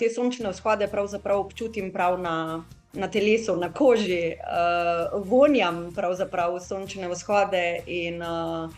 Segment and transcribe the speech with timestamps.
[0.00, 7.08] te sončne vzhode pravzaprav občutim prav na, na telesu, na koži, uh, vonjam pravzaprav sončne
[7.08, 8.72] vzhode in uh,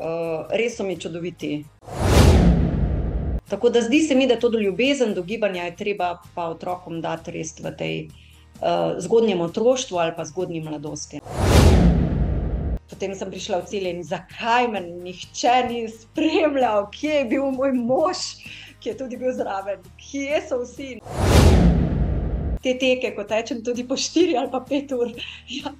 [0.00, 1.64] uh, res so mi čudoviti.
[3.50, 7.02] Tako da zdi se mi, da to do ljubezen, do gibanja je treba pa otrokom
[7.04, 11.20] dati res v tej uh, zgodnjem otroštvu ali pa zgodnji mladosti.
[12.90, 17.76] Potem sem prišla v cilj in zakaj me nihče ni spremljal, kje je bil moj
[17.76, 18.24] mož,
[18.80, 20.98] ki je tudi bil zraven, kje so vsi.
[22.64, 25.12] Te teke, ko tečem tudi po 4 ali pa 5 ur.
[25.60, 25.72] Ja.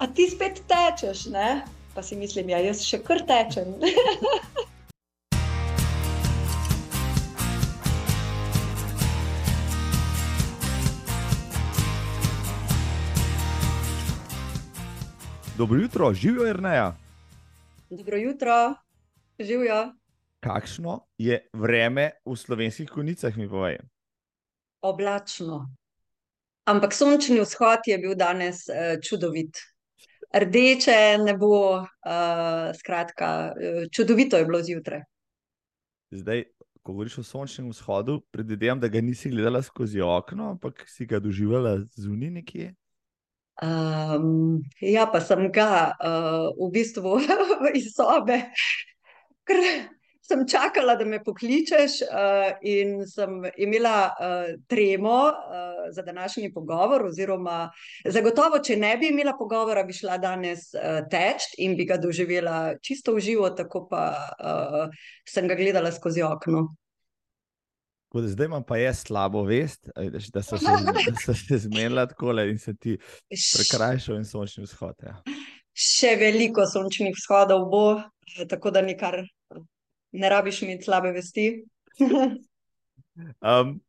[0.00, 1.62] A ti spet tečeš, ne?
[1.94, 3.74] pa si mislim, ja, jaz še kar tečem.
[15.60, 16.96] Dobro jutro, živijo Erneja.
[17.90, 18.74] Dobro jutro,
[19.38, 19.99] živijo.
[20.40, 23.76] Kakšno je vreme v slovenskih konicah, mi povej?
[24.80, 25.68] Oblačno.
[26.64, 29.60] Ampak sončni vzhod je bil danes uh, čudovit.
[30.32, 35.04] Rdeče nebo, uh, skratka, uh, čudovito je bilo zjutraj.
[36.10, 36.44] Zdaj,
[36.82, 41.20] ko govoriš o sončnem vzhodu, predvidevam, da ga nisi gledala skozi okno, ampak si ga
[41.20, 42.74] doživela zunaj nekje.
[43.60, 47.18] Um, ja, pa sem ga uh, v bistvu
[47.76, 48.40] iz sobe,
[49.44, 49.60] ker
[50.30, 57.06] sem čakala, da me pokličeš, uh, in sem imela uh, tremo uh, za današnji pogovor.
[57.10, 57.70] Oziroma,
[58.06, 62.76] zagotovo, če ne bi imela pogovora, bi šla danes uh, teč in bi ga doživela
[62.82, 64.04] čisto v živo, tako pa
[64.38, 66.68] uh, sem ga gledala skozi okno.
[68.14, 69.86] Zdaj imam pa jaz slabo vest,
[70.34, 70.66] da so se,
[71.26, 72.96] da se zmenili tako in se ti
[73.30, 74.96] prekrajšal in sončni vzhod.
[75.06, 75.20] Ja.
[75.74, 77.84] Še veliko sončnih vzhodov bo,
[78.50, 79.22] tako da nikar
[80.12, 81.46] ne rabiš imeti slabe vesti.
[83.50, 83.80] um,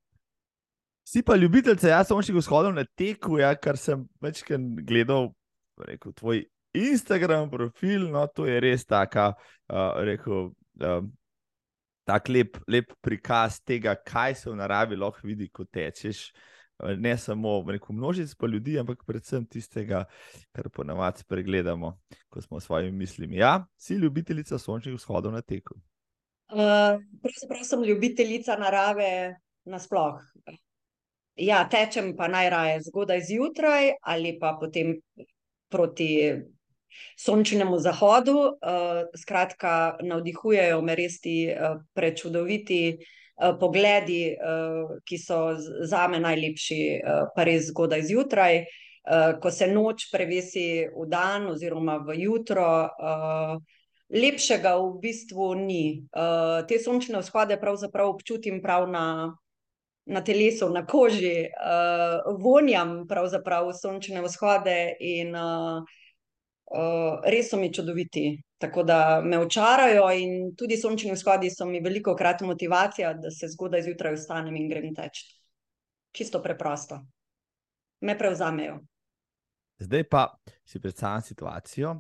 [1.08, 5.32] si pa ljubitelj, jaz sončnih vzhodov na teku, ja, kar sem večkrat gledal,
[5.78, 9.34] rekel, tvoj Instagram profil, no to je res taka,
[9.70, 10.52] uh, rekel.
[10.82, 11.12] Um,
[12.08, 16.32] tako lep, lep prikaz tega, kaj se v naravi lahko vidi, ko tečeš.
[16.98, 20.06] Ne samo v množici pa ljudi, ampak predvsem tistega,
[20.52, 21.94] kar ponavadi pregledamo,
[22.30, 23.38] ko smo s svojimi mislimi.
[23.38, 25.78] Ja, si ljubiteljica sončnih vzhodov na teku.
[26.52, 30.58] Pravzaprav sem ljubiteljica narave nasplošno.
[31.40, 34.98] Ja, tečem pa najraje zgodaj zjutraj ali pa potem
[35.70, 36.34] proti
[37.18, 38.36] sončnemu zahodu.
[38.36, 45.56] Uh, skratka, navdihujejo me res ti uh, prečudoviti uh, pogledi, uh, ki so
[45.88, 51.48] za me najlepši, uh, pa res zgodaj zjutraj, uh, ko se noč prevesi v dan
[51.56, 52.68] oziroma v jutro.
[53.00, 53.80] Uh,
[54.12, 56.04] Lepšega v bistvu ni.
[56.12, 59.32] Uh, te sončne vzhode pravzaprav občutim prav na,
[60.06, 65.80] na telesu, na koži, uh, vonjam pravzaprav sončne vzhode in uh,
[66.76, 68.42] uh, res so mi čudoviti.
[68.62, 73.48] Tako da me očarajo in tudi sončni vzhodi so mi veliko krat motivacija, da se
[73.48, 75.24] zgodaj zjutraj vstanem in grem teč.
[76.12, 77.00] Čisto preprosto.
[78.02, 78.80] Me prevzamejo.
[79.82, 80.28] Zdaj pa
[80.66, 81.96] si predstavljam situacijo,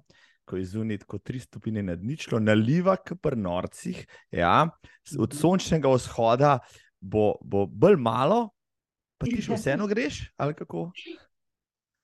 [0.51, 4.03] ko je zunaj kot tri stopinje nad ničlo, naliva k prnorcih.
[4.35, 4.67] Ja,
[5.15, 6.57] od sončnega vzhoda
[6.99, 8.49] bo, bo bolj malo,
[9.15, 10.89] pa ti še vseeno greš, ali kako?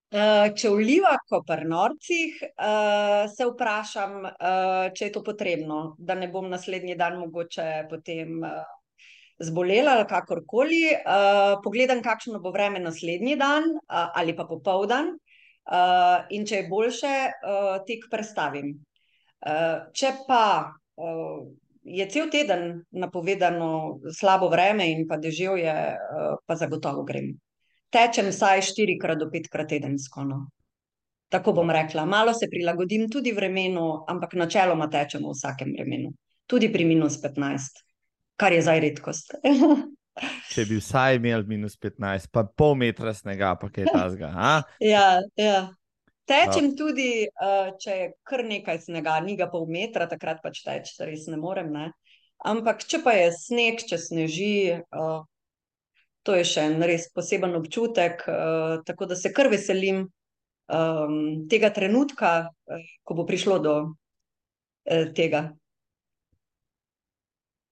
[0.08, 6.30] Uh, če vliva po prnorcih, uh, se vprašam, uh, če je to potrebno, da ne
[6.32, 8.64] bom naslednji dan mogoče potem uh,
[9.44, 10.82] zbolela ali kakorkoli.
[10.96, 15.18] Uh, pogledam, kakšno bo vreme naslednji dan uh, ali pa popoldan,
[15.68, 18.76] uh, in če je boljše, uh, tek prestavim.
[19.46, 21.42] Uh, če pa uh,
[21.84, 27.36] je cel teden napovedano slabo vreme in pa deževje, uh, pa zagotovo grem
[27.90, 30.24] tečem vsaj štirikrat do petkrat tedensko.
[30.28, 30.40] No.
[31.32, 32.06] Tako bom rekla.
[32.06, 36.14] Malo se prilagodim tudi vremenu, ampak načeloma tečem v vsakem vremenu,
[36.48, 37.84] tudi pri minus 15,
[38.40, 39.36] kar je zdaj redkost.
[40.52, 44.32] Če bi vsaj imel minus 15, pa pol metra snega, pa kaj tasga.
[44.94, 45.08] ja,
[45.38, 45.60] ja.
[46.28, 50.92] Tečem tudi, uh, če je kar nekaj snega, ni ga pol metra, takrat pač teč,
[51.00, 51.72] res ne morem.
[51.72, 51.92] Ne?
[52.44, 54.58] Ampak če pa je sneg, če sneži,
[56.28, 58.26] to je še en res poseben občutek,
[58.86, 60.04] tako da se kar veselim
[61.48, 62.52] tega trenutka,
[63.08, 65.48] ko bo prišlo do uh, tega.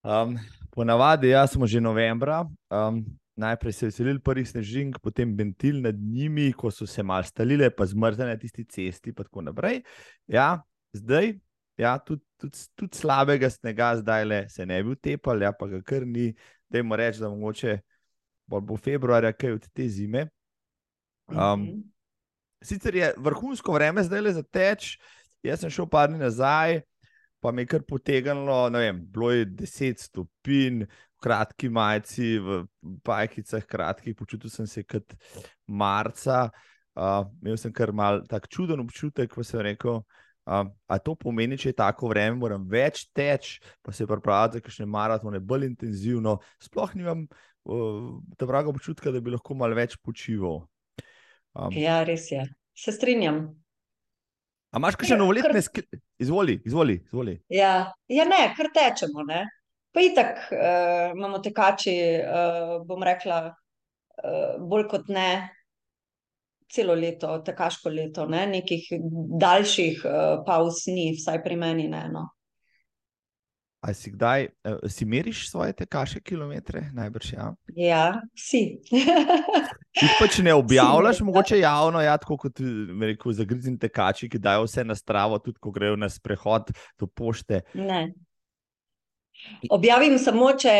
[0.06, 0.38] Um,
[0.75, 2.44] ponavadi, jaz smo že novembra.
[2.69, 3.06] Um,
[3.36, 7.86] najprej se veselili prvih snežink, potem ventil nad njimi, ko so se mal stalile, pa
[7.86, 9.81] zmrzne na tisti cesti, in tako naprej.
[10.27, 10.62] Ja,
[10.95, 11.33] zdaj,
[11.77, 15.81] ja, tudi, tudi, tudi slabega snega, zdaj le se ne bi utepali, ja, pa ga
[15.83, 16.33] kar ni,
[16.69, 17.80] da jim rečem, da mogoče
[18.48, 20.30] bo februarja, kaj od te zime.
[21.28, 21.81] Um, Mhm.
[22.66, 24.98] Sicer je vrhunsko vreme zdaj le za teč,
[25.44, 26.81] jaz sem šel par dni nazaj,
[27.45, 32.63] pa mi je kar potegnilo, ne vem, bilo je 10 stopinj, v kratki majici, v
[33.06, 35.13] pajkicah, kratkih, počutil sem se kot
[35.69, 36.47] marca.
[36.95, 41.57] Uh, imel sem kar mal tak čuden občutek, ko sem rekel, uh, a to pomeni,
[41.59, 46.39] če je tako vreme, moram več teč, pa se pripravljati za kakšne maratone bolj intenzivno.
[46.63, 50.63] Sploh nimam uh, tega občutka, da bi lahko malo več počival.
[51.53, 52.47] Um, Ja, res je.
[52.74, 53.51] Se strinjam.
[54.75, 56.01] A imaš še novoletne kar- sklepe?
[56.19, 57.00] Izvoli, izvoli.
[57.07, 57.38] izvoli.
[57.50, 59.24] Ja, ja ne, kar tečemo.
[59.24, 59.45] Ne?
[59.95, 63.38] Pa itak uh, imamo tekači, uh, bom rekla,
[64.19, 65.30] uh, bolj kot ne,
[66.68, 68.44] celo leto, tekaško leto, ne?
[68.57, 68.89] nekih
[69.39, 70.18] daljših uh,
[70.48, 72.04] pauz ni, vsaj pri meni ne.
[72.12, 72.25] No.
[73.86, 76.89] A si kdaj, uh, si meriš svoje tekaše kilometre?
[76.92, 77.54] Najbrž ja.
[77.80, 78.06] Ja,
[78.36, 78.66] vsi.
[79.95, 81.25] Jih pač ne objavljaš, ja.
[81.25, 82.59] mogoče javno, ja, tako kot
[83.01, 87.62] rekel, zagrizni tekači, ki dajo vse na stravo, tudi ko grejo na sprehod do pošte.
[87.80, 88.09] Ne.
[89.71, 90.74] Objavim samo, če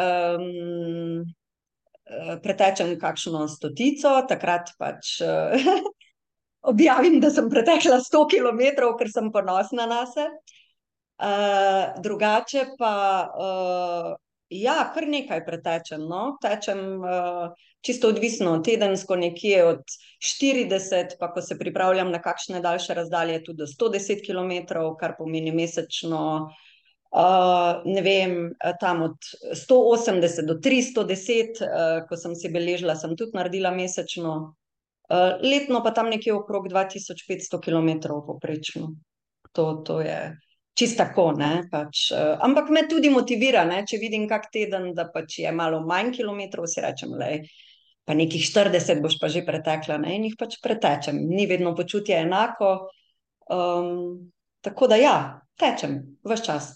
[0.00, 1.20] um,
[2.44, 5.68] pretečem kakšno stotico, takrat pač uh,
[6.72, 8.64] objavim, da sem pretekla 100 km,
[8.98, 10.58] ker sem ponosna na sebe.
[11.22, 12.94] Uh, drugače pa,
[13.38, 14.06] uh,
[14.50, 16.08] ja, kar nekaj pretečem.
[16.08, 16.38] No?
[16.42, 17.52] Tečem uh,
[17.82, 19.82] čisto odvisno, tedensko nekje od
[20.22, 25.52] 40, pa ko se pripravljam na kakšne daljše razdalje, tudi do 110 km, kar pomeni
[25.52, 26.22] mesečno.
[27.12, 29.16] Uh, ne vem, eh, tam od
[29.52, 34.36] 180 do 310, uh, ko sem si beležila, sem tudi naredila mesečno,
[35.10, 38.94] uh, letno pa tam nekje okrog 2500 km poprečno.
[39.52, 40.16] To, to je
[40.72, 41.34] čisto tako,
[41.70, 45.82] pač, uh, ampak me tudi motivira, ne, če vidim kak teden, da pač je malo
[45.84, 47.44] manj kilometrov, si rečem, lej,
[48.04, 51.16] pa nekih 40 boš pa že pretekla, ne, in jih pač pretečem.
[51.16, 52.88] Ni vedno počutje enako.
[53.50, 55.16] Um, tako da ja,
[55.58, 56.72] tečem, vse čas.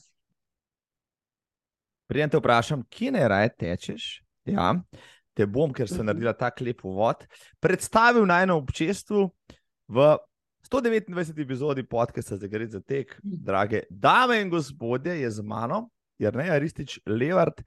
[2.07, 4.23] Prijem te vprašam, kje ne raje tečeš?
[4.47, 4.75] Ja,
[5.35, 6.07] te bom, ker sem Mhm.
[6.07, 7.27] naredila tako lep uvod,
[7.61, 9.31] predstavil naj na občestvu
[9.89, 10.17] v
[10.63, 11.39] 129.
[11.39, 13.19] epizodi podcasta za gre za tek.
[13.25, 13.43] Mhm.
[13.45, 17.63] Drage dame in gospodje, je z mano Jrnej Aristič Levart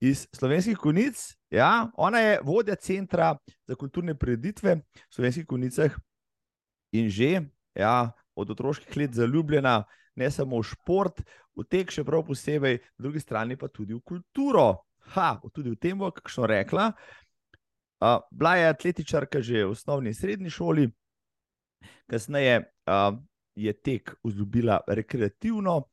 [0.00, 1.35] iz Slovenskih konic.
[1.50, 5.94] Ja, ona je vodja centra za kulturne prireditve v Slovenskih konicah
[6.92, 9.84] in že ja, od otroških let zaljubljena
[10.16, 11.20] ne samo v šport,
[11.56, 14.86] v tek, še prav posebej, na drugi strani pa tudi v kulturo.
[15.14, 16.90] Ha, tudi v tem bo kakšno rekla.
[17.96, 20.88] Uh, bila je atletičarka že v osnovni in srednji šoli,
[22.10, 23.16] kasneje uh,
[23.56, 25.86] je tek vzljubila rekreativno,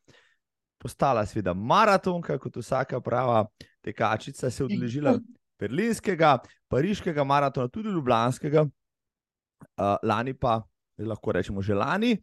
[0.77, 3.45] postala seveda maratonka, kot vsaka prava
[3.83, 5.15] tekačica, se je udeležila
[5.63, 6.35] berlinskega,
[6.71, 10.59] pariškega maratona, tudi ljubljanskega, uh, lani pa,
[10.99, 12.17] lahko rečemo, že lani,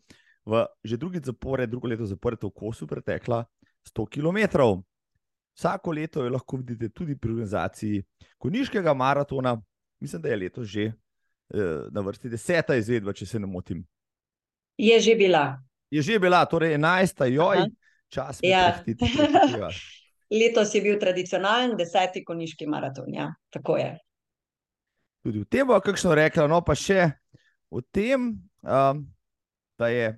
[0.46, 3.44] v že drugi zapore, drugo leto zapored v Kosu pretekla
[3.90, 4.38] 100 km.
[5.56, 8.02] Vsako leto jo lahko vidite tudi pri organizaciji
[8.40, 9.56] Koniškega maratona,
[10.00, 10.94] mislim, da je letos že eh,
[11.93, 13.84] na vrsti deseta izvedba, če se ne motim.
[14.78, 15.60] Je že bila.
[15.90, 17.25] Je že bila, torej 11.
[17.34, 17.66] joj, Aha.
[18.08, 18.62] čas me Ja.
[18.72, 19.69] prehititi, prehiteva.
[20.31, 23.11] Letos je bil tradicionalen deseti koniški maraton.
[23.15, 23.94] Ja, tako je.
[25.27, 27.10] Tudi v tem bo kakšno rekla, no pa še
[27.69, 28.32] o tem,
[28.63, 29.01] um,
[29.79, 30.13] da je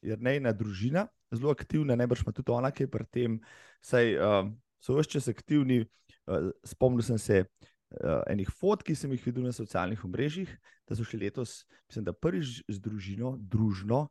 [0.00, 3.36] Jrnejna družina zelo aktivna, najbrž pa tudi ona, ki je pri tem,
[3.84, 5.84] saj um, so vse čas aktivni.
[6.30, 10.50] Uh, spomnil sem se uh, enih fotk, ki sem jih videl na socialnih omrežjih,
[10.88, 14.08] da so šli letos, mislim, da prvič z družino, družno,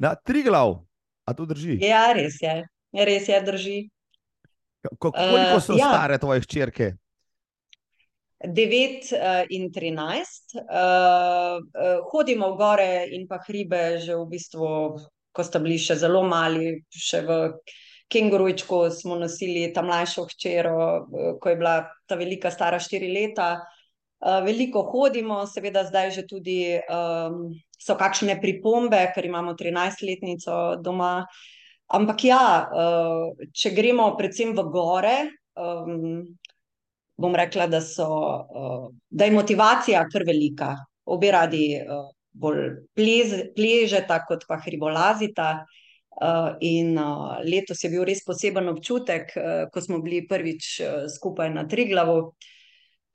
[0.00, 0.80] na Triglav.
[1.26, 1.78] A to drži?
[1.84, 2.62] Ja, res je.
[2.96, 3.78] Res je, drži.
[4.98, 5.88] Ko, koliko so Eh, ja.
[5.88, 6.94] stare tvoje hčerke?
[8.40, 10.56] 9 uh, in 13.
[10.56, 14.96] Uh, uh, hodimo v gore in pa hribe, že v bistvu,
[15.32, 17.60] ko sta bili še zelo mali, še v
[18.08, 23.60] kengurujčku smo nosili ta mlajšo hčero, uh, ko je bila ta velika stara 4 leta.
[24.20, 31.28] Uh, veliko hodimo, seveda zdaj že tudi um, so kakšne pripombe, ker imamo 13-letnico doma.
[31.90, 35.16] Ampak ja, uh, če gremo predvsem v gore,
[35.58, 36.22] um,
[37.20, 40.74] bom rekla, da, so, uh, da je motivacija kar velika.
[41.10, 45.50] Obe radi uh, bolj plez, pležeta, kot pa hribolazita.
[46.20, 51.04] Uh, in uh, letos je bil res poseben občutek, uh, ko smo bili prvič uh,
[51.08, 52.34] skupaj na Triglavu,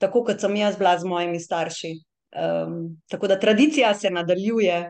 [0.02, 1.92] tako kot sem jaz bila z mojimi starši.
[2.36, 4.80] Um, tako da tradicija se nadaljuje.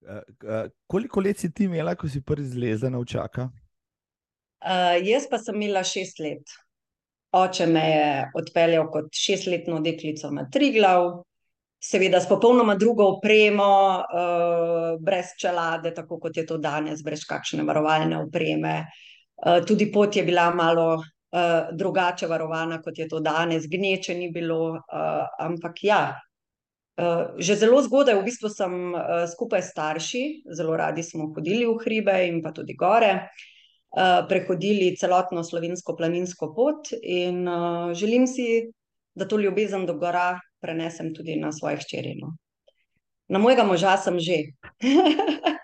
[0.00, 3.50] Uh, uh, koliko let si ti imela, ko si prvi zlezla na učaka?
[4.60, 6.56] Uh, jaz pa sem imela šest let.
[7.32, 11.22] oče me je odpeljal kot šestletno deklico na Triglav,
[11.80, 13.68] seveda s popolnoma drugo opremo,
[14.00, 18.74] uh, brez čelade, tako kot je to danes, brez kakšne varovalne opreme.
[19.46, 24.32] Uh, tudi pot je bila malo uh, drugače varovana, kot je to danes, gneče ni
[24.32, 26.02] bilo, uh, ampak ja.
[27.00, 31.64] Uh, že zelo zgodaj, v bistvu, sem uh, skupaj s starši, zelo radi smo hodili
[31.64, 33.30] v hribe in pa tudi gore,
[33.96, 38.68] uh, prehodili celotno slovensko planinsko pot, in uh, želim si,
[39.16, 42.18] da to ljubezen do gora prenesem tudi na svoje hčeri.
[42.20, 42.36] No.
[43.32, 44.52] Na mojega moža sem že.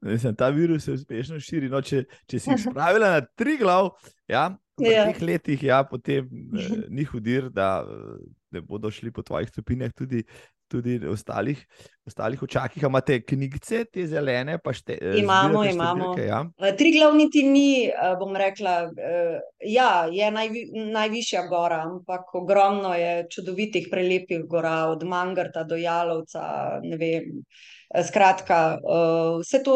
[0.00, 1.68] Mislim, ta virus se uspešno širi.
[1.68, 3.92] No, če, če si spravila na tri glav,
[4.28, 4.48] ja,
[4.80, 5.04] v ja.
[5.06, 7.84] teh letih, ja, potem eh, ni hudir, da
[8.52, 10.24] ne bodo šli po tvojih stopinjah tudi
[10.72, 11.60] tudi ostalih,
[12.06, 12.82] ostalih očakih.
[12.88, 13.60] Imate knjige,
[13.92, 15.64] te zelene, pa šte, eh, imamo.
[15.68, 16.14] imamo.
[16.18, 16.40] Ja?
[16.58, 18.76] Eh, tri glavniti ni, eh, bom rekla,
[19.68, 20.48] ja, je naj,
[20.94, 26.80] najvišja gora, ampak ogromno je čudovitih, prelepih gora, od Mangrta do Jalovca.
[27.92, 28.58] Skratka,
[29.42, 29.74] vse to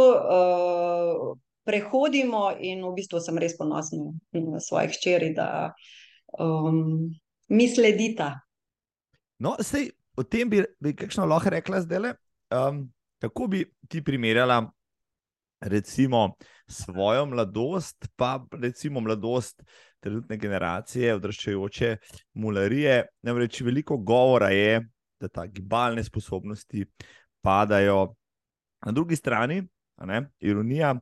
[1.67, 5.75] prehodimo, in v bistvu sem res ponosna na svoje hčeri, da
[6.41, 7.11] um,
[7.53, 8.46] mi sledita.
[9.39, 12.15] No, sej, o tem bi, bi kakšno lahko rekla zdaj.
[12.55, 12.87] Um,
[13.21, 14.63] kako bi ti primerjala,
[15.61, 16.37] recimo,
[16.69, 19.65] svojo mladosti, pa recimo mladosti
[20.01, 21.97] trenutne generacije, odraščajoče
[22.35, 23.01] mularije.
[23.27, 24.81] Namreč veliko govora je,
[25.21, 26.85] da ta gibalne sposobnosti
[27.41, 28.15] padajo.
[28.87, 29.63] Na drugi strani,
[30.05, 30.95] ne, ironija,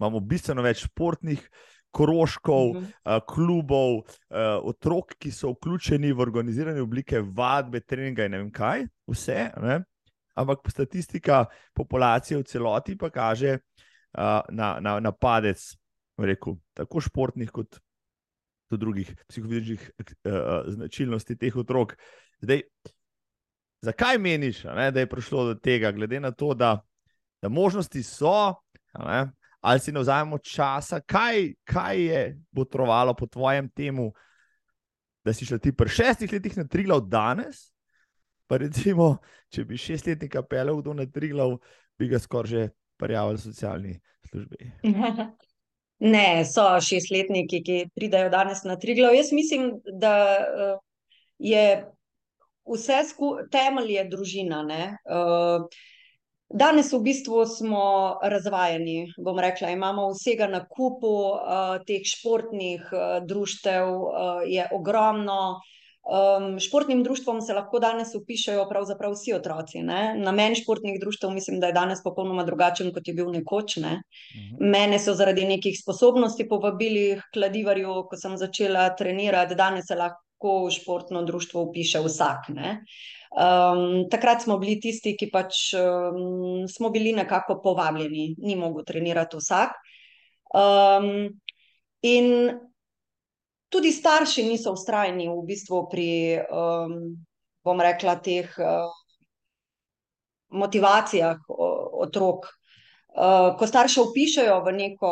[0.00, 1.44] imamo bistveno več športnih
[1.90, 3.16] krožkov, uh -huh.
[3.16, 8.50] uh, klubov, uh, otrok, ki so vključeni v organizirane oblike vadbe, treninga in ne vem
[8.52, 9.50] kaj, vse.
[9.62, 9.80] Ne?
[10.34, 11.44] Ampak statistika
[11.74, 15.76] populacije v celoti pa kaže uh, na, na, na padec,
[16.18, 17.80] rekel, tako športnih, kot
[18.70, 19.90] tudi drugih psihofizičnih
[20.66, 21.96] značilnosti teh otrok.
[22.40, 22.62] Zdaj,
[23.82, 26.80] zakaj meniš, ne, da je prišlo do tega, glede na to, da,
[27.42, 28.54] da možnosti so,
[28.94, 32.22] ne, ali si ne vzamemo časa, kaj, kaj je
[32.54, 34.12] potrovalo po tvojem temu,
[35.24, 37.68] da si šel ti pri šestih letih na tri glav danes.
[38.48, 39.20] Pa recimo,
[39.52, 41.58] če bi šestletnika pelil do na tri glav,
[41.98, 44.00] bi ga skoraj že prijavili socialni
[44.30, 44.72] službi.
[46.00, 49.12] Ne, so šestletniki, ki pridajo danes na tri glav.
[49.12, 49.66] Jaz mislim,
[50.00, 50.78] da uh,
[51.36, 51.64] je
[52.64, 54.62] vse skupaj temelj družina.
[55.04, 55.66] Uh,
[56.50, 63.02] Danes v bistvu smo razvajeni, bom rekla, imamo vsega na kupu uh, teh športnih uh,
[63.22, 65.60] društev, uh, je ogromno.
[66.00, 69.82] Um, športnim društvom se lahko danes upišajo pravzaprav vsi otroci.
[69.86, 70.16] Ne?
[70.18, 73.76] Namen športnih društev mislim, da je danes popolnoma drugačen, kot je bil nekoč.
[73.76, 74.00] Ne?
[74.34, 74.70] Mhm.
[74.74, 80.24] Mene so zaradi nekih sposobnosti povabili k kladivarju, ko sem začela trenirati, danes se lahko
[80.48, 82.48] v športno društvo upiše vsak.
[82.50, 82.80] Uh,
[83.30, 89.38] Um, takrat smo bili tisti, ki pač um, smo bili nekako povabljeni, ni mogel trenirati
[89.38, 89.76] vsak.
[90.50, 91.28] Um,
[92.02, 92.50] in
[93.70, 96.08] tudi starši niso ustrajni v bistvu pri,
[96.50, 96.96] um,
[97.62, 98.90] bom rekla, teh uh,
[100.50, 101.38] motivacijah
[102.02, 102.50] otrok.
[103.10, 105.10] Uh, ko starše upišajo v neko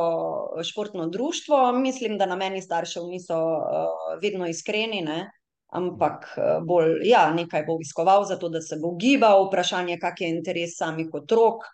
[0.63, 5.03] športno društvo, mislim, da na meni staršev niso uh, vedno iskreni.
[5.03, 5.27] Ne?
[5.69, 10.33] ampak eh, bolj, ja, nekaj bo obiskoval, zato da se bo gibal, vprašanje, kak je
[10.33, 11.69] interes samih otrok.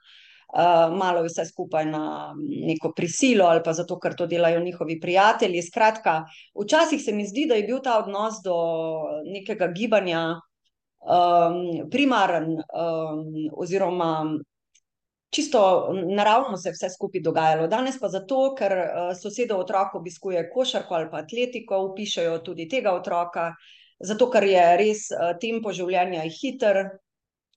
[0.54, 5.62] Uh, malo vse skupaj na neko prisilo, ali pa zato, ker to delajo njihovi prijatelji.
[5.66, 6.12] Skratka,
[6.54, 8.54] včasih se mi zdi, da je bil ta odnos do
[9.26, 10.20] nekega gibanja
[11.02, 11.58] um,
[11.90, 13.24] primaren, um,
[13.58, 14.12] oziroma
[15.34, 17.66] čisto naravno se je vse skupaj dogajalo.
[17.66, 22.94] Danes pa zato, ker uh, sosedov otrok obiskuje košarko ali pa atletiko, upišajo tudi tega
[22.94, 23.50] otroka.
[23.98, 26.84] Zato ker je res uh, tempo življenja hiter,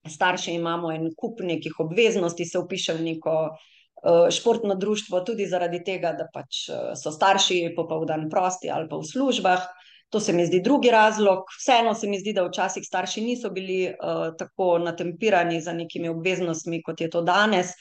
[0.07, 5.83] starši imamo en kup nekih obveznosti, se upiše v neko uh, športno društvo, tudi zaradi
[5.85, 6.65] tega, da pač
[6.97, 9.69] so starši popoldan prosti ali pa v službah.
[10.09, 11.43] To se mi zdi drugi razlog.
[11.59, 16.81] Vseeno se mi zdi, da včasih starši niso bili uh, tako natempirani za nekimi obveznostmi,
[16.83, 17.73] kot je to danes.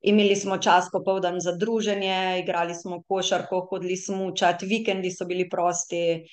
[0.00, 5.48] Imeli smo čas popoldan za druženje, igrali smo košarko, hodili smo čat, vikendi so bili
[5.48, 6.24] prosti.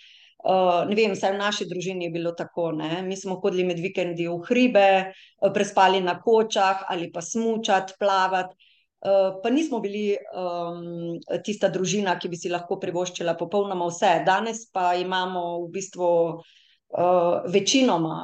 [0.43, 2.71] Uh, ne vem, vsaj v naši družini je bilo tako.
[2.71, 3.01] Ne?
[3.03, 8.66] Mi smo hodili med vikendi v hribe, uh, prespali na kočah ali pa smučati, plavati.
[8.97, 14.23] Uh, pa nismo bili um, tista družina, ki bi si lahko privoščila popolnoma vse.
[14.25, 18.23] Danes pa imamo v bistvu uh, večinoma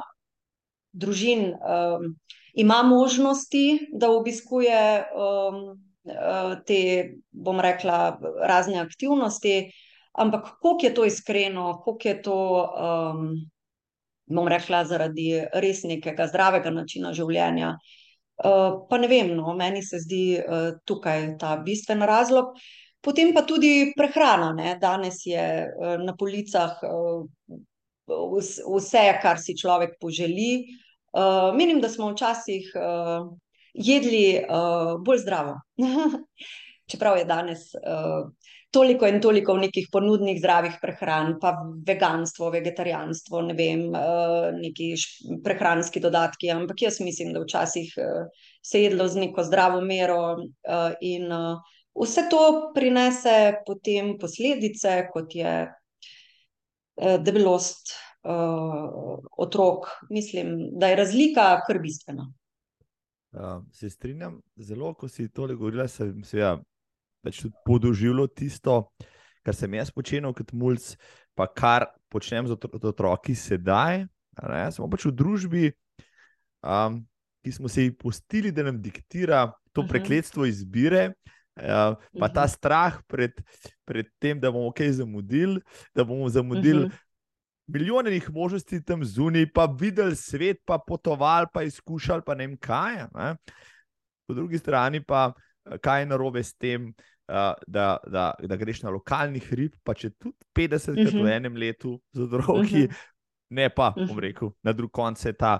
[0.90, 2.10] družin, um,
[2.58, 4.82] ima možnosti, da obiskuje
[5.14, 5.62] um,
[6.66, 6.82] te,
[7.30, 9.70] bom rekla, razne aktivnosti.
[10.12, 13.28] ampak koliko je to iskreno, koliko je to, um,
[14.26, 17.76] bom rekla, zaradi res nekega zdravega načina življenja.
[17.78, 18.03] Uh,
[18.38, 22.54] pa ne vem, no, meni se zdi uh, tukaj ta bistven razlog.
[23.04, 24.52] Potem pa tudi prehrana.
[24.56, 24.76] Ne?
[24.80, 26.80] Danes je uh, na policah
[28.04, 30.64] vse, kar si človek poželi.
[31.54, 32.72] Menim, da smo včasih
[33.72, 34.42] jedli
[35.06, 35.54] bolj zdravo.
[36.90, 37.62] Čeprav je danes
[38.74, 41.54] toliko in toliko nekih ponudnih zdravih prehran, pa
[41.86, 44.90] veganstvo, vegetarijanstvo, ne vem, uh, neki
[45.44, 46.50] prehranski dodatki.
[46.50, 48.26] Ampak jaz mislim, da včasih uh,
[48.62, 51.30] se je jedlo z neko zdravo mero uh, in
[51.94, 55.54] vse to prinese potem posledice, kot je
[56.98, 57.94] debelost.
[59.36, 62.24] Otrok, mislim, da je razlika kar bistvena.
[63.34, 66.54] Uh, se strinjam, zelo, ko si to govorila, sem se ja,
[67.24, 68.78] več tudi podoživljal tisto,
[69.44, 70.94] kar sem jaz počel kot mulj,
[71.34, 74.06] pa kar počnem z otroki sedaj.
[74.74, 75.64] Smo pač v družbi,
[76.64, 77.02] um,
[77.44, 79.90] ki smo se jih pustili, da nam diktira to uh -huh.
[79.90, 81.12] prekletstvo izbire.
[81.54, 83.30] Uh, pa ta strah pred,
[83.86, 85.60] pred tem, da bomo kaj zamudili,
[85.94, 86.98] da bomo zamudili uh -huh.
[87.66, 92.56] milijone njih možnosti tam zunaj, pa videli svet, pa potovali, pa izkušali, pa ne vem
[92.56, 93.06] kaj.
[93.14, 93.36] Ne?
[94.26, 95.32] Po drugi strani pa
[95.80, 96.94] kaj je narobe s tem,
[97.28, 101.12] uh, da, da, da greš na lokalni hrib, pa če tudi 50 uh -huh.
[101.12, 101.32] v mhm.
[101.32, 102.92] enem letu z otroki, uh mhm.
[102.92, 102.96] -huh.
[103.50, 104.18] ne pa, bom mhm.
[104.18, 105.58] rekel, na drug koncu je ta,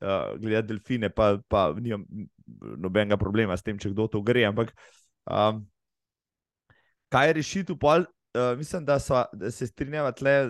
[0.00, 2.04] uh, gledati delfine, pa, pa nimam
[2.78, 4.44] nobenega problema s tem, če kdo to gre.
[4.44, 4.72] Ampak
[5.30, 5.64] um,
[7.12, 7.78] kaj je rešitev?
[7.78, 8.06] Pol,
[8.36, 10.48] uh, mislim, da, so, da se strinjava tle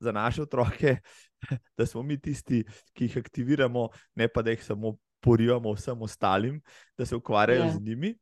[0.00, 0.96] za naše otroke,
[1.78, 6.60] da smo mi tisti, ki jih aktiviramo, ne pa da jih samo porivamo vsem ostalim,
[6.98, 7.72] da se ukvarjajo yeah.
[7.72, 7.78] Ja.
[7.78, 8.14] z njimi.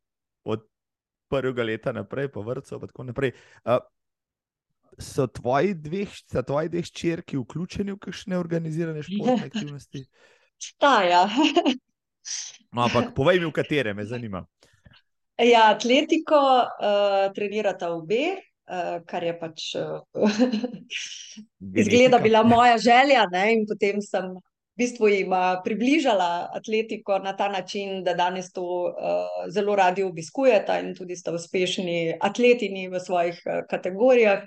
[0.45, 0.65] Od
[1.35, 3.35] prvega leta naprej, pa vrtcev, in tako naprej.
[3.65, 3.83] Uh,
[4.99, 6.07] so tvoji dve,
[6.47, 10.05] tvoji dve ščirki vključeni v kakšne organizirane športne aktivnosti?
[10.63, 11.27] Staja.
[12.73, 14.45] no, ampak povej mi, v katere me zanima.
[15.43, 18.37] Ja, atletiko uh, trenirata obe,
[18.71, 20.05] uh, kar je pač uh,
[21.83, 23.27] izgleda bila moja želja.
[23.33, 23.49] Ne?
[23.57, 24.31] In potem sem
[24.75, 25.35] v bistvu jim
[25.65, 31.31] približala atletiko na ta način, da danes to uh, zelo radi obiskujete in tudi ste
[31.31, 34.43] uspešni atletini v svojih uh, kategorijah.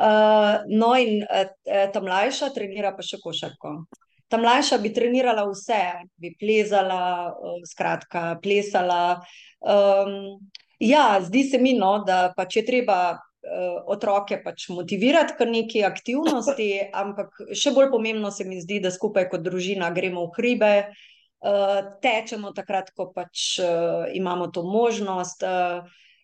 [0.00, 1.44] Uh, no, in uh,
[1.92, 3.74] ta mlajša trenira pa še košarko.
[4.32, 5.82] Ta mlajša bi trenirala vse,
[6.16, 9.20] bi plezala, uh, skratka, plesala.
[9.60, 10.40] Um,
[10.80, 13.18] ja, zdi se mi, no, da pa če treba
[13.90, 19.28] otroke pač motivirati k neki aktivnosti, ampak še bolj pomembno se mi zdi, da skupaj
[19.32, 25.46] kot družina gremo v hribe, uh, tečemo takrat, ko pač uh, imamo to možnost.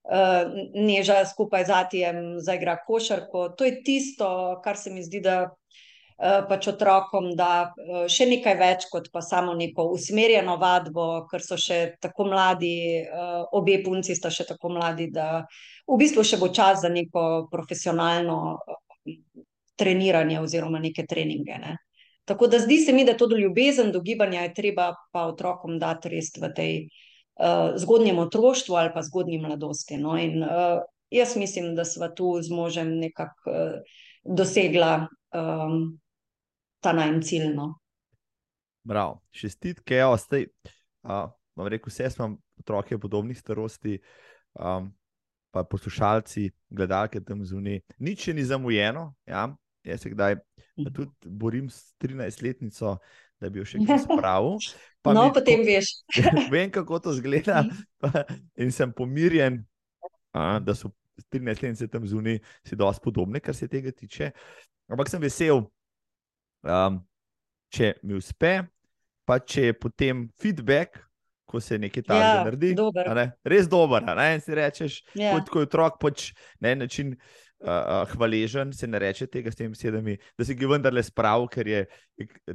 [0.06, 3.48] Neža skupaj z Atijem zaigra košarko.
[3.58, 4.28] To je tisto,
[4.62, 5.48] kar se mi zdi, da
[6.16, 11.58] pač otrokom da uh, še nekaj več kot pa samo neko usmerjeno vadbo, ker so
[11.60, 15.44] še tako mladi, uh, obe punci sta še tako mladi, da
[15.86, 18.78] v bistvu še bo čas za neko profesionalno eh,
[19.76, 21.58] treniranje oziroma neke treninge.
[21.60, 21.74] Ne.
[22.26, 25.76] Tako da zdi se mi, da to do ljubezen, do gibanja je treba pa otrokom
[25.78, 30.00] dati res v tej uh, zgodnjem otroštvu ali pa zgodnji mladosti.
[30.00, 30.16] No.
[30.16, 30.80] In uh,
[31.12, 36.00] jaz mislim, da sva tu z možem nekako uh, dosegla um,
[36.80, 37.50] ta najmen cilj.
[37.54, 37.72] No.
[38.86, 40.46] Prav, šestitke, ja, zdaj.
[41.06, 43.98] Uh, vam rekel, vse smo otroke podobnih starosti.
[44.54, 44.92] Um,
[45.56, 47.80] pa poslušalci, gledalke tam zunaj.
[47.98, 49.14] Nič ni zamujeno.
[49.26, 49.48] Ja?
[49.84, 50.36] Jaz se kdaj
[50.76, 52.96] tudi borim s 13-letnico,
[53.40, 54.58] da bi jo še kaj spravil.
[55.06, 55.92] No, potem tako, veš.
[56.52, 57.62] vem, kako to zgleda,
[58.60, 59.62] in sem pomirjen,
[60.34, 60.90] a, da so
[61.32, 64.32] 13-letnice tam zunaj, si dosti podobne, kar se tega tiče.
[64.92, 65.64] Ampak sem vesel,
[66.66, 67.00] um,
[67.72, 68.58] če mi uspe,
[69.26, 71.06] pa če je potem feedback
[71.46, 72.74] ko se nekaj takega ja, naredi.
[72.76, 73.10] Dober.
[73.16, 73.26] Ne?
[73.46, 74.04] Res dober.
[74.18, 74.28] Ne?
[74.42, 75.34] Si rečeš, ja.
[75.36, 76.30] kot ko je otrok pač
[76.62, 80.70] na en način uh, hvaležen, se ne reče tega s temi besedami, da si ga
[80.74, 81.84] vendarle spravil, ker je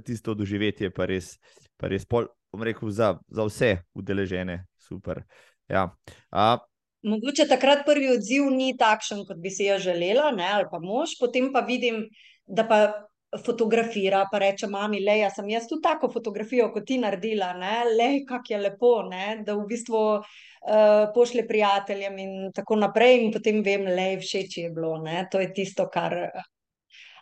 [0.05, 1.37] tisto doživetje pa res,
[1.79, 2.27] pa res pol,
[2.59, 4.61] rekel, za, za vse udeležene.
[4.81, 5.23] Super.
[5.71, 5.87] Ja.
[6.29, 6.59] Uh,
[7.07, 11.15] Mogoče takrat prvi odziv ni takšen, kot bi si jo želela, ne, ali pa mož,
[11.17, 12.03] potem pa vidim,
[12.45, 12.81] da pa
[13.39, 17.53] fotografira, pa reče: Mami, le, jaz sem jaz tudi tako fotografijo, kot ti naredila,
[17.87, 19.41] le, kako je lepo, ne?
[19.45, 23.21] da v bistvu uh, pošle prijateljem in tako naprej.
[23.23, 24.97] In potem vem, le, všeč je bilo.
[25.03, 25.27] Ne?
[25.31, 26.17] To je tisto, kar.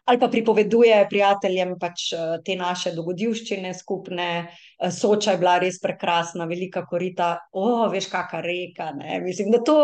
[0.10, 2.08] ali pa pripoveduje prijateljem pač
[2.46, 4.48] te naše dogodivščine skupne.
[4.90, 8.90] Soča je bila res prekrasna, velika korita, o, veš, kakšna reka.
[8.98, 9.20] Ne?
[9.22, 9.78] Mislim, da to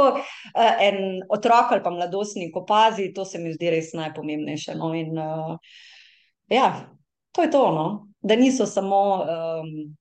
[0.58, 4.80] en otrok ali pa mladostnik opazi, to se mi zdi res najpomembnejše.
[4.82, 4.96] No?
[4.98, 5.14] In,
[6.48, 6.90] ja,
[7.32, 8.08] to je to, no?
[8.26, 9.96] da niso samo um,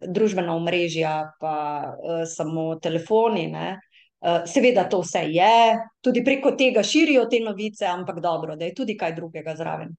[0.00, 1.54] družbena omrežja, pa
[1.92, 3.46] uh, samo telefoni.
[3.52, 3.80] Ne?
[4.20, 8.74] Eh, seveda, to vse je, tudi preko tega širijo te novice, ampak dobro, da je
[8.76, 9.94] tudi kaj drugega zraven.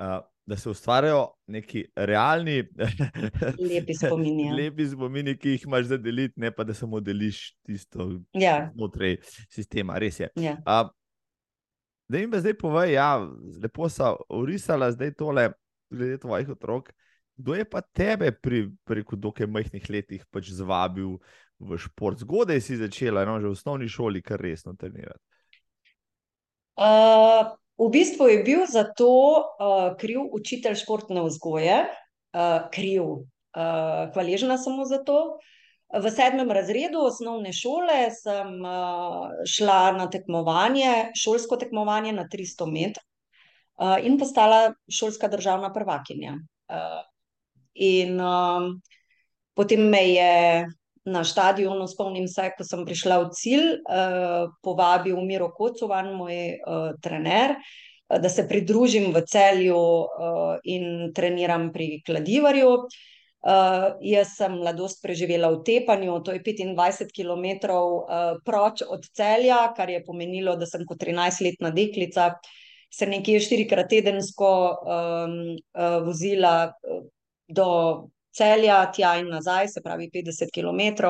[0.00, 2.62] Uh, da se ustvarjajo neki realni,
[3.70, 4.46] lepi spomini.
[4.46, 4.54] Ja.
[4.54, 8.70] lepi spomini, ki jih imaš za deliti, ne pa da samo deliš tisto ja.
[8.74, 9.18] znotraj
[9.52, 9.98] sistema.
[9.98, 10.30] Res je.
[10.40, 10.56] Ja.
[10.64, 10.88] Uh,
[12.10, 13.10] da jim zdaj povej, ja,
[13.62, 15.52] lepo so urisala zdaj tole,
[15.90, 16.90] glede tvojih otrok.
[17.38, 21.14] Kdo je pa tebe pri, preko dokaj majhnih letih pač zvabil
[21.60, 22.18] v šport.
[22.20, 25.22] Zgodaj si začela, no, že v osnovni šoli, kar resno trenirati.
[26.80, 31.84] Uh, v bistvu je bil za to uh, kriv učitelj športne vzgoje,
[32.34, 33.22] uh, kriv.
[33.50, 35.38] Uh, hvaležna sem mu za to.
[35.90, 43.02] V sedmem razredu osnovne šole sem uh, šla na tekmovanje, šolsko tekmovanje na 300 metrov
[43.02, 46.36] uh, in postala šolska državna prvakinja.
[46.70, 47.00] Uh,
[47.74, 48.20] in
[49.54, 50.66] potem me je
[51.10, 53.68] na stadionu, spomnim se, ko sem prišla v cilj,
[54.62, 56.58] povabil Miro Kocovan, moj
[57.00, 57.54] trener,
[58.10, 59.80] da se pridružim v celju
[60.68, 62.74] in treniram pri Kladivarju.
[63.40, 69.72] Uh, jaz sem mladost preživela v Tepanju, to je 25 km uh, proč od celja,
[69.72, 72.34] kar je pomenilo, da sem kot 13-letna deklica
[72.92, 74.50] se nekje štirikrat tedensko
[74.84, 75.36] um,
[75.72, 76.74] uh, vozila
[77.48, 77.68] do
[78.36, 81.08] celja, tja in nazaj, se pravi 50 km,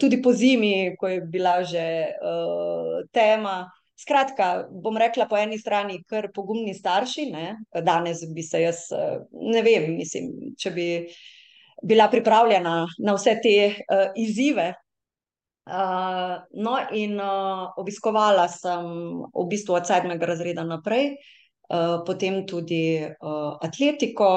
[0.00, 3.68] tudi po zimi, ko je bila že uh, tema.
[4.00, 7.26] Skratka, bom rekla po eni strani, kar pogumni starši.
[7.34, 7.58] Ne?
[7.84, 8.86] Danes bi se jaz,
[9.28, 10.86] ne vem, mislim, če bi
[11.82, 14.74] bila pripravljena na vse te uh, izzive.
[15.70, 18.86] Uh, no, in uh, obiskovala sem
[19.34, 21.12] v bistvu od sedmega razreda naprej,
[21.68, 24.30] uh, potem tudi uh, atletiko,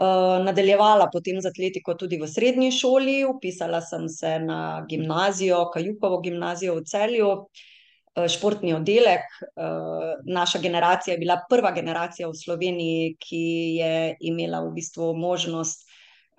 [0.00, 6.22] Eh, nadaljevala potem z atletiko tudi v srednji šoli, upisala sem se na gimnazijo, Kajukovo
[6.24, 9.26] gimnazijo v celju, uh, športni oddelek.
[9.52, 13.44] Uh, naša generacija je bila prva generacija v Sloveniji, ki
[13.76, 15.84] je imela v bistvu možnost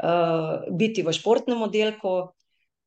[0.03, 2.33] uh, biti v športnem oddelku.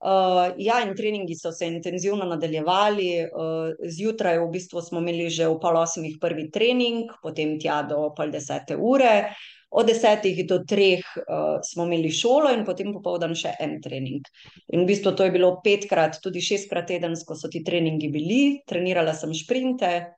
[0.05, 3.09] Uh, ja, in treningi so se intenzivno nadaljevali.
[3.25, 8.11] Uh, zjutraj v bistvu smo imeli že v pol osmih prvi trening, potem tja do
[8.17, 9.33] pol desete ure.
[9.75, 14.23] Od desetih do treh uh, smo imeli šolo, in potem popoldan še en trening.
[14.71, 19.17] In v bistvu to je bilo petkrat, tudi šestkrat tedensko so ti treningi bili, trenirala
[19.19, 20.15] sem šprinte.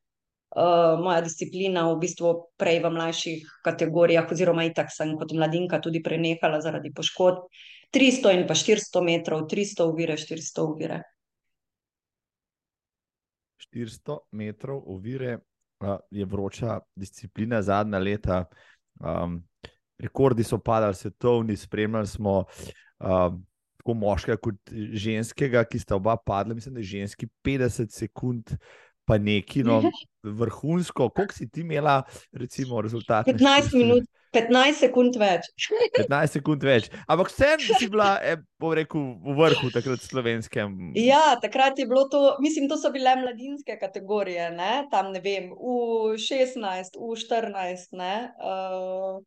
[0.47, 6.01] Uh, moja disciplina, v bistvu prej v mlajših kategorijah, oziroma itak sem kot mladinka tudi
[6.01, 7.51] prenehala zaradi poškodb.
[7.93, 11.03] 300 in pa 400 metrov, 300 uvire, 400 uvire.
[13.75, 18.45] 400 metrov uvire uh, je vroča disciplina zadnja leta.
[19.01, 19.43] Um,
[19.99, 22.45] rekordi so padali, svetovni, spremljali smo
[22.99, 28.57] um, tako moškega kot ženskega, ki sta oba padla, mislim, da je ženski 50 sekund,
[29.05, 29.83] pa neki no,
[30.27, 31.11] vrhunsko.
[31.11, 33.27] Koliko si ti imela, recimo, rezultat?
[33.27, 34.05] 15 minut.
[34.37, 35.47] 15 sekund več.
[35.97, 36.91] 15 sekund več.
[37.09, 40.93] Ampak vsem si bila, eh, bom rekel, v vrhu takrat slovenskem.
[40.99, 44.85] Ja, takrat je bilo to, mislim, to so bile mladinske kategorije, ne?
[44.93, 47.97] tam ne vem, v 16, v 14.
[48.37, 49.23] Uh,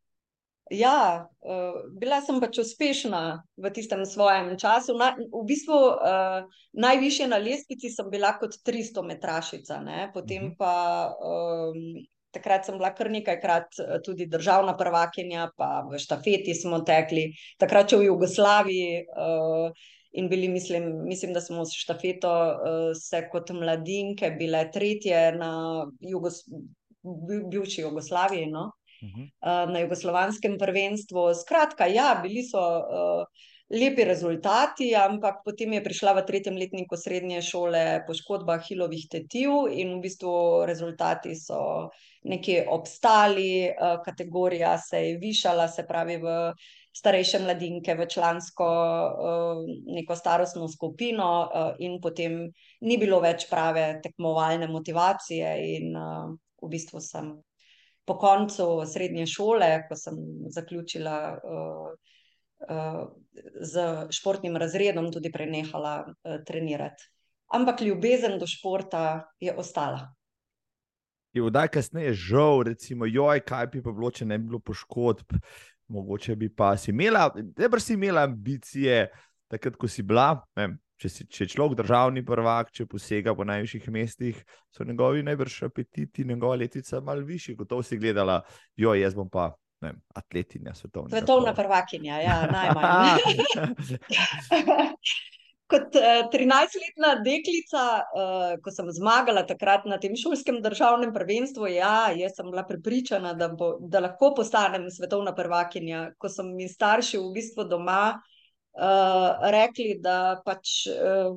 [0.71, 4.95] ja, uh, bila sem pač uspešna v tistem svojem času.
[4.97, 10.11] Na, v bistvu uh, najvišje na lestvici sem bila kot 300 metrašica, ne?
[10.13, 10.57] potem -huh.
[10.57, 10.75] pa.
[11.19, 13.73] Um, takrat sem bila kar nekajkrat
[14.05, 19.05] tudi državna prvakinja, pa v štafeti smo tekli, takrat v Jugoslaviji.
[19.17, 19.71] Uh,
[20.11, 25.85] In bili, mislim, mislim, da smo s štafeto uh, se kot mladinke bile tretje na
[25.99, 26.39] Jugos
[27.51, 28.71] bivši Jugoslaviji, no?
[29.03, 31.33] Uh uh, na jugoslovanskem prvenstvu.
[31.33, 33.23] Skratka, ja, bili so uh,
[33.69, 39.99] lepi rezultati, ampak potem je prišla v tretjem letniku srednje šole poškodba hilovih tetiv in
[39.99, 41.89] v bistvu rezultati so
[42.25, 46.53] nekje obstali, eh, kategorija se je višala, se pravi v
[46.97, 48.65] starejše mladinke, v člansko
[49.85, 51.47] neko starostno skupino
[51.79, 52.49] in potem
[52.81, 57.37] ni bilo več prave tekmovalne motivacije in v bistvu sem
[58.09, 60.17] po koncu srednje šole, ko sem
[60.49, 61.17] zaključila
[63.61, 65.93] z športnim razredom, tudi prenehala
[66.47, 67.05] trenirati.
[67.53, 70.09] Ampak ljubezen do športa je ostala.
[71.33, 75.37] je vdaj kasneje žal, recimo, joj, kaj bi pa bilo, če ne bi bilo poškodb,
[75.87, 79.07] mogoče bi pa si imela, ne bi si imela ambicije,
[79.47, 80.31] takrat, ko si bila.
[80.57, 84.43] Ne, če, si, če je človek državni prvak, če posega po najvišjih mestih,
[84.75, 88.41] so njegovi najbrž apetiti, njegova letvica malo višji, kot to si gledala,
[88.79, 89.51] joj, jaz bom pa.
[89.79, 91.07] Ne, atletinja, svetovna.
[91.13, 93.21] Svetovna prvakinja, ja, najmanj.
[95.69, 102.09] kot eh, 13-letna deklica, uh, ko sem zmagala takrat na tem šolskem državnem prvenstvu, ja,
[102.17, 106.09] jaz sem bila prepričana, da, bo, da lahko postanem svetovna prvakinja.
[106.17, 108.17] Ko so mi starši v bistvu doma
[108.79, 111.35] uh, rekli, da pač uh,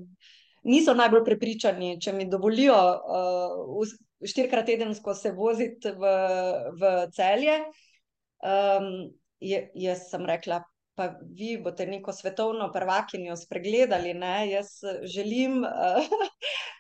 [0.62, 3.94] niso najbolj prepričani, če mi dovolijo uh,
[4.28, 6.12] štirikrat tedensko se voziti v,
[6.78, 7.58] v celje.
[8.42, 9.10] Um,
[9.42, 10.62] je, jaz sem rekla,
[10.98, 14.14] pa vi boste neko svetovno prvakinjo spregledali.
[14.14, 14.50] Ne?
[14.50, 14.74] Jaz
[15.14, 16.06] želim uh,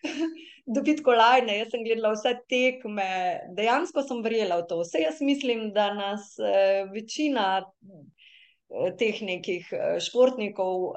[0.74, 3.08] dobiti kolajne, jaz sem gledala vse tekme,
[3.56, 4.82] dejansko sem verjela v to.
[4.84, 7.64] Vse jaz mislim, da nas uh, večina.
[8.72, 9.68] Eh, teh nekih
[10.00, 10.94] športnikov,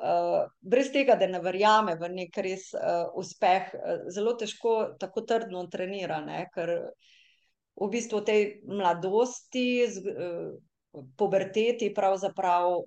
[0.64, 2.70] brez tega, da ne verjame v nek res
[3.20, 3.74] uspeh,
[4.16, 6.46] zelo težko tako trdno trenira, ne?
[6.56, 6.72] ker
[7.76, 9.68] v bistvu v tej mladosti,
[11.20, 12.80] puberteti, pravzaprav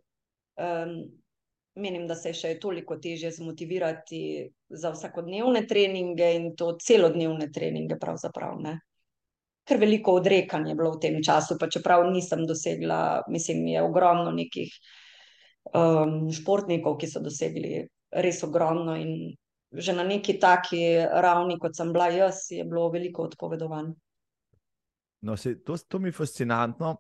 [1.79, 4.23] menim, da se je še toliko težje zmotivirati
[4.69, 7.99] za vsakodnevne treninge in to celodnevne treninge.
[9.69, 14.33] Ker veliko odrekanja je bilo v tem času, pa čeprav nisem dosegla, mislim, je ogromno
[14.33, 14.73] nekih
[15.77, 17.83] um, športnikov, ki so dosegli
[18.25, 19.35] res ogromno in
[19.69, 23.91] že na neki taki ravni, kot sem bila jaz, je bilo veliko odpovedovanj.
[25.29, 26.97] No, se, to, to mi je fascinantno.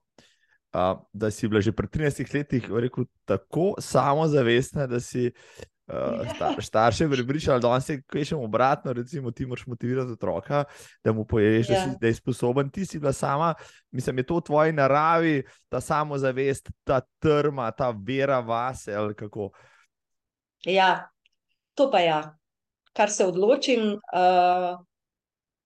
[0.68, 5.30] Uh, da si bila že pred 13 leti rekel, tako samozavestna, da si
[5.88, 10.64] uh, star, starše pripričala, da se še obratno, recimo, ti moraš motivirati otroka,
[11.04, 11.72] da mu poješ, yeah.
[11.72, 11.98] da, ja.
[12.00, 12.70] da je sposoben.
[12.70, 13.54] Ti si bila sama,
[13.90, 18.94] mislim, je to v tvoji naravi, ta samozavest, ta trma, ta vera vase.
[20.66, 21.08] Ja,
[21.74, 22.00] to pa.
[22.04, 22.20] Ja.
[22.96, 24.72] Kar se odločim, uh,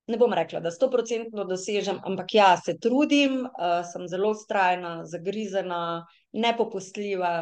[0.07, 4.99] ne bom rekla, da sto procentno dosežem, ampak ja, se trudim, uh, sem zelo ustrajna,
[5.09, 7.33] zagrizena, nepopustljiva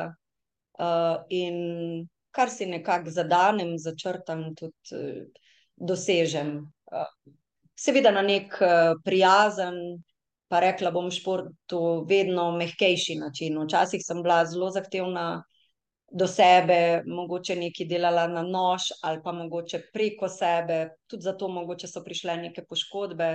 [0.79, 5.45] uh, in kar si nekako zadanem, začrtam, tudi uh,
[5.77, 6.57] dosežem.
[6.93, 7.35] Uh,
[7.79, 10.03] seveda na nek uh, prijazen,
[10.51, 13.59] pa rekla bom športu, vedno mehkejši način.
[13.63, 15.45] Včasih sem bila zelo zahtevna
[16.11, 21.89] do sebe, mogoče nekaj delala na nož ali pa mogoče preko sebe, tudi zato mogoče
[21.89, 23.31] so prišle neke poškodbe.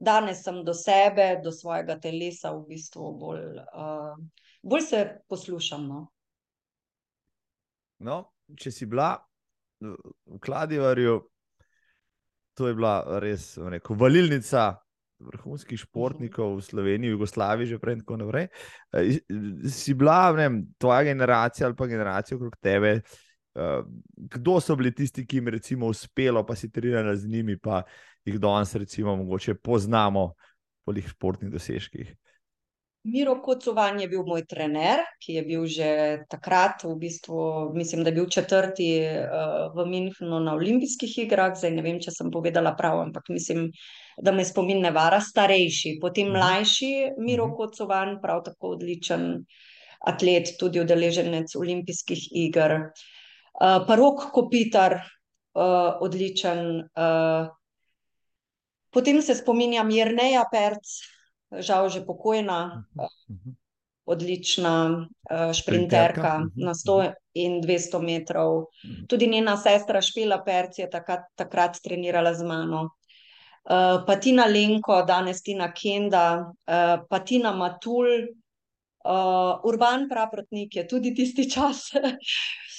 [0.00, 4.16] Danes sem do sebe, do svojega telesa, v bistvu bolj, uh,
[4.62, 5.86] bolj se poslušam.
[5.86, 6.06] No?
[8.06, 8.22] No,
[8.56, 9.14] če si bila
[9.80, 11.18] v Kladivarju,
[12.56, 14.72] to je bila res rekel, valilnica
[15.20, 18.46] vrhunskih športnikov v Sloveniji, v Jugoslaviji, že prej in tako naprej.
[18.96, 19.20] Eh,
[19.68, 23.00] si bila, ne vem, tvoja generacija ali pa generacija okrog tebe.
[23.00, 23.82] Eh,
[24.16, 27.82] kdo so bili tisti, ki jim je uspelo, pa si trenirala z njimi, pa
[28.24, 30.32] jih danes, recimo, mogoče poznamo
[30.84, 32.16] po njih športnih dosežkih?
[33.02, 35.90] Miro Kocovan je bil moj trener, ki je bil že
[36.28, 41.54] takrat, v bistvu, mislim, da je bil četrti uh, v Münchnu na olimpijskih igrah.
[41.56, 43.70] Zdaj ne vem, če sem povedala prav, ampak mislim,
[44.20, 45.96] da me spomin ne vara, starejši.
[46.00, 46.36] Potem mhm.
[46.36, 46.90] mlajši
[47.24, 47.56] Miro mhm.
[47.56, 49.46] Kocovan, prav tako odličen
[50.04, 52.74] atlet, tudi udeleženec olimpijskih iger.
[53.56, 54.98] Uh, pa rok Kopitar,
[55.56, 56.84] uh, odličen.
[56.92, 57.48] Uh,
[58.92, 61.00] potem se spominjam Jrneja Perc
[61.58, 63.54] žal že pokojna, uh -huh.
[64.04, 66.50] odlična uh, šprinterka -huh.
[66.56, 68.64] na 100 in 200 metrov.
[69.08, 72.90] Tudi njena sestra Špila Perc je takrat, takrat trenirala z mano.
[73.64, 78.06] Uh, pa Tina Lenko, danes Tina Kenda, uh, pa Tina Matul,
[79.04, 81.90] uh, Urban Praprotnik je tudi tisti čas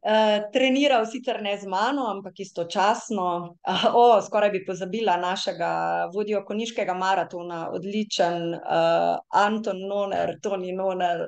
[0.00, 3.56] Uh, treniral sicer ne z mano, ampak istočasno.
[3.68, 5.72] Uh, oh, skoraj bi pozabila našega
[6.14, 11.26] vodjo koniškega maratona, odličen uh, Anton Noner, Toni Noner.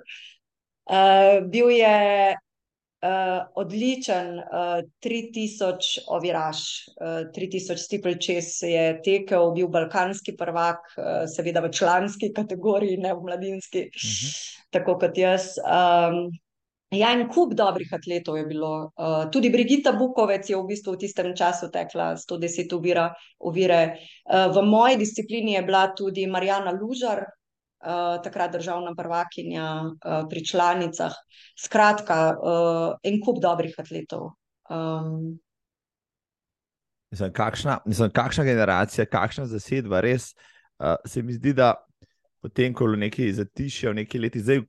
[0.88, 2.32] Uh, bil je
[3.02, 6.62] uh, odličen, uh, 3000 oviraž,
[6.96, 13.12] uh, 3000 stipl čez je tekel, bil balkanski prvak, uh, seveda v članski kategoriji, ne
[13.14, 14.32] v mladinski, uh mhm.
[14.32, 14.64] -huh.
[14.70, 15.58] tako kot jaz.
[15.60, 16.32] Um,
[16.92, 18.92] Ja, en kup dobrih atletov je bilo.
[19.00, 23.06] Uh, tudi Brigita Bukovec je v bistvu v tistem času tekla 110 uvira,
[23.40, 23.96] uvire.
[24.28, 30.44] Uh, v moji disciplini je bila tudi Marijana Lužar, uh, takrat državna prvakinja uh, pri
[30.44, 31.16] članicah.
[31.56, 34.36] Skratka, uh, en kup dobrih atletov.
[34.68, 35.40] Um,
[37.12, 40.32] Mislim, kakšna, mislim, kakšna generacija, kakšna zasedba, res
[40.80, 41.74] uh, se mi zdi, da
[42.40, 44.66] potem, ko nekaj zatišja, v neki leti, zdaj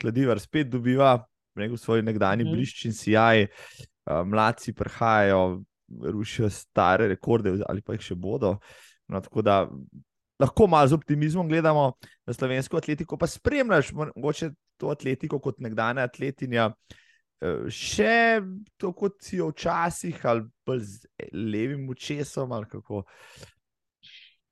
[0.00, 1.16] kladivar spet dobiva
[1.58, 2.56] rekel, svoj nekdanji mm -hmm.
[2.56, 5.62] blišč in sijaj, uh, mladci prihajajo,
[6.12, 8.58] rušijo stare rekorde, ali pa jih še bodo.
[9.08, 9.68] No, tako da
[10.40, 11.92] lahko malo z optimizmom gledamo
[12.26, 16.70] na slovensko atletiko, pa spremljaš mogoče to atletiko kot nekdanja atletinja.
[17.70, 18.40] Še
[18.76, 23.04] to, kot si jo včasih, ali pa z levim očesom, ali kako.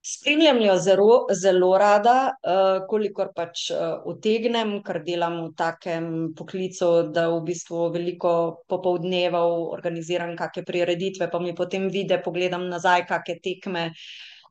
[0.07, 6.07] Spremljam jo zelo, zelo rada, uh, kolikor pač uh, utegnem, ker delam v takem
[6.39, 8.35] poklicu, da v bistvu veliko
[8.71, 13.85] popoldnevov organiziram kakšne prireditve, pa mi potem vide, pogledam nazaj, kakšne tekme.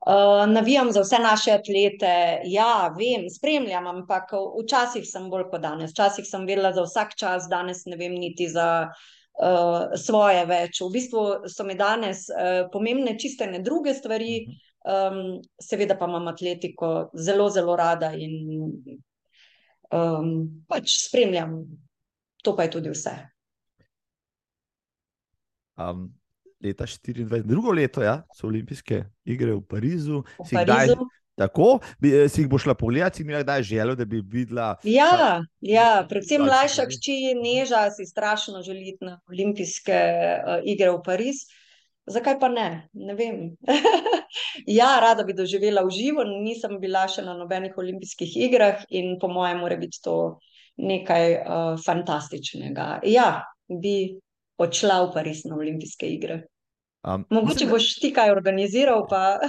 [0.03, 2.11] Uh, navijam za vse naše atlete,
[2.51, 5.95] ja, vem, spremljam, ampak včasih sem bolj kot danes.
[5.95, 10.83] Včasih sem vedela za vsak čas, danes ne vem niti za uh, svoje več.
[10.83, 14.37] V bistvu so mi danes uh, pomembne čiste ne druge stvari.
[14.43, 14.64] Uh -huh.
[14.85, 18.35] Um, seveda pa imam atletiko zelo, zelo rada in
[19.89, 20.29] um,
[20.69, 21.57] pač spremljam,
[22.45, 23.15] to pa je tudi vse.
[25.81, 26.05] Um,
[26.61, 30.21] leta 24, drugo leto, ja, so olimpijske igre v Parizu.
[30.37, 30.95] V Parizu.
[30.95, 34.21] Kdaj, tako, bi, eh, si jih bo šla pogledati, si mi kdaj želel, da bi
[34.21, 34.75] videla.
[34.83, 41.01] Ja, ta, ja predvsem mlajša hči Neža si strašno želi na olimpijske uh, igre v
[41.05, 41.49] Parizu.
[42.05, 42.89] Zakaj pa ne?
[42.93, 43.55] Ne vem.
[44.79, 49.29] ja, rada bi doživela v živo, nisem bila še na nobenih olimpijskih igrah in po
[49.31, 50.37] mojem, mora biti to
[50.77, 52.99] nekaj uh, fantastičnega.
[53.09, 54.19] Ja, bi
[54.61, 56.43] odšla v Pariz na olimpijske igre.
[57.07, 59.03] Um, Mogoče mislim, boš ti kaj organiziral.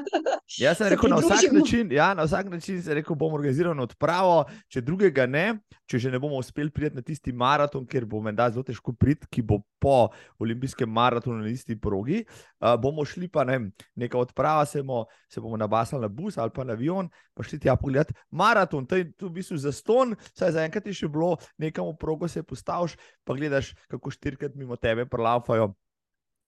[0.62, 4.44] Jaz sem rekel, na vsak, način, ja, na vsak način se rekel, bom organiziral odpravo,
[4.68, 5.44] če drugega ne,
[5.88, 9.28] če že ne bomo uspeli priti na tisti maraton, ker bo menda zelo težko priti,
[9.32, 12.26] ki bo po olimpijskem maratonu na isti progi.
[12.60, 16.52] Uh, bomo šli pa ne, neka odprava, se bomo, se bomo nabasali na bus ali
[16.52, 18.84] pa na avion, pa šli tja pogledati maraton.
[18.84, 22.28] To je v bistvu za ston, saj za enkrat je še bilo, nekam v progo
[22.28, 25.72] se postaviš, pa gledaš, kako štirikrat mimo tebe prelafajo.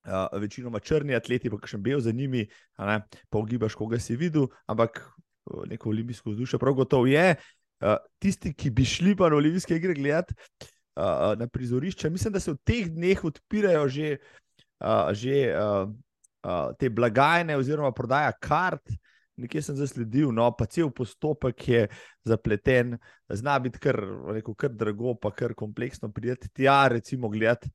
[0.06, 2.44] Uh, večinoma črni atleti, pa še bel za njimi,
[2.78, 5.02] ne, pa ogibaš, koga si videl, ampak
[5.68, 7.34] neko olimpijsko vzdušje, prav gotovo je.
[7.82, 12.40] Uh, tisti, ki bi šli pa na olimpijske igre gledati uh, na prizorišče, mislim, da
[12.40, 14.14] se v teh dneh odpirajo že,
[14.80, 15.90] uh, že uh,
[16.46, 18.94] uh, te blagajne, oziroma prodaja kart.
[19.38, 21.82] Nekje sem zasledil, no, pa cel postopek je
[22.26, 22.96] zapleten,
[23.30, 23.94] zna biti kar,
[24.34, 27.70] rekel, kar drago, pa kar kompleksno prijeti tja, recimo, gledati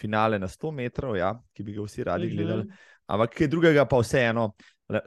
[0.00, 2.36] finale na 100 metrov, ja, ki bi ga vsi radi mhm.
[2.36, 2.62] gledali.
[2.64, 2.94] Mm -hmm.
[3.06, 4.52] Ampak kaj drugega, pa vseeno,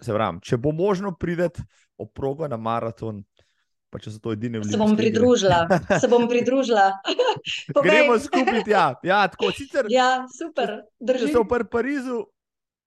[0.02, 1.63] se pravim, če bo možno priti
[1.97, 3.23] oprogo na maraton.
[3.89, 4.75] Pa če so to edine vrste.
[4.75, 5.63] Se bom pridružila,
[6.02, 6.91] se bom pridružila.
[7.86, 8.84] Gremo skupaj, ja.
[9.04, 9.89] ja, tako sicer.
[9.89, 10.75] Ja, super.
[11.02, 12.19] Če so v Parizu,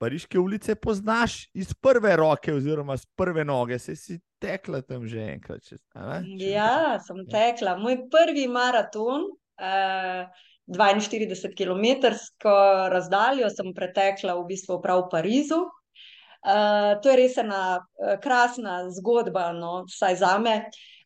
[0.03, 5.27] pariške ulice poznaš iz prve roke, oziroma iz prve noge, se si tekla tam že
[5.35, 5.67] enkrat.
[5.67, 5.81] Če,
[6.39, 7.29] ja, sem ja.
[7.35, 7.77] tekla.
[7.83, 9.27] Moj prvi maraton.
[9.63, 10.31] Uh,
[10.69, 12.13] 42 km
[12.91, 15.63] razdaljo sem pretekla v bistvu prav v Parizu.
[16.43, 20.57] Uh, to je res ena uh, krasna zgodba, no, vsaj za me.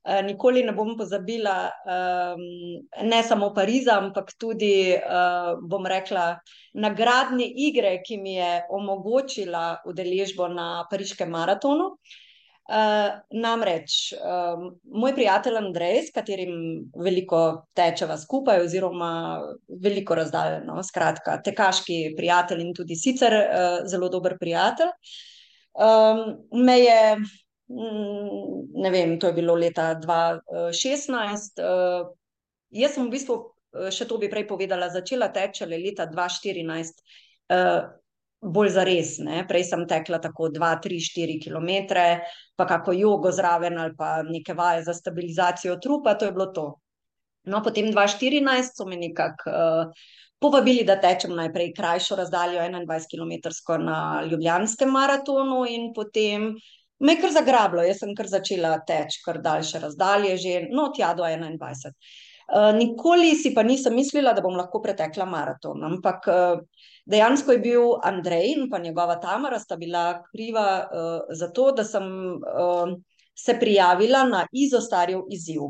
[0.06, 2.44] Uh, nikoli ne bom pozabila um,
[3.04, 6.38] ne samo Pariza, ampak tudi, uh, bom rekla,
[6.80, 11.90] nagradne igre, ki mi je omogočila udeležbo na Pariškem maratonu.
[11.96, 12.25] Uh,
[12.66, 14.58] Uh, namreč, uh,
[14.90, 16.56] moj prijatelj Andrej, s katerim
[16.98, 17.40] veliko
[17.78, 19.10] tečeva skupaj, oziroma
[19.84, 24.90] veliko razdaljeno, skratka, tekaški prijatelj in tudi sicer uh, zelo dober prijatelj,
[25.78, 26.24] um,
[26.66, 26.98] me je,
[27.70, 31.62] mm, ne vem, to je bilo leta 2016.
[31.62, 32.10] Uh,
[32.74, 33.38] jaz sem v bistvu,
[33.94, 37.06] še to bi prej povedala, začela teči leta 2014.
[37.46, 37.94] Uh,
[38.40, 39.16] bolj za res.
[39.48, 41.70] Prej sem tekla tako 2, 3, 4 km,
[42.56, 46.66] pa kako jogo zraven ali pa neke vaje za stabilizacijo trupa, to je bilo to.
[47.46, 50.06] No, potem 2014 so me nekako uh,
[50.42, 56.54] povabili, da tečem najprej krajšo razdaljo, 21 km na Ljubljanskem maratonu, in potem
[56.98, 61.14] me je kar zagrablo, jaz sem kar začela teči kar daljše razdalje, že no, tja
[61.14, 61.94] do 21.
[62.46, 65.82] Uh, nikoli si pa nisem mislila, da bom lahko pretekla maraton.
[65.82, 66.60] Ampak uh,
[67.10, 71.84] dejansko je bil Andrej in pa njegova Tamara sta bila kriva uh, za to, da
[71.84, 72.06] sem
[73.36, 75.66] se prijavila na izostarjev izziv.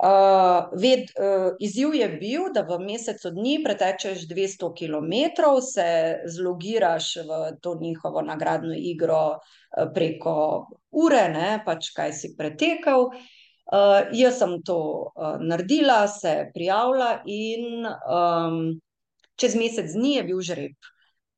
[0.00, 5.12] Uh, ved, uh, izziv je bil, da v mesecu dni pretečeš 200 km,
[5.60, 5.88] se
[6.24, 13.10] zlogiraš v to njihovo nagradno igro uh, preko ure, ne, pač kaj si pretekal.
[13.10, 13.28] Uh,
[13.68, 14.78] Uh, jaz sem to
[15.14, 18.80] uh, naredila, se prijavila, in um,
[19.36, 20.76] čez mesec dni je bil žreb.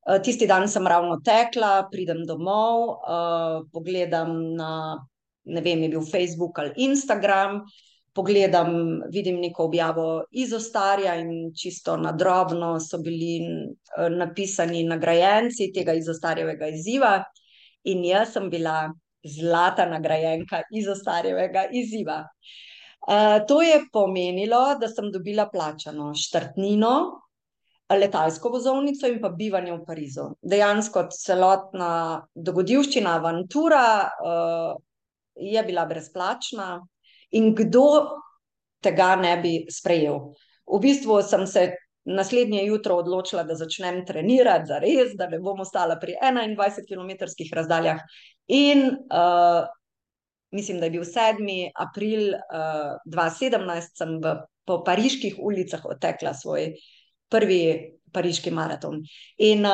[0.07, 4.73] Uh, tisti dan sem ravno tekla, pridem domov, uh, pogledam na
[5.45, 7.65] ne vem, je bil Facebook ali Instagram.
[8.15, 13.41] Pogledam, vidim neko objavo iz Ostarja, in čisto na drobno so bili
[13.97, 17.15] napisani nagrajenci tega izostarjevega izziva,
[17.89, 18.93] in jaz sem bila
[19.25, 22.25] zlata nagrajenka izostarjevega izziva.
[23.49, 27.23] to je pomenilo, da sem dobila plačano štartnino,
[27.91, 30.29] letalsko vozovnico in pa bivanje v Parizu.
[30.43, 33.85] Dejansko celotna dogodivščina, avantura,
[35.35, 36.81] je bila brezplačna
[37.33, 37.87] in kdo
[38.83, 40.19] tega ne bi sprejel.
[40.67, 41.71] V bistvu sem se
[42.05, 48.01] naslednje jutro odločila, da začnem trenirati zares, da ne bom ostala pri enaindvajsetkilometrskih razdaljah,
[48.47, 48.97] in,
[50.51, 52.33] mislim, da je bil sedmi april,
[53.07, 56.75] dva sedemnajst, sem v po pariških ulicah odtekla svoj
[57.33, 57.63] prvi
[58.13, 59.01] pariški maraton.
[59.43, 59.67] In,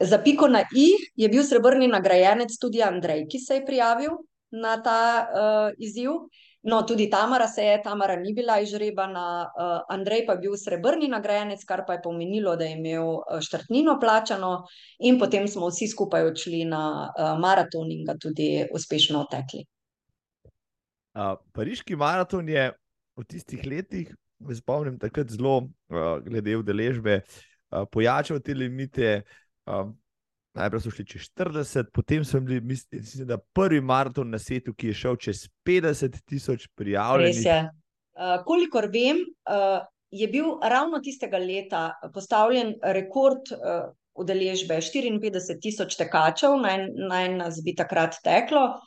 [0.00, 4.18] za piko na i je bil srebrni nagrajenec tudi Andrej, ki se je prijavil
[4.50, 5.28] na ta,
[5.78, 6.10] izziv.
[6.62, 9.48] No, tudi Tamara se je, Tamara ni bila izžrebana,
[9.88, 14.66] Andrej pa je bil srebrni nagrajenec, kar pa je pomenilo, da je imel, štartnino plačano,
[15.00, 16.82] in potem smo vsi skupaj odšli na,
[17.40, 19.64] maraton in ga tudi uspešno odtekli.
[21.52, 22.70] pariški maraton je
[23.16, 24.12] v tistih letih,
[24.48, 25.70] se spomnim, takrat zelo,
[26.24, 27.22] glede udeležbe,
[27.90, 29.22] pojačal te limite,
[30.58, 34.90] najprej so šli čez štirideset, potem so bili, mislim, da prvi maraton na svetu, ki
[34.90, 37.36] je šel čez petdeset tisoč prijavljenih.
[37.36, 37.60] Res je.
[38.46, 39.22] kolikor vem,
[40.10, 41.84] je bil ravno tistega leta
[42.14, 43.52] postavljen rekord,
[44.20, 48.80] udeležbe, štiriinpetdeset tisoč tekačev, naj, naj nas bi takrat teklo.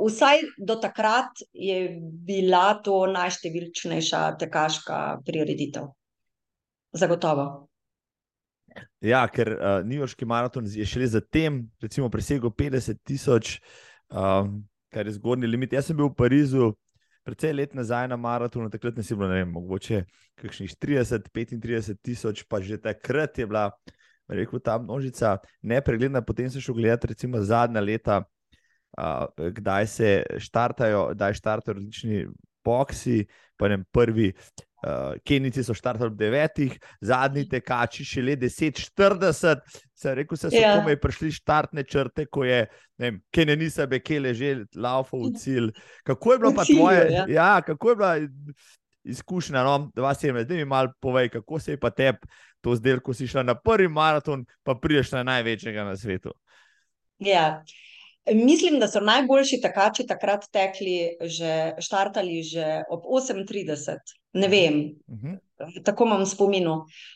[0.00, 5.92] vsaj do takrat je bila to najštevilčnejša tekaška prireditev.
[6.92, 7.69] Zagotovo.
[9.04, 9.54] Ja, ker,
[9.86, 13.58] newyorški maraton je šele zatem recimo presegel petdeset tisoč,
[14.10, 16.72] kar je zgornji limit, jaz sem bil v Parizu
[17.26, 20.02] precej let nazaj na maratonu, takrat nas je bilo, ne vem, mogoče
[20.40, 23.68] kakšnih trideset, petintrideset tisoč, pa že takrat je bila,
[24.28, 28.22] bi rekel, ta množica nepregledna, potem sem šel gledat recimo zadnja leta,
[29.36, 30.08] kdaj se
[30.42, 32.24] štartajo, kdaj štartajo različni
[32.64, 33.24] boksi,
[33.56, 34.32] pa ne vem,
[34.82, 39.64] prvi, Kenijci so štartali ob devetih, zadnji tekači šele deset štirideset,
[39.94, 42.64] sem rekel, saj so komaj prišli štartne črte, ko je,
[43.00, 45.70] vem, Kenenisa Bekele že lavfal v cilj.
[46.06, 48.14] Kako je bilo pa tvoje, ja, kako je bila
[49.04, 52.18] izkušnja, no, dva sedemnajst, daj mi malo povej, kako se je pa tebi
[52.60, 56.34] to zdelo, ko si šla na prvi maraton pa prideš na največjega na svetu?
[57.18, 57.62] Ja.
[58.28, 64.12] Mislim, da so najboljši tekači takrat tekli že, štartali že ob osem trideset.
[64.32, 64.82] Ne vem.
[65.84, 66.74] Tako imam v spominu.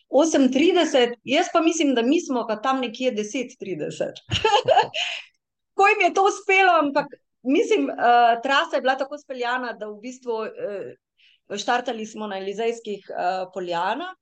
[0.09, 4.19] Osem trideset, jaz pa mislim, da mi smo pa tam nekje deset trideset.
[5.75, 7.07] Kako jim je to uspelo, ampak
[7.43, 7.89] mislim,
[8.43, 10.41] trasa je bila tako speljana, da v bistvu,
[11.59, 13.07] štartali smo na Elizejskih,
[13.55, 14.17] poljanah,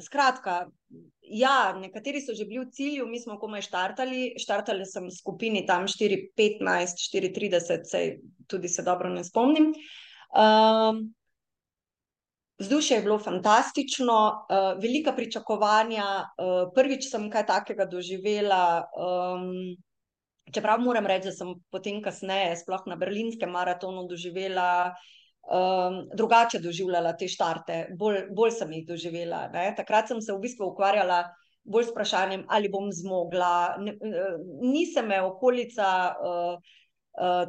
[0.00, 0.66] skratka,
[1.22, 5.66] ja, nekateri so že bili v cilju, mi smo komaj štartali, štartala sem v skupini
[5.66, 8.18] tam štiri petnajst, štiri trideset, saj
[8.48, 9.72] tudi se dobro ne spomnim.
[12.58, 14.46] vzdušje je bilo fantastično,
[14.82, 16.34] velika pričakovanja,
[16.74, 18.88] prvič sem kaj takega doživela,
[20.54, 24.94] čeprav moram reči, da sem potem kasneje, sploh na berlinskem maratonu, doživela,
[26.14, 30.72] drugače doživljala te štarte, bolj, bolj sem jih doživela, ne, takrat sem se v bistvu
[30.72, 31.22] ukvarjala
[31.68, 33.76] bolj z vprašanjem, ali bom zmogla,
[34.62, 35.88] ni se me okolica,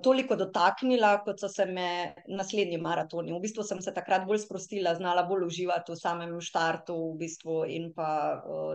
[0.04, 4.96] toliko dotaknila, kot so se me naslednji maratoni, v bistvu sem se takrat bolj sprostila,
[4.98, 8.10] znala bolj uživati v samem štartu v bistvu in pa,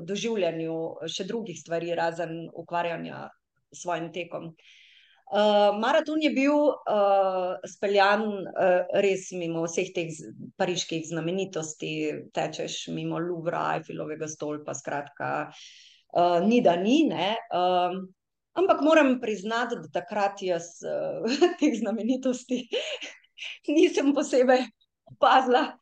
[0.07, 0.79] doživljanju
[1.11, 3.27] še drugih stvari razen ukvarjanja
[3.73, 4.53] s svojim tekom.
[5.81, 6.75] Maraton je bil,
[7.69, 8.27] speljan,
[9.03, 10.13] res mimo vseh teh
[10.61, 11.91] pariških znamenitosti,
[12.35, 15.51] tečeš mimo Louvra, Eifflovega stolpa, skratka,
[16.47, 17.35] ni da ni, ne,
[18.55, 20.79] ampak moram priznati, da takrat jaz,
[21.61, 22.69] teh znamenitosti
[23.75, 24.69] nisem posebej
[25.17, 25.73] opazila,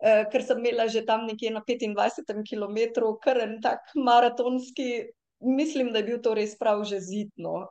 [0.00, 5.10] ker sem imela že tam nekje na petindvajsetem kilometru kar en tak maratonski,
[5.40, 7.66] mislim, da je bil to res prav že zid, no,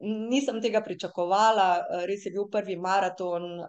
[0.00, 3.60] nisem tega pričakovala, res je bil prvi maraton,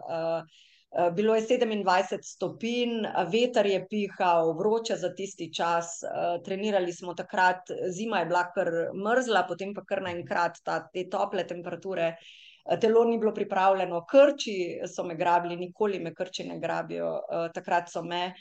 [1.14, 6.00] bilo je sedemindvajset stopinj, veter je pihal, vroče za tisti čas,
[6.44, 11.46] trenirali smo takrat, zima je bila kar mrzla, potem pa kar naenkrat ta, te tople
[11.46, 12.16] temperature.
[12.80, 17.20] telo ni bilo pripravljeno, krči so me grabili, nikoli me krči ne grabijo,
[17.54, 18.34] takrat so me.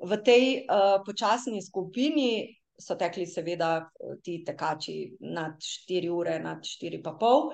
[0.00, 0.66] V tej,
[1.04, 3.90] počasni skupini so tekli, seveda,
[4.24, 4.96] ti tekači
[5.36, 7.52] nad 4 ure, nad 4,5.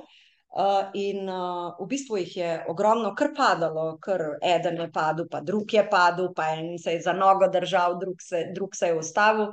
[0.56, 5.42] Uh, in uh, v bistvu jih je ogromno kar padalo, ker eden je padel, pa
[5.44, 8.98] drug je padel, pa en se je za nogo držal, drug se, drug se je
[8.98, 9.50] ustavil.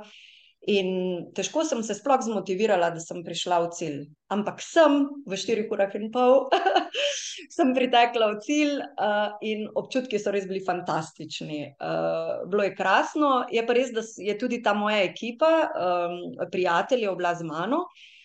[0.70, 0.88] In
[1.36, 3.98] težko sem se sploh zmotivirala, da sem prišla v cilj.
[4.32, 6.46] Ampak sem v 4 urah in pol,
[7.56, 11.60] sem pritekla v cilj uh, in občutki so res bili fantastični.
[11.76, 17.12] Uh, bilo je krasno, je pa res, da je tudi ta moja ekipa, um, prijatelji,
[17.12, 17.84] bila z mano.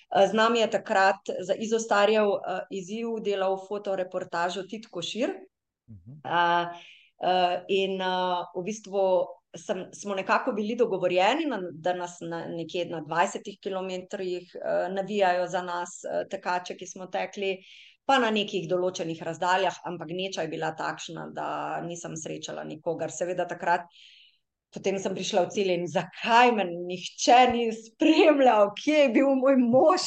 [0.09, 5.35] Z nami je takrat za izostarjev uh, izziv delal fotoreportažo Tit Košir.
[6.23, 6.71] Uh,
[7.19, 9.03] uh, in uh, v bistvu
[9.57, 15.47] sem, smo nekako bili dogovorjeni, na, da nas na nekje na 20 km uh, navijajo
[15.47, 17.57] za nas, uh, tekače, ki smo tekli,
[18.05, 21.49] pa na nekih določenih razdaljah, ampak neča je bila takšna, da
[21.85, 23.13] nisem srečala nikogar.
[23.13, 23.85] Seveda takrat.
[24.69, 29.55] Potem sem prišla v cilj in zakaj me nihče ni spremljal, kje je bil moj
[29.57, 30.03] mož,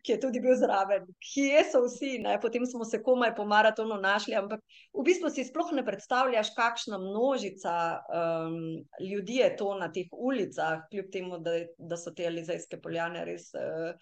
[0.00, 2.14] ki je tudi bil zraven, kje so vsi.
[2.24, 2.38] Ne?
[2.40, 4.62] Potem smo se komaj po maratonu našli, ampak
[4.96, 8.56] v bistvu si sploh ne predstavljaš, kakšna množica um,
[9.04, 13.52] ljudi je to na teh ulicah, kljub temu, da, da so te Elizejske poljane res.
[13.52, 13.92] Uh,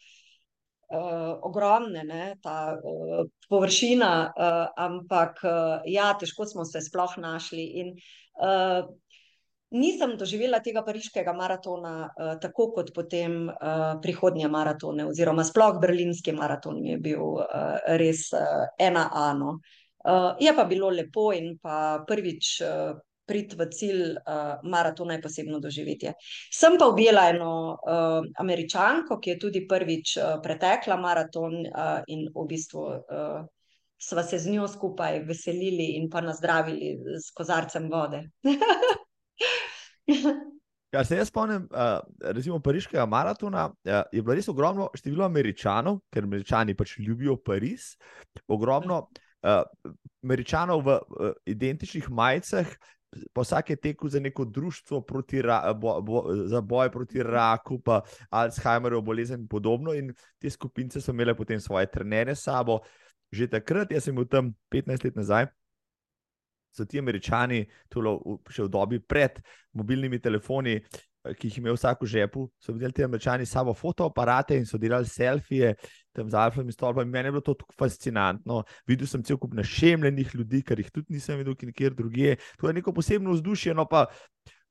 [0.86, 7.64] Uh, ogromne, ne, ta uh, površina, uh, ampak uh, ja, težko smo se sploh našli.
[7.82, 7.88] In,
[8.38, 8.86] uh,
[9.75, 16.33] Nisem doživela tega pariškega maratona uh, tako kot potem uh, prihodnje maratone, oziroma sploh berlinski
[16.33, 19.59] maraton je bil uh, res uh, ena ano.
[20.07, 22.95] Uh, je pa bilo lepo in pa prvič uh,
[23.27, 26.12] prid v cilj uh, maratona je posebno doživetje.
[26.55, 32.29] Sem pa objela eno uh, američanko, ki je tudi prvič uh, pretekla maraton uh, in
[32.31, 32.87] v bistvu.
[32.87, 33.45] Uh,
[33.99, 38.27] Sva se z njo skupaj veselili in pa nazdravili z kozarcem vode.
[40.97, 41.99] Kar se jaz spomnim, uh,
[42.32, 47.90] recimo Pariškega maratona, uh, je bilo res ogromno število Američanov, ker Američani pač ljubijo Pariz.
[48.49, 49.59] Ogromno uh,
[50.24, 52.72] Američanov v uh, identičnih majicah,
[53.36, 55.05] pa vsak je tekel za neko društvo
[55.44, 59.92] ra, bo, bo, za boj proti raku, pa Alzheimerjev bolezen in podobno.
[59.92, 62.80] In te skupince so imele potem svoje trenere s sabo.
[63.32, 65.53] Že takrat, jaz sem bil tam 15 let nazaj
[66.77, 68.18] so ti američani, tolo,
[68.53, 69.41] še v dobi pred
[69.77, 74.59] mobilnimi telefoni, eh, ki jih imajo vsak v žepu, so videli ti američani samo fotoaparate
[74.61, 75.74] in so delali selfije
[76.16, 77.11] tam z alfami stolpami.
[77.11, 78.62] Meni je bilo to tako fascinantno.
[78.87, 82.37] Videl sem cel kup našemljenih ljudi, kar jih tudi nisem videl, kjer drugje.
[82.61, 84.07] To je neko posebno vzdušje, no pa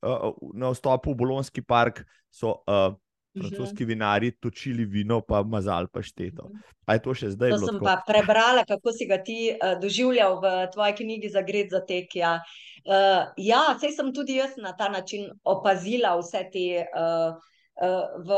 [0.02, 2.62] uh, na vstopu v Bolonski park so.
[2.66, 2.94] Uh,
[3.40, 6.50] francoski vinari točili vino, pa mazal pa šteto.
[6.86, 7.56] Ali je to še zdaj?
[7.56, 7.88] To sem tako?
[7.88, 12.16] pa prebrala, kako si ga ti uh, doživljal v tvoji knjigi za Gred za tek.
[12.16, 12.38] Ja,
[12.86, 16.70] uh, ja sej sem tudi jaz na ta način opazila vse te.
[16.94, 17.36] Uh,
[17.76, 18.32] V,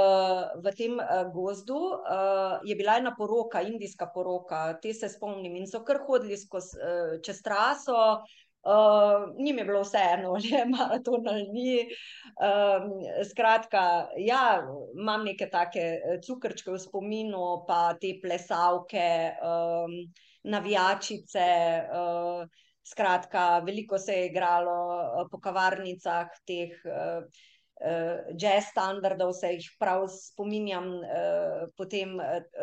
[0.65, 0.97] v tem
[1.29, 6.33] gozdu uh, je bila ena poroka, indijska poroka, te se spomnim, in so kar hodili
[6.41, 8.25] skozi, uh, čez traso,
[8.63, 11.87] uh, Uh, njim je bilo vseeno, ali je maraton ali ni.
[12.43, 12.91] Um,
[13.29, 14.67] skratka, ja,
[14.99, 19.07] imam neke take eh, cukrčke v spominu, pa te plesavke,
[19.39, 19.93] um,
[20.43, 21.47] navijačice.
[21.95, 22.43] Uh,
[22.83, 26.75] skratka, veliko se je igralo po kavarnicah teh.
[26.85, 27.23] Uh,
[27.77, 32.15] Uh, jazz standardov, se jih prav spominjam, uh, potem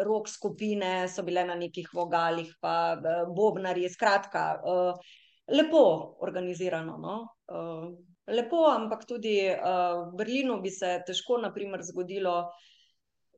[0.02, 4.42] rok skupine so bile na nekih vogalih, pa uh, bobnari, skratka.
[4.66, 5.14] Uh,
[5.46, 6.98] lepo organizirano.
[6.98, 7.36] No?
[7.44, 7.92] Uh,
[8.26, 12.50] lepo, ampak tudi uh, v Berlinu bi se težko, naprimer, zgodilo,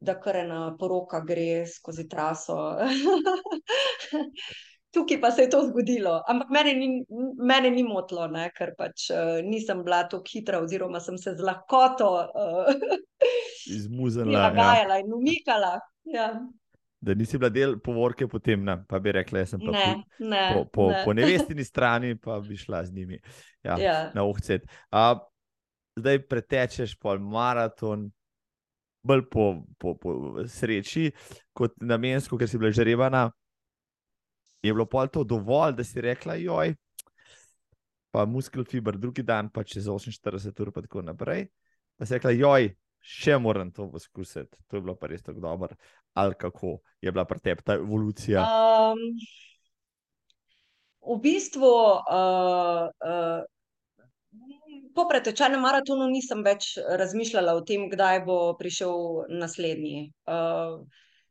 [0.01, 2.77] da kar ena poroka gre skozi traso.
[4.95, 6.89] Tukaj pa se je to zgodilo, ampak mene ni,
[7.37, 8.47] mene ni motilo, ne?
[8.57, 12.71] ker pač uh, nisem bila tako hitra, oziroma sem se z lahkoto uh,
[13.67, 14.47] izmuzila.
[14.47, 15.01] Zagajala ja.
[15.05, 15.75] in umikala.
[16.07, 16.31] Ja
[17.01, 20.25] da nisi bila del povorke, potem ne, pa bi rekla, da sem pa ne, po,
[20.25, 21.03] ne, po, po, ne.
[21.05, 23.21] po nevestini strani, pa bi šla z njimi
[23.63, 23.97] ja, Ja.
[24.15, 24.67] na ohcet.
[24.91, 25.15] A,
[25.97, 28.09] zdaj pretečeš pol maraton,
[29.07, 29.45] bolj po,
[29.79, 30.15] po, po
[30.49, 31.11] sreči,
[31.57, 33.29] kot namensko, ker si bila žrebana.
[34.65, 36.75] Je bilo pol to dovolj, da si rekla, joj,
[38.11, 41.47] pa muskel fiber, drugi dan, pa čez 48 ur, pa tako naprej.
[41.97, 42.71] Pa si rekla, joj,
[43.01, 44.59] še moram to poskusiti.
[44.67, 45.77] To je bilo pa res tako dobro.
[46.17, 48.41] Ali kako je bila pri tebi ta evolucija?
[48.41, 49.01] Um,
[51.07, 53.43] v bistvu, uh, uh,
[54.97, 60.07] po pretečenem maratonu nisem več razmišljala o tem, kdaj bo prišel naslednji.
[60.25, 60.81] Uh,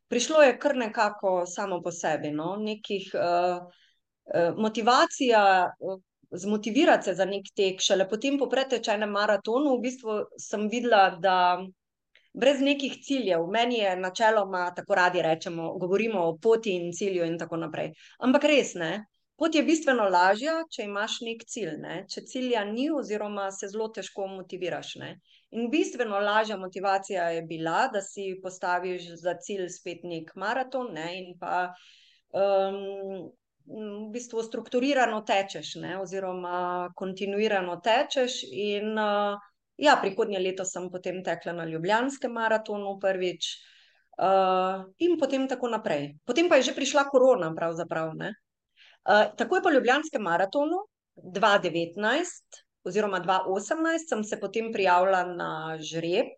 [0.08, 2.54] prišlo je kar nekako samo po sebi, no?
[2.56, 3.66] nekih uh,
[4.56, 5.42] motivacija.
[6.30, 11.36] Zmotivirati se za nek tek, šele potem po pretečenem maratonu, v bistvu sem videla, da
[12.36, 13.46] brez nekih ciljev.
[13.50, 17.92] Meni je načeloma tako radi rečemo, govorimo o poti in cilju in tako naprej.
[18.18, 19.06] Ampak res ne.
[19.36, 21.74] Pot je bistveno lažja, če imaš nek cilj.
[21.80, 21.96] Ne?
[22.12, 24.94] Če cilja ni, oziroma se zelo težko motiviraš.
[25.00, 25.10] Ne?
[25.56, 31.10] In bistveno lažja motivacija je bila, da si postaviš za cilj spet nek maraton ne?
[31.18, 31.58] in pa
[32.32, 33.28] um,
[33.66, 35.98] v bistvu strukturirano tečeš, ne?
[36.00, 38.40] oziroma kontinuirano tečeš.
[38.52, 39.45] In, uh,
[39.76, 43.54] ja, prihodnje leto sem potem tekla na Ljubljanskem maratonu prvič.
[44.16, 46.14] Uh, in potem tako naprej.
[46.24, 48.14] Potem pa je že prišla korona, pravzaprav.
[48.16, 50.86] Uh, takoj po Ljubljanskem maratonu
[51.20, 56.32] 2019, oziroma 2018, sem se potem prijavila na žreb,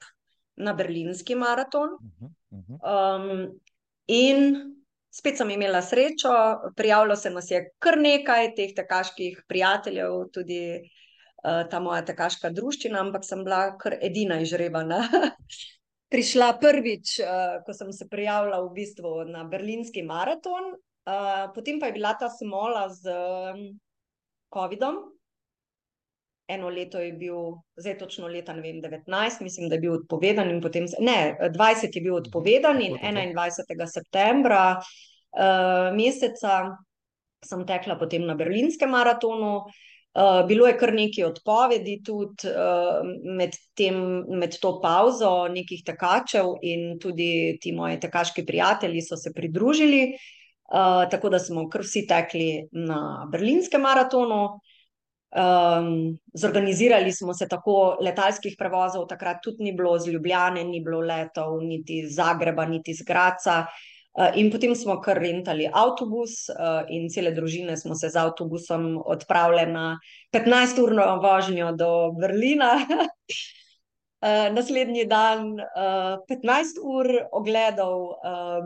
[0.58, 1.94] na berlinski maraton.
[2.50, 3.54] Um,
[4.10, 4.74] in
[5.14, 6.34] spet sem imela srečo,
[6.74, 10.96] prijavilo se nas je kar nekaj teh tekaških prijateljev, tudi uh,
[11.42, 15.04] ta moja tekaška družščina, ampak sem bila kar edina izžrebana.
[16.12, 21.90] Prišla prvič, uh, ko sem se prijavila v bistvu na berlinski maraton, uh, potem pa
[21.90, 23.60] je bila ta smola z um,
[24.54, 25.02] COVID-om.
[26.48, 30.48] Eno leto je bil, zdaj točno leta ne vem, 19, mislim, da je bil odpovedan,
[30.48, 33.84] in potem, ne, 20 je bil odpovedan, in 21.
[33.84, 36.72] septembra uh, meseca
[37.44, 39.52] sem tekla potem na berlinskem maratonu.
[39.68, 39.84] Uh,
[40.48, 43.04] bilo je kar nekaj odpovedi, tudi uh,
[43.36, 43.98] med, tem,
[44.40, 50.14] med to pauzo, nekih tekačev, in tudi ti moji tekaški prijatelji so se pridružili,
[50.72, 54.58] uh, tako da smo kar vsi tekli na berlinskem maratonu.
[55.28, 61.02] Um, zorganizirali smo se tako, letalskih prevozov takrat tudi ni bilo, z Ljubljane ni bilo
[61.04, 63.66] letov, niti iz Zagreba, niti iz Graca.
[64.16, 68.96] Uh, in potem smo kar rentali avtobus, uh, in cele družine smo se z avtobusom
[69.06, 69.98] odpravili na
[70.34, 72.72] 15-urno vožnjo do Berlina.
[74.18, 78.18] Uh, naslednji dan uh, 15 ur ogledov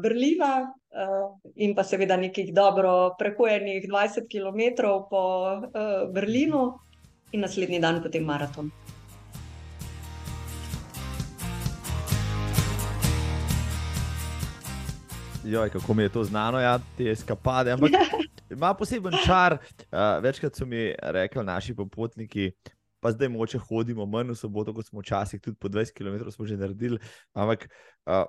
[0.03, 0.73] Berlina
[1.57, 5.25] in pa seveda nekih dobro prehojenih 20 km po
[6.13, 6.77] Berlinu,
[7.33, 8.71] in naslednji dan potem maraton.
[15.53, 17.73] Joj, kako mi je to znano, ja, te eskapade.
[17.73, 17.91] Ampak
[18.51, 19.53] ima poseben čar.
[19.53, 22.53] Uh, večkrat so mi rekli naši popotniki,
[23.01, 26.47] pa zdaj moče hodimo manj v soboto, kot smo včasih, tudi po 20 km smo
[26.47, 26.99] že naredili.
[27.33, 27.69] Ampak
[28.07, 28.25] uh,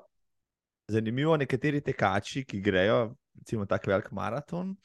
[0.91, 4.75] zanimivo, nekateri tekači, ki grejo, recimo, tako velik maraton.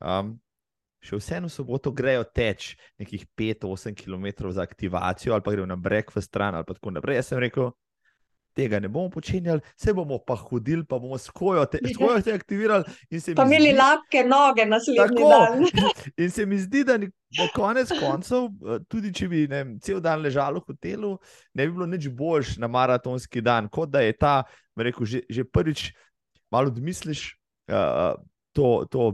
[0.00, 0.38] Um,
[1.02, 6.22] Še vseeno soboto grejo teč nekih 5-8 km za aktivacijo, ali pa grejo na v
[6.22, 7.16] stran, ali pa tako naprej.
[7.18, 7.72] Jaz sem rekel,
[8.54, 12.84] tega ne bomo počenjali, se bomo pa hodili, pa bomo skojo te, skojo te aktivirali.
[13.36, 15.64] Pa imeli zdi, lahke noge na sledeči dan.
[16.22, 20.22] in se mi zdi, da, da konec koncev, eh, tudi če bi ne, cel dan
[20.24, 21.16] ležal v hotelu,
[21.54, 24.42] ne bi bilo nič boljš na maratonski dan, kot da je ta,
[24.76, 25.90] rekel, že, že prvič
[26.52, 27.32] malo odmisliš
[27.72, 28.14] uh,
[28.52, 28.86] to.
[28.90, 29.12] to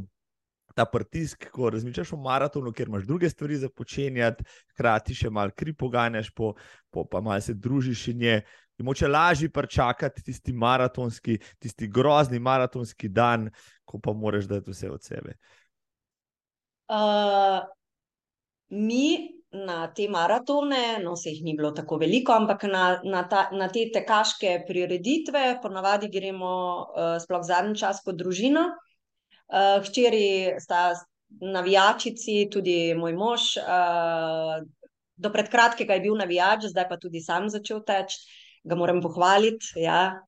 [0.78, 5.50] Ta pritisk, ko razmišljaš o maratonu, ker imaš druge stvari za počenjati, hkrati še malo
[5.50, 6.52] kri poganjaš, po,
[6.94, 8.36] po, pa malo se družiš in je,
[8.78, 13.50] je moče lažje pričakati tisti maratonski, tisti grozni maratonski dan,
[13.84, 15.34] ko pa moraš dati vse od sebe.
[16.88, 17.66] Uh,
[18.68, 23.48] mi na te maratone, no, se jih ni bilo tako veliko, ampak na, na, ta,
[23.52, 28.68] na te tekaške prireditve, ponavadi gremo, uh, sploh zadnji čas, kot družina.
[29.48, 30.92] Uh, hčeri sta
[31.40, 33.54] navijačici, tudi moj mož.
[33.62, 34.60] Uh,
[35.18, 38.20] do pred kratkega je bil navijač, zdaj pa tudi sam začel teči
[38.64, 39.74] ga moram pohvaliti.
[39.76, 40.20] Ja.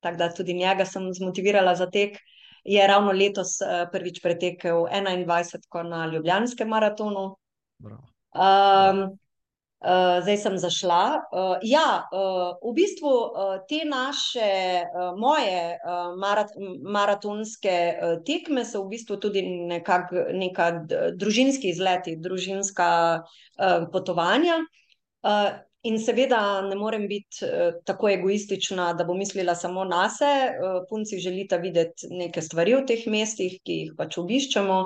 [0.00, 2.18] Tako da tudi njega sem zmotivirala za tek.
[2.64, 7.36] Je ravno letos uh, prvič pretekel 21 na Ljubljanskem maratonu.
[7.82, 9.18] Um,
[9.86, 11.02] uh, zdaj sem zašla.
[11.32, 16.50] Uh, ja, uh, v bistvu uh, te naše, uh, moje uh, marat
[16.82, 20.70] maratonske uh, tekme so v bistvu tudi nekak, neka
[21.14, 22.90] družinski izleti, družinska
[23.22, 24.58] uh, potovanja.
[25.26, 25.56] Uh,
[25.86, 30.56] In seveda ne morem biti uh, tako egoistična, da bom mislila samo na sebe.
[30.58, 34.78] Uh, punci želita videti neke stvari v teh mestih, ki jih pač obiščemo,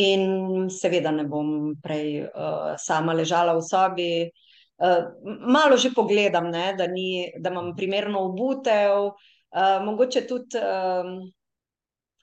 [0.00, 1.50] in seveda ne bom
[1.82, 4.12] prej uh, sama ležala v sobi.
[4.80, 5.10] Uh,
[5.44, 10.64] malo že pogledam, ne, da, ni, da imam primerno obutev, uh, mogoče tudi.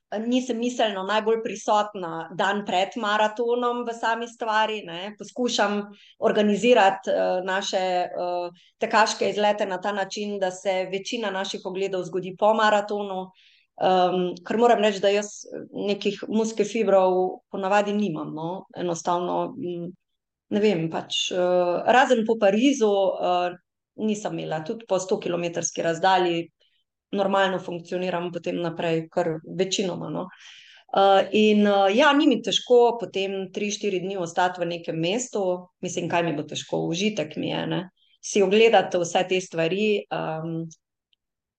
[0.08, 4.80] Nisem miselno najbolj prisotna dan pred maratonom v sami stvari.
[4.88, 5.16] Ne.
[5.20, 5.82] Poskušam
[6.20, 8.48] organizirati uh, naše uh,
[8.80, 13.28] tekaške izlete na ta način, da se večina naših pogledov zgodi po maratonu.
[13.78, 15.44] Um, ker moram reči, da jaz
[15.76, 18.32] nekih muske fibrov ponavadi nimam.
[18.34, 18.66] No.
[18.78, 19.56] Enostavno,
[20.50, 23.52] ne vem, pač, uh, razen po Parizu, uh,
[24.00, 26.48] nisem imela, tudi po 100 km razdalji,
[27.12, 30.10] normalno funkcioniram potem naprej, kar večinoma.
[30.10, 30.28] No.
[30.88, 35.44] Uh, in uh, ja, ni mi težko potem 3-4 dni ostati v nekem mestu,
[35.84, 37.82] mislim, kaj mi bo težko, užitek mi je, ne?
[38.28, 39.88] si ogledati vse te stvari.
[40.12, 40.64] Um,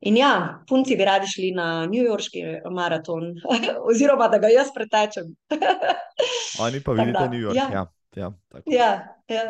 [0.00, 0.32] in ja,
[0.68, 3.34] punci bi radi šli na New Yorkski maraton,
[3.90, 5.32] oziroma da ga jaz pretečem.
[6.64, 7.56] Oni pa vidite New York.
[7.56, 7.86] Ja, ja,
[8.16, 8.32] ja,
[8.66, 8.94] ja,
[9.28, 9.44] ja.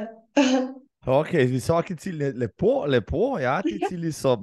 [1.07, 4.37] Ok, visoki cilj, lepo, lepo, ja, ti cilji so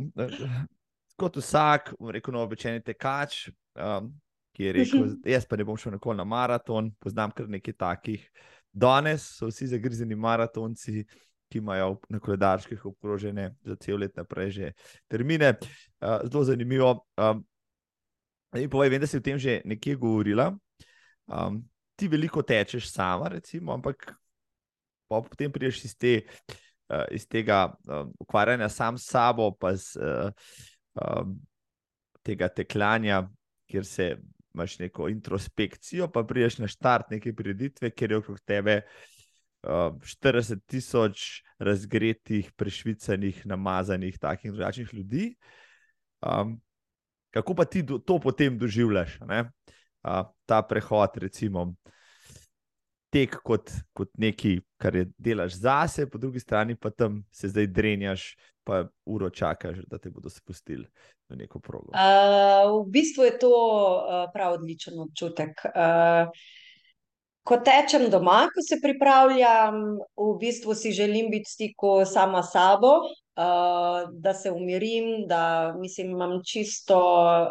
[1.16, 3.48] kot vsak, rekel, novopečeni tekač,
[3.80, 4.12] um,
[4.56, 5.16] ki je rekel: uh mhm.
[5.16, 5.32] -huh.
[5.32, 8.32] Jaz pa ne bom šel nikoli na maraton, poznam kar nekaj takih.
[8.72, 11.06] Danes so vsi zagrizeni maratonci,
[11.50, 14.72] ki imajo na koledarskih obkrožene za cel let naprej že
[15.08, 15.56] termine.
[16.02, 17.06] Uh, zelo zanimivo.
[17.18, 17.46] Um,
[18.56, 20.58] in povej, vem, da si o tem že nekje govorila.
[21.28, 21.64] Um,
[21.96, 24.14] ti veliko tečeš sama, recimo, ampak
[25.08, 26.22] potem prideš iz, te,
[26.90, 29.96] uh, iz tega uh, ukvarjanja sam s sabo, pa z.
[29.96, 30.32] Uh,
[30.96, 31.36] um,
[32.26, 33.24] tega teklanja,
[33.70, 34.16] kjer se
[34.56, 38.82] imaš neko introspekcijo, pa priješ na štart neke prireditve, kjer je okrog tebe
[39.64, 45.36] um, 40 tisoč razgretih, prešvicanih, namazanih, takih drugačnih ljudi.
[46.22, 46.62] Um,
[47.36, 51.74] kako pa ti do, to potem doživljaš, uh, ta prehod, recimo.
[53.12, 57.68] Tek kot, kot nekaj, kar je delaš zase, po drugi strani pa tam se zdaj
[57.68, 58.36] drenjaš,
[58.66, 60.86] pa uro čakaš, da te bodo spustili
[61.30, 61.94] na neko progo?
[61.94, 65.62] Uh, v bistvu je to uh, prav odličen občutek.
[65.70, 66.32] Uh,
[67.46, 72.52] ko tečem doma, ko se pripravljam, v bistvu si želim biti v stiku sama s
[72.58, 76.98] sabo, uh, da se umirim, da mislim, imam čisto.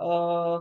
[0.02, 0.58] Uh,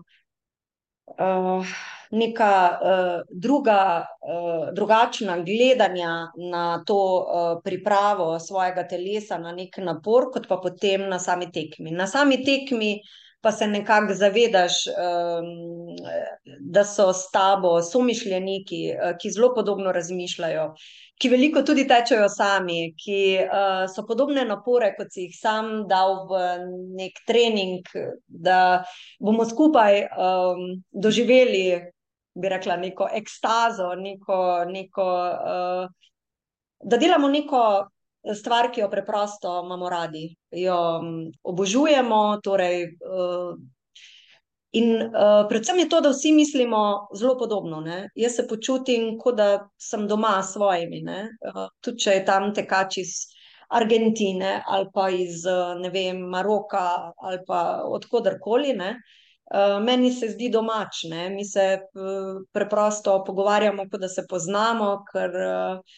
[1.18, 1.76] uh,
[2.14, 10.30] neka uh, druga, uh, drugačna gledanja na to uh, pripravo svojega telesa, na nek napor,
[10.34, 11.92] kot pa potem na sami tekmi.
[11.92, 13.00] Na sami tekmi
[13.42, 15.48] pa se nekako zavedaš, um,
[16.60, 20.68] da so s tabo somišljeniki, uh, ki zelo podobno razmišljajo.
[21.22, 26.28] Ki veliko tudi tečejo sami, ki uh, so podobne napore, kot si jih sam dal
[26.30, 26.46] v
[27.02, 27.90] nek trening,
[28.28, 28.84] da
[29.20, 31.66] bomo skupaj um, doživeli
[32.34, 35.08] bi rekla, neko ekstazo, neko, neko,
[35.54, 35.88] uh,
[36.84, 37.62] da delamo neko
[38.36, 41.14] stvar, ki jo preprosto imamo radi, jo um,
[41.44, 42.24] obožujemo.
[42.44, 43.56] Torej, uh,
[44.74, 47.82] In uh, predvsem je to, da vsi mislimo zelo podobno.
[47.82, 48.08] Ne?
[48.18, 51.04] Jaz se počutim, kot da sem doma s svojimi.
[51.06, 53.12] Uh, tudi če je tam tekač iz
[53.70, 55.46] Argentine ali pa iz
[55.94, 58.74] vem, Maroka ali pa odkudarkoli.
[58.74, 58.98] Uh,
[59.86, 61.30] meni se zdi domač, ne?
[61.30, 65.98] mi se uh, preprosto pogovarjamo, kot da se poznamo, ker uh,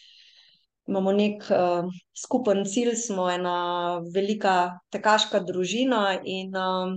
[0.86, 4.56] imamo nek uh, skupen cilj, smo ena velika
[4.92, 6.18] tekaška družina.
[6.24, 6.96] In uh,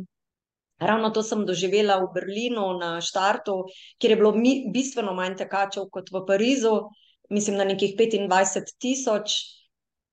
[0.79, 3.63] ravno to sem doživela v Berlinu na štartu,
[3.99, 6.75] kjer je bilo mi, bistveno manj tekačev kot v Parizu,
[7.29, 9.39] mislim, na nekih 25 tisoč,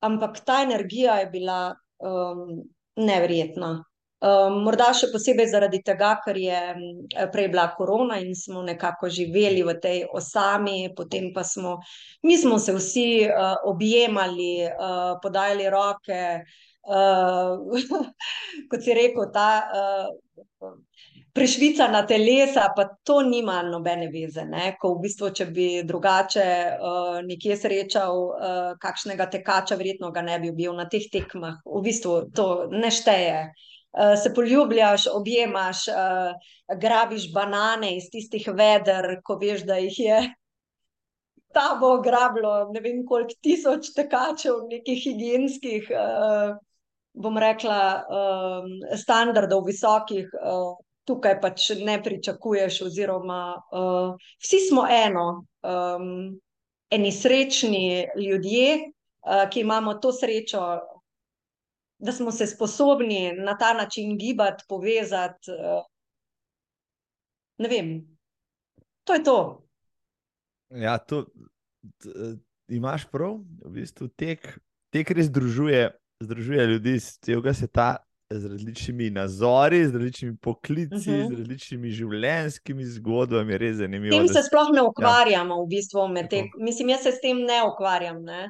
[0.04, 1.60] ampak ta energija je bila
[1.98, 2.62] um,
[2.96, 3.82] neverjetna.
[4.16, 6.60] Um, morda še posebej zaradi tega, ker je
[7.34, 11.76] prej bila korona in smo nekako živeli v tej osami, potem pa smo,
[12.24, 16.22] mi smo se vsi uh, objemali, uh, podajali roke.
[16.86, 17.60] Uh,
[18.70, 20.72] kot si rekel, ta uh,
[21.36, 24.46] prešvicana telesa, pa to nima nobene veze.
[24.48, 24.72] Ne?
[24.80, 30.40] Ko v bistvu, če bi drugače uh, nekje srečal uh, kakšnega tekača, verjetno ga ne
[30.40, 31.60] bi bil na teh tekmah.
[31.68, 33.50] V bistvu to ne šteje.
[33.96, 40.18] Eh, se poljubljaš, objemaš, uh, grabiš banane iz tistih veder, ko veš, da jih je
[41.56, 46.58] ta bo grablo, ne vem koliko tisoč tekačev, nekih higijenskih, uh,
[47.14, 48.68] bom rekla, um,
[49.04, 50.28] standardov visokih.
[50.42, 50.74] Uh,
[51.06, 56.08] Tukaj pač ne pričakuješ, oziroma uh, vsi smo eno, um,
[56.90, 60.64] eni srečni ljudje, uh, ki imamo to srečo,
[61.98, 65.50] da smo se sposobni na ta način gibati, povezati.
[65.50, 65.82] Eh,
[67.58, 68.18] ne vem,
[69.04, 69.68] to je to.
[70.70, 71.24] Ja, to
[71.98, 72.08] t,
[72.68, 74.58] imaš prav, v bistvu tek,
[74.90, 75.90] tek res združuje,
[76.20, 77.96] združuje ljudi iz celega sveta.
[78.30, 81.26] Z različnimi nazori, z različnimi poklici, uh -huh.
[81.26, 81.36] z mhm.
[81.38, 84.14] različnimi življenjskimi zgodbami, je res zanimivo.
[84.14, 85.62] S tem se sploh ne ukvarjamo, ja.
[85.62, 86.08] v bistvu.
[86.58, 88.18] Mislim, jaz se s tem ne ukvarjam.
[88.22, 88.48] Ne?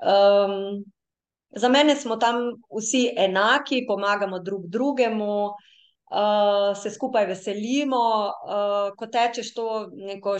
[0.00, 0.84] Um,
[1.56, 8.02] Za mene smo tam vsi enaki, pomagamo drug drugemu, uh, se skupaj veselimo.
[8.30, 10.36] Uh, ko tečeš to neko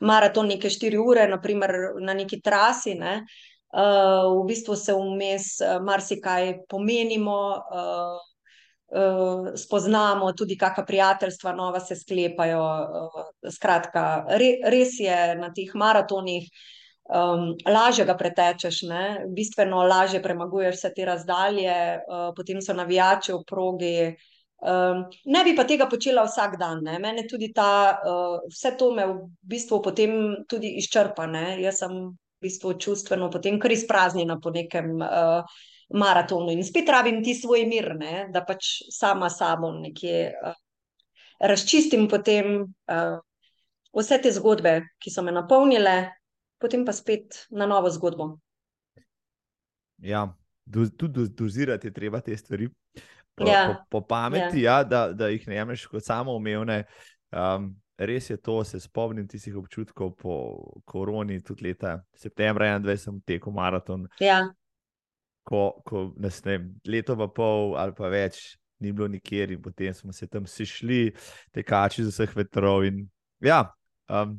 [0.00, 3.22] maraton, neke štiri ure, naprimer na neki trasi, ne,
[3.72, 8.18] Uh, v bistvu se vmes uh, marsikaj pomenimo, uh,
[8.92, 12.60] uh, spoznamo, tudi kakšna prijateljstva nova se sklepajo.
[12.60, 16.50] Uh, skratka, re, res je na teh maratonih
[17.08, 19.04] um, lažje ga pretečeš, ne?
[19.28, 21.74] bistveno lažje premaguješ vse te razdalje,
[22.06, 23.96] uh, potem so navijači v progi.
[24.62, 26.84] Um, ne bi pa tega počela vsak dan.
[26.86, 26.98] Ne?
[27.02, 30.12] Mene tudi ta, uh, vse to me v bistvu potem
[30.48, 31.26] tudi izčrpa.
[31.26, 31.58] Ne?
[31.62, 35.42] Jaz sem v bistvu čustveno potem kar izpraznjena po nekem uh,
[35.92, 38.28] maratonu in spet rabim ti svoj mir, ne?
[38.32, 40.54] da pač sama sabo nekje uh,
[41.42, 43.18] razčistim potem uh,
[43.92, 46.21] vse te zgodbe, ki so me napolnile,
[46.62, 48.36] potem pa spet na novo zgodbo.
[50.02, 50.28] Ja,
[50.64, 52.70] do, tudi do, dozirati je treba te stvari.
[53.34, 54.78] Po, Ja, po, po pameti, ja.
[54.78, 56.82] Ja, da, da jih ne jemliš kot samoumevne.
[57.32, 60.34] Um, res je to, se spomnim tistih občutkov po
[60.84, 64.42] koroni, tudi leta septembra 21, sem tekel maraton, Ja,
[65.42, 69.94] ko, ko nas ne leto pa pol ali pa več ni bilo nikjer, in potem
[69.94, 71.02] smo se tam vsi šli,
[71.54, 72.82] tekači z vseh vetrov.
[72.88, 73.04] In,
[73.44, 73.62] ja,
[74.10, 74.34] um,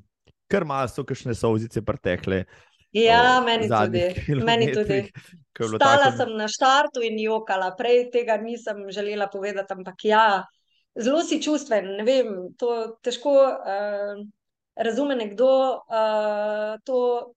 [0.53, 2.43] kar malo so kakšne solzice pretekle.
[2.93, 4.03] ja o meni tudi.
[4.45, 4.99] Meni tudi.
[5.53, 10.43] Stala tako- sem na štartu in jokala, prej tega nisem želela povedati, ampak ja,
[10.95, 11.95] zelo si čustven.
[11.97, 12.27] Ne vem,
[12.57, 14.21] to težko uh,
[14.75, 15.49] razume nekdo,
[15.89, 17.33] uh, to,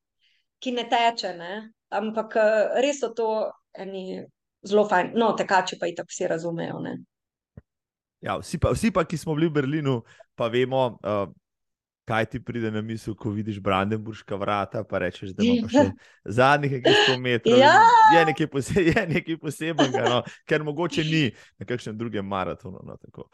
[0.61, 1.55] ki ne teče, ne?
[1.97, 3.29] ampak uh, res so to
[3.79, 4.25] eni
[4.67, 5.12] zelo fajn.
[5.17, 6.81] No, tekači pa itak vsi razumejo.
[6.85, 6.97] Ne?
[8.25, 10.01] Ja, vsi, pa, vsi pa, ki smo bili v Berlinu,
[10.35, 11.29] pa vemo, uh,
[12.07, 15.84] kaj ti pride na misel, ko vidiš Brandenburška vrata, pa rečeš, da ima pa še
[16.38, 17.59] zadnjih nekaj 100 metrov.
[17.59, 17.72] Ja.
[18.14, 21.24] Je nekaj, pose, je nekaj posebnega, no, ker mogoče ni
[21.59, 22.78] na kakšnem drugem maratonu.
[22.86, 23.26] No, tako.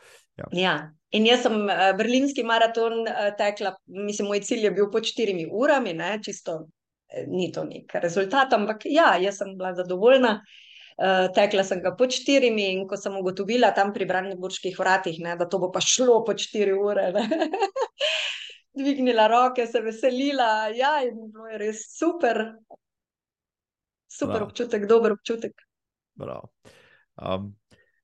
[0.56, 0.78] Ja,
[1.12, 5.50] in jaz sem uh, berlinski maraton uh, tekla, mislim, moj cilj je bil pod štirimi
[5.52, 6.62] urami, ne, čisto
[7.12, 10.38] eh, ni to nek rezultat, ampak ja, jaz sem bila zadovoljna.
[10.92, 15.36] Uh, tekla sem ga pod štirimi, in ko sem ugotovila tam pri Brandenburških vratih, ne,
[15.40, 17.06] da to bo pa šlo pod štiri ure,
[18.74, 20.68] dvignila roke, se veselila.
[20.76, 22.44] Ja, in bilo je res super.
[24.12, 24.48] Super Prav.
[24.48, 25.64] občutek, dober občutek.
[26.14, 26.52] Bravo.
[27.16, 27.54] Um,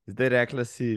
[0.06, 0.96] zdaj rekla si,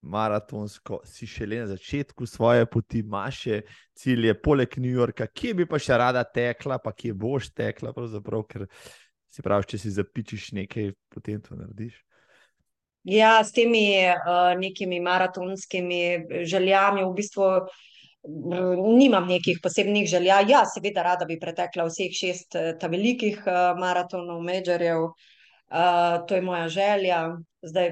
[0.00, 3.60] maratonsko, si šele na začetku svoje poti, imaš še
[3.94, 8.66] cilje, poleg New Yorka, kje bi pa še rada tekla, pa kje boš tekla, ker
[9.30, 12.00] si pravi, če si zapičiš nekaj, potem to narediš.
[13.08, 17.68] Ja, s temi uh, nekimi maratonskimi željami v bistvu mm,
[18.98, 20.40] nimam nekih posebnih želja.
[20.48, 25.10] Ja, seveda rada bi pretekla vseh šest eh, ta velikih uh, maratonov, majorjev.
[25.70, 27.20] Uh, to je moja želja.
[27.62, 27.90] Zdaj,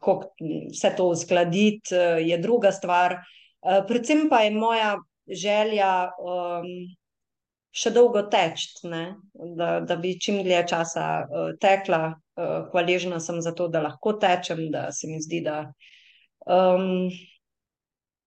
[0.00, 0.34] kako
[0.72, 3.16] vse to uskladiti, je druga stvar.
[3.60, 4.96] Uh, predvsem pa je moja
[5.26, 6.68] želja um,
[7.72, 8.68] še dolgo teči,
[9.56, 12.14] da, da bi čim dlje časa uh, tekla.
[12.38, 15.64] Uh, hvaležna sem za to, da lahko tečem, da se mi zdi, da
[16.46, 17.08] um,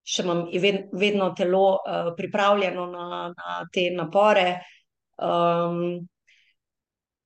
[0.04, 0.46] še imam
[0.94, 4.48] vedno telo uh, pripravljeno na, na te napore.
[5.22, 6.02] Um,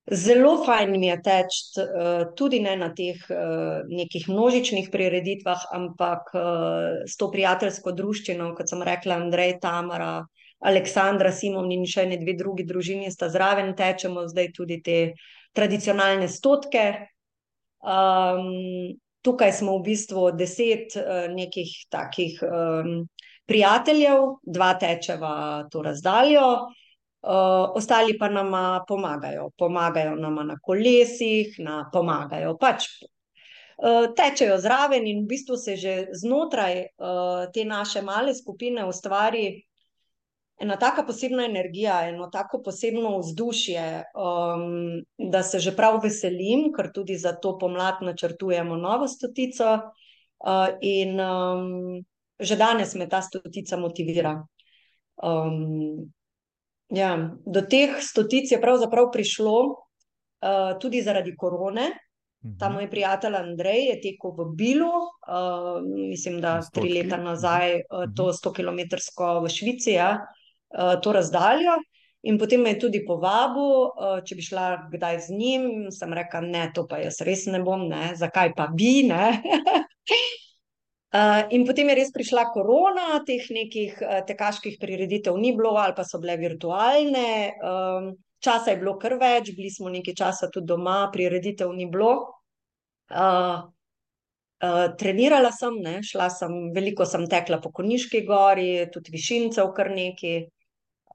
[0.06, 6.30] Zelo fajn mi je teči, uh, tudi ne na teh uh, nekih množičnih prireditvah, ampak
[6.30, 10.20] uh, s to prijateljsko druščino, kot sem rekla, Andrej, Tamara,
[10.62, 15.00] Aleksandra, Simon in še ne dve drugi družini sta zraven, tečemo zdaj tudi te
[15.58, 16.86] tradicionalne stotke.
[17.82, 18.94] Um,
[19.26, 23.08] tukaj smo v bistvu deset uh, nekih takih um,
[23.46, 26.48] prijateljev, dva tečeva to razdaljo.
[27.26, 32.86] Uh, ostali pa nama pomagajo, pomagajo nama na kolesih, na, pomagajo pač.
[33.76, 39.65] Uh, tečejo zraven, in v bistvu se že znotraj uh, te naše male skupine ustvari
[40.58, 46.92] ena taka posebna energija, eno tako posebno vzdušje, um, da se že prav veselim, ker
[46.92, 49.78] tudi za to pomlad načrtujemo novo stotico.
[50.38, 52.04] Uh, in um,
[52.38, 54.46] že danes me ta stotica motivira.
[55.22, 56.12] Um,
[56.88, 61.88] Ja, do teh stotic je pravzaprav prišlo uh, tudi zaradi korone.
[62.60, 68.04] Ta moj prijatelj Andrej je tekel v Bilu, uh, mislim, da tri leta nazaj, uh,
[68.04, 68.14] Mhm.
[68.14, 70.45] to 100-kilometrsko v Švici, ja, uh,
[71.02, 71.76] to razdaljo.
[72.26, 75.66] In potem me je tudi povabil, uh, če bi šla kdaj z njim.
[75.94, 79.28] Sem rekla, ne, to pa jaz res ne bom, ne, zakaj pa bi, ne.
[81.14, 86.02] Uh, in potem je res prišla korona, teh nekih tekaških prireditev ni bilo, ali pa
[86.08, 87.54] so bile virtualne.
[88.42, 92.12] Časa je bilo kar več, bili smo nekaj časa tudi doma, prireditev ni bilo.
[93.06, 93.70] Uh,
[94.98, 100.48] trenirala sem, ne, šla sem, veliko sem tekla po Koniški gori, tudi višincev kar nekaj.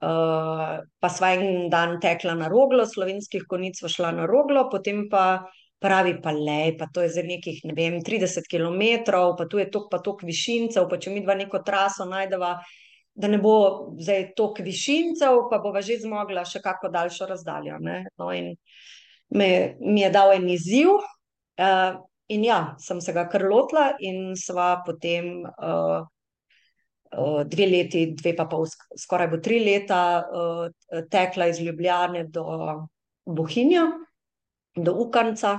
[0.02, 5.06] Uh, pa sva en dan tekla na roglo, slovenskih konic sva šla na roglo, potem
[5.10, 5.44] pa
[5.82, 9.66] pravi, pa le, pa to je za nekih, ne vem, 30 km, pa tu je
[9.70, 12.54] tok, pa tok višincev, pa če mi dva neko traso najdeva,
[13.14, 13.56] da ne bo
[14.00, 17.80] zdaj tok višincev, pa bova že zmogla še kako daljšo razdaljo.
[17.82, 18.54] No, in
[19.34, 19.50] me,
[19.80, 20.94] mi je dal en izziv.
[21.60, 21.98] Uh,
[22.32, 26.06] in ja, sem se ga kar lotila, in sva potem uh,
[27.44, 28.64] dve leti, dve pa pol,
[28.98, 32.44] skoraj bo tri leta, uh, tekla iz Ljubljane do
[33.26, 33.86] Bohinja,
[34.76, 35.58] do Ukanca.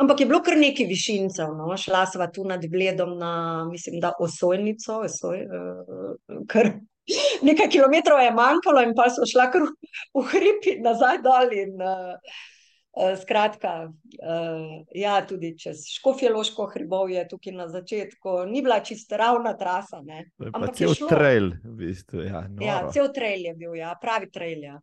[0.00, 1.52] Ampak je bilo kar nekaj višincev.
[1.56, 1.76] No?
[1.76, 6.72] Šla sva tu nad Bledom na, mislim, da osojnico, osoj, uh, kar
[7.48, 11.54] nekaj kilometrov je manjkalo, in pa smo šla kar v, v hrib in nazaj dol.
[11.58, 12.40] In, uh,
[13.22, 19.54] skratka, uh, ja, tudi čez Škofjeloško hribov je tukaj na začetku, ni bila čisto ravna
[19.56, 20.02] trasa.
[20.04, 20.26] Ne?
[20.52, 22.26] Ampak cel trail, v bistvu.
[22.28, 24.68] Ja, ja, cel trail je bil, ja, pravi trail.
[24.68, 24.76] Ja.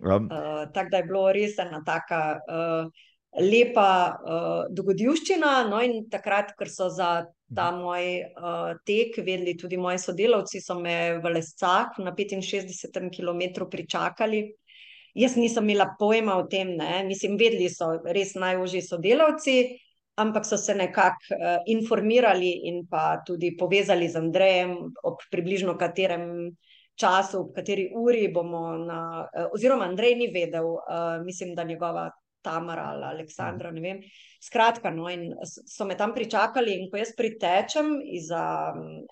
[0.00, 0.30] Um.
[0.32, 2.40] Uh, Tako da je bilo res ena taka.
[2.48, 3.06] Uh,
[3.38, 5.52] lepa uh, dogodivščina.
[5.68, 7.10] No, in takrat, ker so za
[7.54, 7.82] ta mhm.
[7.82, 14.42] moj uh, tek vedeli tudi moji sodelavci, so me v Lescah na 65 km pričakali.
[15.14, 17.04] Jaz nisem imela pojma o tem, ne.
[17.04, 19.56] mislim, vedeli so res najožji sodelavci,
[20.20, 26.52] ampak so se nekako uh, informirali in pa tudi povezali z Andrejem, ob približno katerem
[27.00, 28.76] času, ob kateri uri bomo.
[28.78, 32.10] Na, uh, oziroma, Andrej ni vedel, uh, mislim, da njegova
[32.42, 33.72] Tamara ali Aleksandra.
[33.72, 34.04] Mhm.
[34.40, 38.30] Skratka, no, in so me tam pričakali, in ko jaz pritečem iz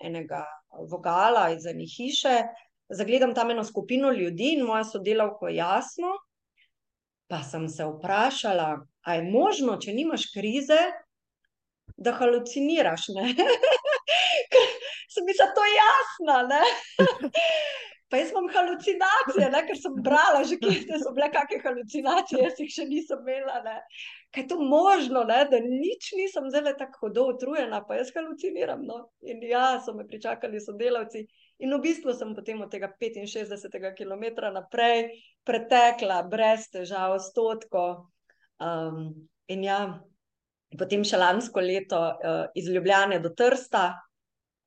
[0.01, 0.45] enega
[0.89, 2.39] vogala, iz ene hiše,
[2.89, 6.07] zagledam tam eno skupino ljudi in moja sodelavka, jasno.
[7.29, 10.79] Pa sem se vprašala, ali je možno, če nimaš krize,
[11.97, 13.05] da haluciniraš.
[15.13, 16.41] Sem mi za to jasna.
[18.09, 19.59] Pa jaz imam halucinacije, ne?
[19.67, 23.59] ker sem brala, že kje so bile kakšne halucinacije, jaz jih še nisem imela.
[23.65, 23.75] Ne?
[24.33, 25.43] Kaj je to možno, ne?
[25.51, 28.81] da nič nisem zelo tako hudo utrujena, pa jaz haluciniram.
[28.87, 28.97] No?
[29.21, 31.27] In ja, so me pričakali sodelavci.
[31.59, 35.09] In v bistvu sem potem od tega 65 km naprej
[35.43, 38.11] pretekla brez težav, stotko.
[38.59, 39.79] Um, in ja,
[40.77, 43.89] potem še lansko leto uh, iz Ljubljane do Trsta,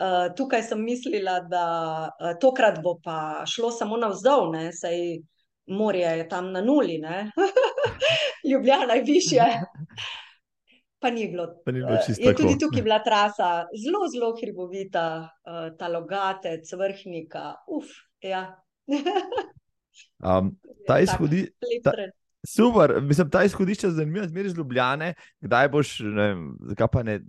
[0.02, 1.64] Uh, tukaj sem mislila, da
[2.10, 4.96] uh, tokrat bo pa šlo samo navzdol, saj
[5.70, 6.96] morje je tam na nuli,
[8.50, 9.46] Ljubljana je više.
[11.02, 11.48] Pa ni bilo.
[11.66, 16.72] Pa ni bilo uh, je tudi tukaj bila trasa zelo, zelo hribovita, uh, ta logatec,
[16.78, 17.90] vrhnika, uf.
[18.22, 18.44] Ja.
[20.28, 20.54] um,
[20.86, 21.48] ta izhodi.
[22.46, 25.14] Super, mislim, ta izhodišča je zanimiva, zmeraj iz Ljubljane.
[25.40, 26.26] Kdaj boš, ne,
[26.68, 27.20] zakaj pa ne,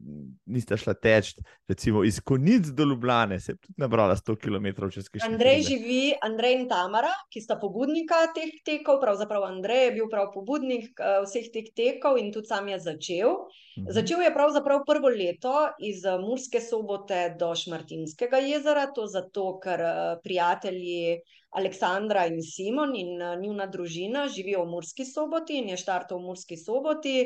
[0.45, 1.35] niste šla teč,
[1.69, 5.23] recimo iz Konic do Ljubljane, se je tudi nabrala 100 km čez Kiš.
[5.23, 5.69] Andrej krize.
[5.69, 10.97] živi, Andrej in Tamara, ki sta pobudnika teh tekov, pravzaprav Andrej je bil prav pobudnik
[10.97, 13.37] uh, vseh teh tekov in tudi sam je začel.
[13.77, 13.93] Mhm.
[13.93, 20.01] Začel je pravzaprav prvo leto iz Murske sobote do Šmartinskega jezera, to zato, ker uh,
[20.25, 21.21] prijatelji.
[21.53, 26.31] Aleksandra in Simon in uh, njuna družina živijo v Murski soboti in je štartov v
[26.31, 27.17] Murski soboti.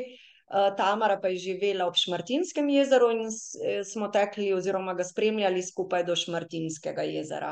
[0.48, 5.62] Uh, Tamara pa je živela ob Šmartinskem jezeru in eh, smo tekli, oziroma ga spremljali
[5.62, 7.50] skupaj do Šmartinskega jezera.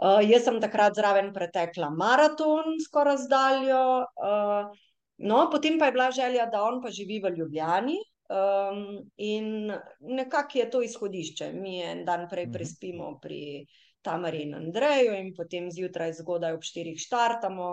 [0.00, 3.82] Uh, jaz sem takrat zraven pretekla maraton, skoraj razdaljo.
[4.14, 4.70] Uh,
[5.18, 7.98] no, potem pa je bila želja, da on pa živi v Ljubljani.
[8.30, 11.52] Um, in nekako je to izhodišče.
[11.52, 13.66] Mi en dan prej prespimo pri
[14.02, 17.70] Tamari in Andreju, in potem zjutraj zgodaj ob štirih štartamo,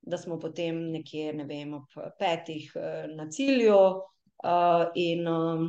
[0.00, 3.76] da smo potem nekje, ne vem, ob petih eh, na cilju.
[4.38, 5.66] Uh, in uh,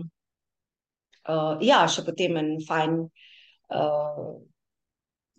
[1.27, 2.99] uh, ja, še potem en fajn.
[3.69, 4.37] Uh,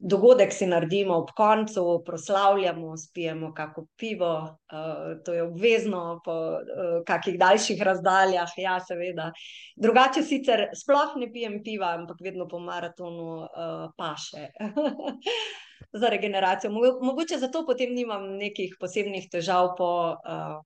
[0.01, 4.33] dogodek si naredimo ob koncu, proslavljamo, spijemo kako pivo,
[4.73, 8.49] uh, to je obvezno po uh, kakih daljših razdaljah.
[8.57, 9.33] Ja, seveda.
[9.77, 14.49] Drugače sicer sploh ne pijem piva, ampak vedno po maratonu uh, paše.
[16.01, 16.71] Za regeneracijo.
[17.03, 20.61] Mogoče zato potem nimam nekih posebnih težav po, uh,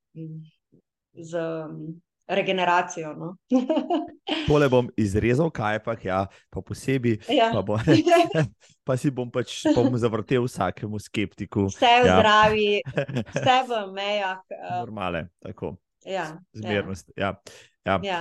[1.15, 1.39] z
[2.29, 3.15] regeneracijo.
[3.15, 3.37] No?
[4.49, 7.19] Tole bom izrezal, kaj pa ja, pa posebej.
[7.29, 7.51] Ja.
[7.53, 7.79] Pa, bo,
[8.87, 11.69] pa si bom pač bom zavrtel vsakemu skeptiku.
[11.73, 12.19] Vse v ja.
[12.19, 12.69] zdravi,
[13.35, 14.41] vse v mejah.
[14.49, 15.77] Uh, Normale, tako.
[16.05, 17.13] Ja, Zmernost.
[17.17, 17.37] Ja.
[17.85, 18.01] Ja.
[18.05, 18.21] Ja.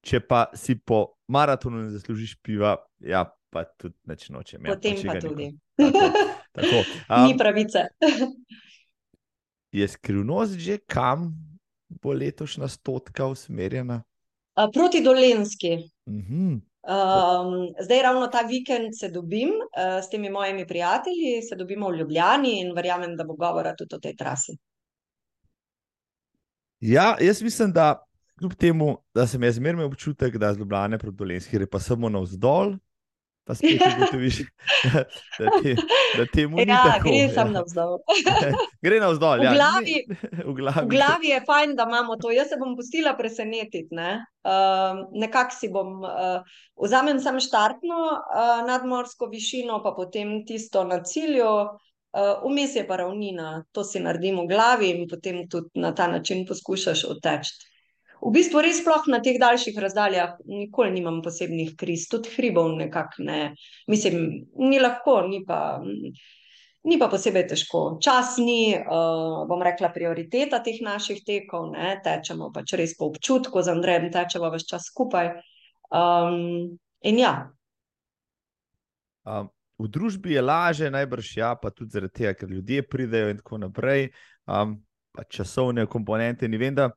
[0.00, 4.62] Če pa si po maratonu ne zaslužiš piva, ja, pa tudi neč nočem.
[4.64, 5.50] Ja, Potem pa, pa tudi.
[5.76, 6.06] Tako,
[6.56, 6.78] tako.
[7.10, 7.90] Um, Ni pravice.
[9.70, 11.30] je skrivnost že kam
[12.02, 14.02] bo letošnja stotka usmerjena?
[14.74, 15.76] Proti Dolenski.
[16.08, 16.70] Mhm.
[16.80, 21.96] Um, zdaj, ravno ta vikend se dobim uh, s temi mojimi prijatelji, se dobimo v
[21.96, 24.56] Ljubljani in verjamem, da bo govora tudi o tej trasi.
[26.80, 28.04] Ja, jaz mislim, da
[28.38, 31.80] kljub temu, da sem jaz zmeraj imel občutek, da z Ljubljana proti Dolenski gre pa
[31.80, 32.74] samo navzdol,
[33.44, 34.38] pa spet ugotoviš,
[34.84, 35.04] da,
[35.38, 35.74] da, te,
[36.18, 37.08] da temu ja, ni tako.
[37.08, 37.32] Gre ja.
[37.34, 37.98] samo navzdol.
[38.86, 39.40] gre navzdol.
[39.40, 39.52] V Ja.
[39.54, 40.16] glavi, Ni-
[40.50, 40.86] v glavi.
[40.86, 42.30] v glavi je fajn, da imamo to.
[42.30, 43.88] Jaz se bom pustila presenetiti.
[43.90, 44.24] Ne?
[44.44, 46.42] Um, Nekako si bom, uh,
[46.76, 51.50] vzamem samo štartno uh, nadmorsko višino, pa potem tisto na cilju.
[52.10, 56.08] Uh, Vmes je pa ravnina, to si naredim v glavi in potem tudi na ta
[56.10, 57.69] način poskušaš odteči.
[58.20, 63.24] V bistvu res sploh na teh daljših razdaljah nikoli nimam posebnih kriz, tudi hribov nekako
[63.28, 63.40] ne.
[63.88, 65.80] Mislim, ni lahko, ni pa,
[66.84, 67.84] ni pa posebej težko.
[68.04, 71.94] Čas ni, uh, bom rekla, prioriteta teh naših tekov, ne.
[72.04, 75.32] tečemo pač res po občutku, z Andrejem tečemo več čas skupaj.
[75.90, 77.50] Um, in ja,
[79.24, 83.40] Um, v družbi je laže, najbrž ja, pa tudi zaradi tega, ker ljudje pridejo in
[83.40, 84.08] tako naprej.
[84.48, 84.80] Um,
[85.28, 86.48] časovne komponente.
[86.48, 86.90] Ni vem, da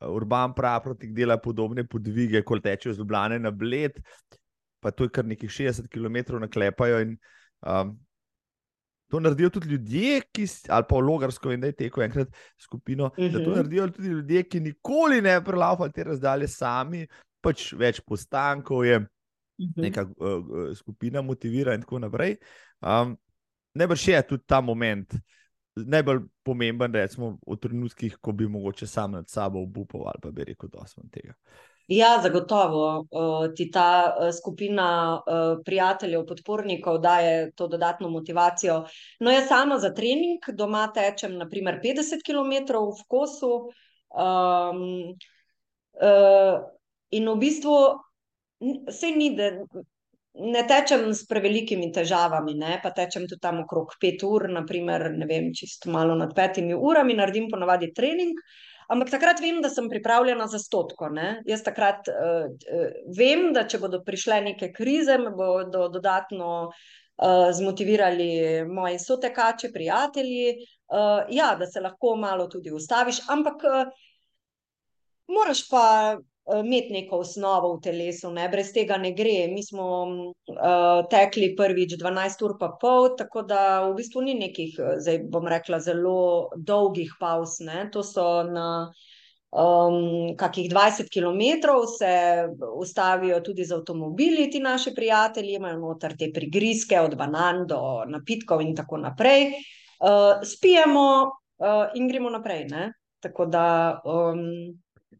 [0.00, 3.98] Urban Praprotik dela podobne podvige, kot tečejo z Ljubljana na Bled,
[4.80, 7.00] pa to je kar nekih 60 km naklepajo.
[7.00, 7.16] In,
[7.66, 7.98] um,
[9.10, 12.28] to naredijo tudi ljudje, ki, ali pa Logarsko, in da je teko enkrat
[12.60, 13.04] skupino.
[13.06, 13.32] Uh -huh.
[13.32, 13.56] To Mhm.
[13.56, 17.06] naredijo tudi ljudje, ki nikoli ne prelaufajo te razdalje sami,
[17.40, 19.06] pač več postankov je
[19.76, 22.36] neka uh, skupina motivira in tako naprej.
[22.80, 23.16] Um,
[23.74, 25.14] Najbrž je tudi ta moment
[25.86, 30.44] najbolj pomemben, recimo v trenutkih, ko bi mogoče sam nad sabo obupal ali pa bi
[30.44, 31.34] rekel, da sem tega.
[31.88, 38.82] Ja, zagotovo uh, ti ta uh, skupina uh, prijateljev, podpornikov daje to dodatno motivacijo.
[39.20, 43.70] No, jaz sama za trening doma tečem naprimer 50 km v kosu.
[44.12, 45.16] Um,
[45.96, 46.60] uh,
[47.10, 47.78] in v bistvu
[48.60, 49.50] vse ni, da
[50.38, 52.78] ne tečem s prevelikimi težavami, ne?
[52.82, 57.16] pa tečem tudi tam okrog 5 ur, naprimer, ne vem, čisto malo nad petimi urami,
[57.18, 58.38] naredim ponavadi trening.
[58.88, 61.10] Ampak takrat vem, da sem pripravljena za stotko.
[61.12, 61.42] Ne?
[61.48, 62.46] Jaz takrat uh,
[63.18, 70.54] vem, da če bodo prišle neke krize, me bodo dodatno uh, zmotivirali moji sotekači, prijatelji.
[70.88, 73.92] Uh, ja, da se lahko malo tudi ustaviš, ampak uh,
[75.28, 75.84] moraš pa
[76.56, 78.48] imeti neko osnovo v telesu, ne?
[78.48, 79.48] brez tega ne gre.
[79.52, 84.78] Mi smo uh, tekli prvič 12 ur pa pol, tako da v bistvu ni nekih,
[84.78, 87.58] eh, zdaj bom rekla, zelo dolgih pauz.
[87.64, 87.88] Ne?
[87.92, 88.68] To so na
[89.50, 91.68] um, kakih 20 km
[91.98, 92.14] se
[92.80, 98.64] ustavijo tudi z avtomobili, ti naši prijatelji, imajo noter te prigrizke, od banan do napitkov
[98.64, 99.52] in tako naprej.
[99.98, 101.08] Uh, spijemo
[101.60, 102.68] uh, in gremo naprej.
[102.72, 102.92] Ne?
[103.20, 104.78] Tako da um,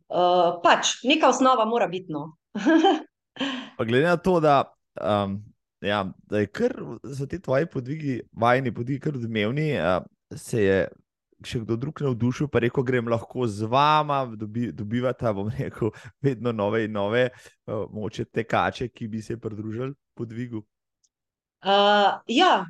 [0.08, 2.12] uh, pač neka osnova mora biti.
[2.12, 2.36] No.
[3.88, 4.62] Glede na to, da,
[5.00, 5.38] um,
[5.84, 6.74] ja, da kar,
[7.14, 10.02] so ti tvoji podvigi, vajni podvigi, kar odmevni, uh,
[10.36, 10.80] se je
[11.46, 15.92] še kdo drug navdušil, pa rekel, grem lahko z vama, dobi, dobivata, bom rekel,
[16.24, 17.28] vedno nove in nove,
[17.68, 20.64] uh, moče tekače, ki bi se pridružili podvigu.
[21.62, 22.66] Uh, ja,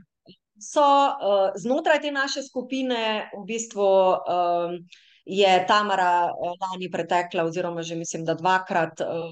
[0.60, 3.88] so uh, znotraj te naše skupine v bistvu.
[4.28, 4.80] Um,
[5.28, 9.28] Je Tamara uh, lani pretekla, oziroma že mislim, da dvakrat uh,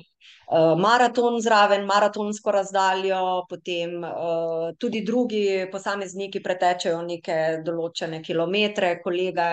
[0.53, 4.05] uh, maraton zraven, maratonsko razdaljo, potem
[4.79, 8.99] tudi drugi posamezniki pretečejo neke določene kilometre.
[9.03, 9.49] Kolega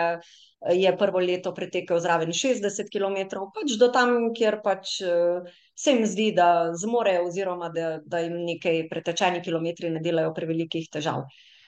[0.71, 6.31] je prvo leto pretekel zraven 60 km, pač do tam, kjer pač se jim zdi,
[6.35, 11.23] da zmorejo, oziroma da, da jim nekaj pretečeni kilometri ne delajo prevelikih težav.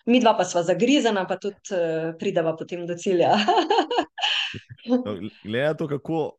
[0.05, 3.33] Mi dva pa sva zagrizena, pa tudi uh, prideva potem do cilja.
[4.89, 6.37] No, glede na to, kako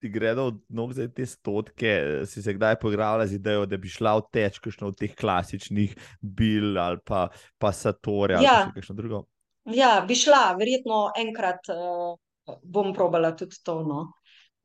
[0.00, 3.88] ti gredo od nog za te stotke, si se kdaj poigrala z idejo, da bi
[3.88, 7.28] šla v teč, kakšno od teh klasičnih bil ali pa,
[7.58, 8.58] pa Satori ali Ja.
[8.68, 9.24] še kakšno drugo.
[9.72, 12.14] Ja, bi šla, verjetno enkrat uh,
[12.62, 13.80] bom probala tudi to.
[13.82, 14.04] No.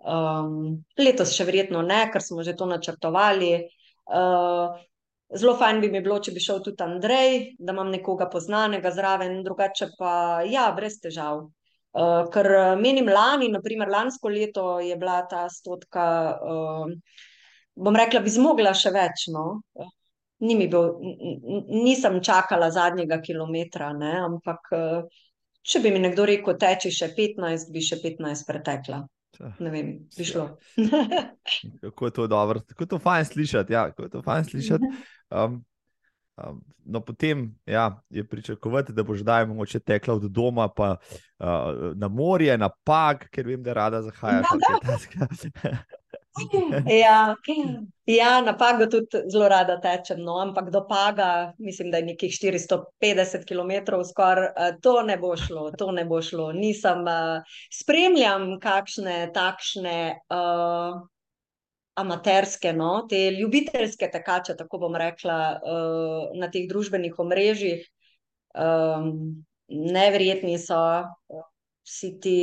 [0.01, 3.53] Um, letos še verjetno ne, ker smo že to načrtovali.
[4.11, 4.77] Uh,
[5.31, 9.41] zelo fajn bi mi bilo, če bi šel tudi Andrej, da imam nekoga poznanega zraven,
[9.45, 10.13] drugače pa
[10.45, 11.47] ja, brez težav.
[11.91, 16.03] Uh, ker eh, menim lani, naprimer lansko leto je bila ta stotka,
[16.39, 17.18] uh,
[17.76, 19.26] bom rekla, bi zmogla še več.
[19.34, 19.63] No.
[20.41, 20.95] Ni mi bil,
[21.68, 25.26] nisem čakala zadnjega kilometra, ne, ampak eh,
[25.61, 29.03] če bi mi nekdo rekel, teči še 15, bi še 15 pretekla.
[29.59, 30.47] Ne vem, bi šlo.
[31.81, 33.73] Kako je to dobro, kako je to fajn slišati.
[33.73, 34.89] Ja, kako je to fajn slišati.
[35.30, 35.59] Um,
[36.37, 40.95] um, no, potem ja, je pričakovati, da boš zdaj mogoče tekla od doma pa,
[41.39, 41.47] uh,
[41.95, 44.45] na morje, na pag, ker vem, da rada zahajaš.
[44.51, 45.83] ali kaj takega.
[46.87, 47.35] Ja,
[48.19, 52.31] ja, na Pagu tudi zelo rada tečem, no, ampak do Paga, mislim, da je nekih
[52.31, 56.51] 450 km, skoraj to ne bo šlo, to ne bo šlo.
[56.55, 57.43] Nisem, uh,
[57.73, 59.97] spremljam kakšne takšne
[60.31, 61.01] uh,
[61.99, 67.84] amaterske, no, te ljubiteljske tekače, tako bom rekla, uh, na teh družbenih omrežjih.
[68.51, 70.80] Um, neverjetni so
[71.88, 72.39] vsi ti.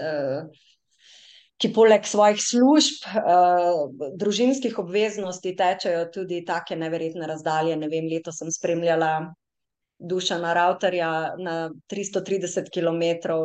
[0.00, 0.48] Uh,
[1.58, 3.88] ki poleg svojih služb, uh,
[4.20, 7.74] družinskih obveznosti tečejo tudi tako neverjetne razdalje.
[7.80, 9.32] Ne vem, leto sem spremljala
[9.98, 13.02] Dušana Rautarja na 330 km,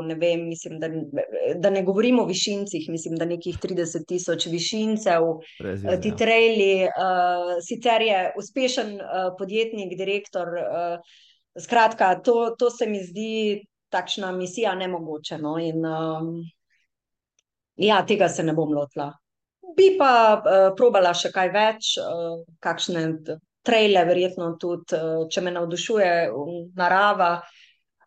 [0.08, 0.90] ne vem, mislim, da,
[1.56, 5.26] da ne govorimo o višincih, mislim, da nekih 30 tisoč višincev,
[5.60, 6.16] Prezir, ti ja.
[6.16, 10.48] trajli, uh, sicer je uspešen uh, podjetnik, direktor.
[10.48, 11.16] Uh,
[11.60, 15.38] skratka, to, to se mi zdi takšna misija nemogoče.
[15.38, 15.58] No?
[15.62, 16.36] In, um,
[17.76, 19.10] Ja, tega se ne bom lotila.
[19.78, 23.06] Bi pa uh, probala še kaj več, uh, kakšne
[23.66, 26.10] traile, verjetno tudi, uh, če me navdušuje
[26.78, 27.36] narava.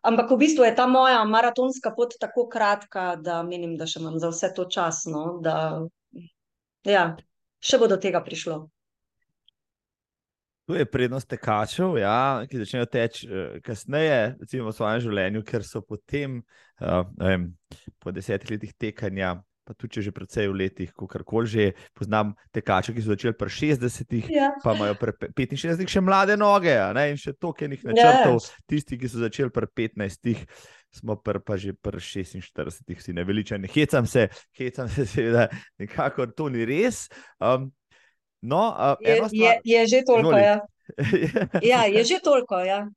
[0.07, 4.19] Ampak v bistvu je ta moja maratonska pot tako kratka, da menim, da še imam
[4.21, 5.57] za vse to časno, da
[6.87, 7.09] ja,
[7.59, 8.67] še bo do tega prišlo.
[10.67, 15.63] Tu je prednost tekačev, ja, ki začnejo teči uh, kasneje, recimo v svojem življenju, ker
[15.63, 16.41] so potem,
[16.83, 17.49] uh, vem,
[18.03, 19.37] po desetih letih tekanja,
[19.67, 23.35] pa tudi če že predvsej v letih, ko karkoli že poznam tekače, ki so začeli
[23.35, 24.53] pri 60-ih, Ja.
[24.63, 28.39] pa imajo pri pe- 65-ih še mlade noge, a ne, in še tokenih načrtov.
[28.65, 30.45] Tisti, ki so začeli pri 15-ih,
[30.95, 33.67] smo pr, pa že pri 46-ih, vsi neveličani.
[33.67, 37.09] Hecam se, hecam se, seveda, nikakor to ni res.
[37.37, 37.67] Um,
[38.41, 39.59] no, uh, Je, ena je, stvar.
[39.67, 40.55] je že toliko, ja.
[41.75, 42.63] ja, je že toliko.
[42.63, 42.87] Ja.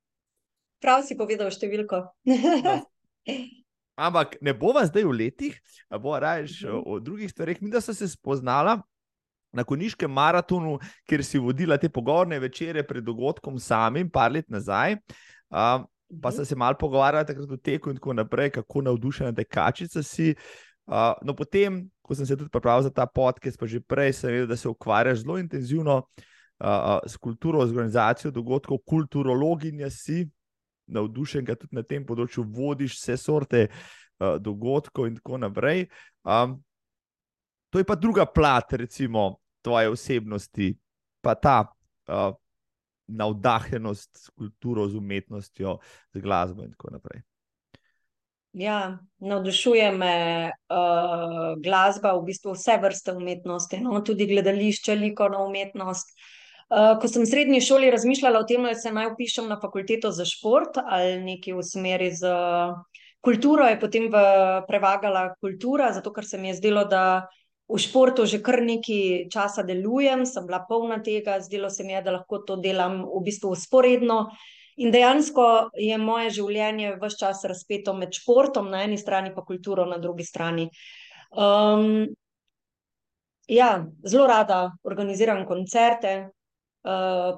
[0.78, 2.06] Prav si povedal številko.
[4.00, 5.60] Ampak ne bova zdaj v letih,
[6.00, 6.72] bo raje Mhm.
[6.72, 7.60] o, o drugih stvareh.
[7.62, 8.80] Mi, da so se spoznala
[9.52, 10.78] na koniškem maratonu,
[11.08, 14.96] kjer si vodila te pogovorne večere pred dogodkom samim, par let nazaj.
[15.50, 15.86] Um,
[16.22, 20.34] pa sem se malo pogovarjala takrat o teku in tako naprej, kako navdušena tekačica si.
[20.86, 24.30] Uh, no, potem, ko sem se tudi pripravil za ta podcast, pa že prej sem
[24.32, 30.24] vedel, da se ukvarjaš zelo intenzivno uh, s kulturo, z organizacijo dogodkov, kulturologinja si,
[30.90, 35.86] navdušenka tudi na tem področju, vodiš vse sorte uh, dogodkov in tako naprej.
[36.24, 36.58] Um,
[37.70, 40.72] to je pa druga plat, recimo, tvoje osebnosti,
[41.22, 42.32] pa ta uh,
[43.10, 45.78] navdahnjenost s kulturo, z umetnostjo,
[46.14, 47.22] z glasbo in tako naprej.
[48.58, 50.14] Ja, navdušuje me
[50.50, 56.10] uh, glasba, v bistvu vse vrste umetnosti, no, tudi gledališče, likovna umetnost.
[56.10, 56.39] Uh,
[56.70, 60.24] ko sem v srednji šoli razmišljala o tem, ali se naj upišem na fakulteto za
[60.24, 62.30] šport ali nekaj v smeri z
[63.20, 64.22] kulturo, je potem v,
[64.68, 67.26] prevagala kultura, zato ker se mi je zdelo, da
[67.70, 72.02] v športu že kar nekaj časa delujem, sem bila polna tega, zdelo se mi je,
[72.02, 74.30] da lahko to delam v bistvu usporedno.
[74.80, 79.84] In dejansko je moje življenje vse čas razpeto med športom na eni strani, pa kulturo
[79.84, 80.70] na drugi strani.
[81.30, 82.08] Um,
[83.46, 86.30] ja, zelo rada organiziram koncerte,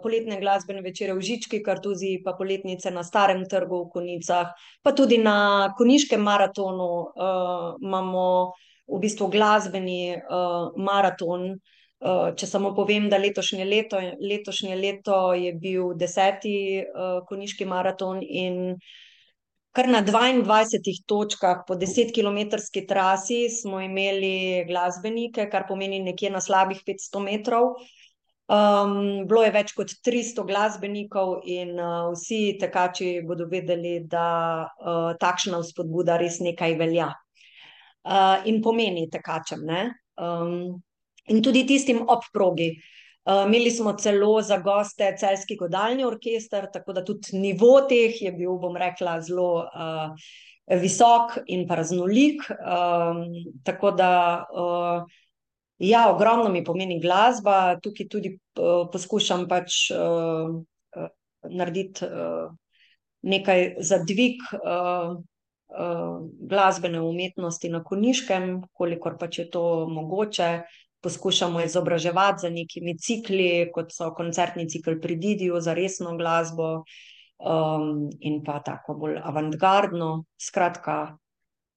[0.02, 4.52] poletne glasbene večere v Žički, Kartuzi, pa poletnice na Starem trgu v Konicah,
[4.82, 8.52] pa tudi na Koniškem maratonu uh, imamo
[8.86, 11.54] v bistvu glasbeni uh, maraton.
[12.02, 18.18] Uh, če samo povem, da letošnje leto, letošnje leto je bil deseti uh, koniški maraton
[18.22, 18.74] in
[19.72, 26.82] kar na 22 točkah po 10-kilometrski trasi smo imeli glasbenike, kar pomeni nekje na slabih
[26.86, 27.78] 500 metrov.
[28.50, 35.12] Um, bilo je več kot 300 glasbenikov in uh, vsi tekači bodo vedeli, da uh,
[35.20, 37.12] takšna vzpodbuda res nekaj velja.
[38.02, 39.62] Uh, in pomeni tekačem.
[40.18, 40.82] Um,
[41.30, 42.72] in tudi tistim ob progi.
[43.22, 48.32] Uh, imeli smo celo za goste celski godalni orkester, tako da tudi nivo teh je
[48.34, 50.32] bil, bom rekla, zelo uh,
[50.82, 52.42] visok in pa raznolik.
[52.50, 53.22] Um,
[53.62, 54.12] tako da,
[54.50, 55.06] uh,
[55.82, 61.10] ja, ogromno mi pomeni glasba, tukaj tudi uh, poskušam pač uh, uh,
[61.50, 62.54] narediti uh,
[63.22, 64.40] nekaj za dvig.
[64.62, 65.20] Uh,
[66.48, 70.62] glasbene umetnosti na Koniškem, kolikor pač je to mogoče.
[71.02, 76.84] Poskušamo izobraževati za nekimi cikli, kot so koncertni cikl pri Didiju za resno glasbo
[77.42, 80.24] um, in pa tako bolj avantgardno.
[80.38, 81.16] Skratka,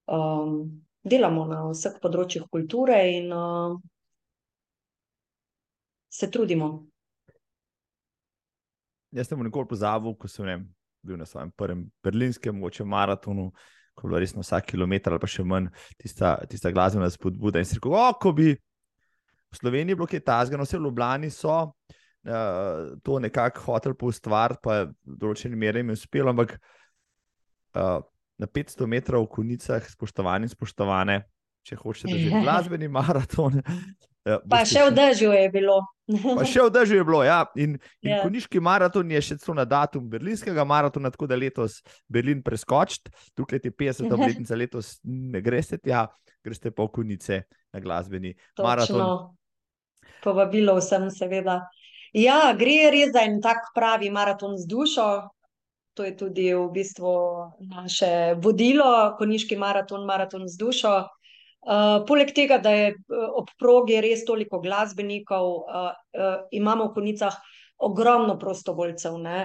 [0.06, 0.60] um,
[1.02, 3.80] delamo na vseh področjih kulture in uh,
[6.16, 6.86] se trudimo.
[9.16, 10.64] Jaz sem nikoli pozabil, ko sem vem,
[11.06, 13.50] bil na svojem prvem berlinskem, mogoče maratonu,
[13.96, 15.70] ko je bilo res na vsak kilometr ali pa še manj
[16.02, 17.62] tista, tista glasbena spodbuda.
[17.62, 20.84] In si rekel, oh, ko bi v Sloveniji je bilo kaj tasga, no vse v
[20.88, 26.58] Ljubljani so uh, to nekako hotel poustvariti, pa v določeni meri jim je uspelo, ampak
[26.58, 28.02] uh,
[28.42, 31.22] na 500 metrov v konicah, spoštovani in spoštovane,
[31.64, 33.62] če hočete, da je glasbeni maraton.
[34.26, 35.84] Uh, pa še v dežju je bilo.
[36.10, 37.44] pa še v dežju je bilo, ja.
[37.54, 38.18] In, in yeah.
[38.18, 38.22] Ja.
[38.26, 41.78] koniški maraton je še celo na datum berlinskega maratona, tako da letos
[42.10, 46.08] Berlin preskočiti, tukaj je 50 obletnica, letos ne greste tja,
[46.42, 48.66] greste pa v konice na glasbeni Točno.
[48.66, 49.06] maraton.
[50.26, 51.62] Povabilo vsem, seveda.
[52.18, 55.10] Ja, gre res za en tak pravi maraton z dušo.
[55.96, 57.12] To je tudi v bistvu
[57.70, 60.96] naše vodilo, koniški maraton, maraton z dušo.
[61.66, 66.94] Uh, poleg tega, da je eh, ob progi res toliko glasbenikov, uh, uh, imamo v
[67.00, 67.40] konicah
[67.82, 69.18] ogromno prostovoljcev.
[69.18, 69.40] Ne?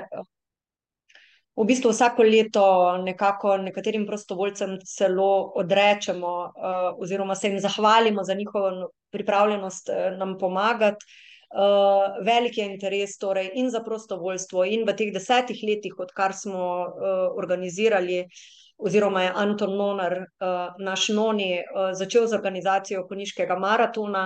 [1.57, 2.67] V bistvu vsako leto
[3.07, 5.31] nekako nekaterim prostovoljcem celo
[5.65, 11.09] odrečemo, uh, oziroma se jim zahvalimo za njihovo pripravljenost uh, nam pomagati.
[11.51, 16.67] Uh, velik je interes torej, in za prostovoljstvo, in v teh desetih letih, odkar smo
[16.85, 18.27] uh, organizirali,
[18.81, 24.25] oziroma je Anton Nonar, uh, naš noni, uh, začel z organizacijo Koniškega maratona,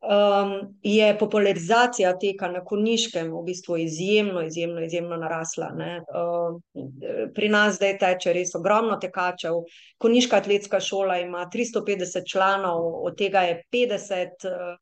[0.00, 0.52] um,
[0.82, 5.70] je popularizacija teka na Koniškem v bistvu izjemno, izjemno, izjemno narasla.
[5.74, 6.60] Uh,
[7.34, 9.62] pri nas zdaj teče res ogromno tekačev.
[9.98, 14.46] Koniška atletska šola ima 350 članov, od tega je 50.
[14.46, 14.78] Uh,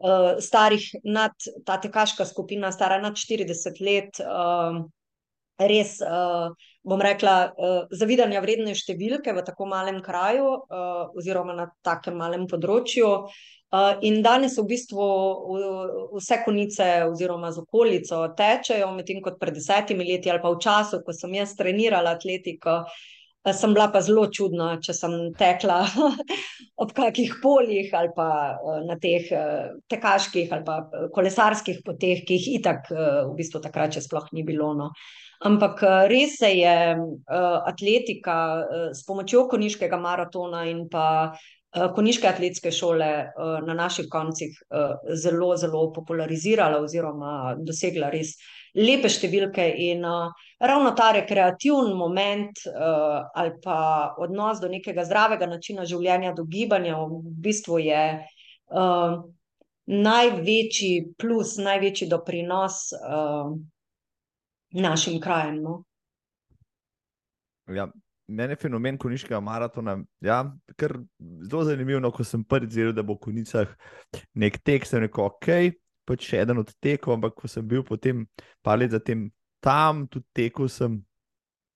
[0.00, 1.32] uh, starih, nad,
[1.66, 4.84] ta tekaška skupina, stara nad 40 let, uh,
[5.68, 6.50] res, uh,
[6.86, 12.46] bom rekla, uh, zavidanja vredne številke v tako malem kraju, uh, oziroma na takem malem
[12.50, 13.10] področju.
[13.70, 15.04] Uh, in danes v bistvu
[16.16, 21.04] vse konice, oziroma z okolico, tečejo, medtem ko pred desetimi leti ali pa v času,
[21.06, 22.82] ko sem jaz trenirala atletiko.
[23.40, 25.78] Sem bila pa zelo čudna, če sem tekla
[26.82, 32.90] ob kakih poljih ali pa na teh eh, tekaških ali kolesarskih poteh, ki jih itak
[32.92, 34.74] v bistvu takrat še sploh ni bilo.
[34.76, 34.90] No.
[35.40, 35.80] Ampak
[36.10, 36.76] res se je
[37.66, 38.36] atletika
[38.92, 41.32] s pomočjo koniškega maratona in pa
[41.70, 43.08] koniške atletske šole
[43.66, 44.58] na naših koncih
[45.22, 48.34] zelo, zelo popularizirala oziroma dosegla res
[48.74, 50.04] lepe številke in
[50.60, 53.80] ravno ta rekreativni moment ali pa
[54.18, 58.04] odnos do nekega zdravega načina življenja, do gibanja, v bistvu je
[59.90, 63.50] največji plus, največji doprinos uh,
[64.70, 65.62] našim krajem.
[65.62, 65.82] No?
[67.66, 67.90] Ja.
[68.30, 69.96] Mene je fenomen koniškega maratona.
[70.22, 70.44] Ja,
[71.50, 73.72] zelo zanimivo, no, ko sem prvič videl, da bo v konicah
[74.38, 75.48] nek tekst, neko ok,
[76.06, 78.22] pač še eden od tekov, ampak ko sem bil potem
[78.62, 79.26] par let zatem
[79.58, 81.00] tam, tudi tekel sem,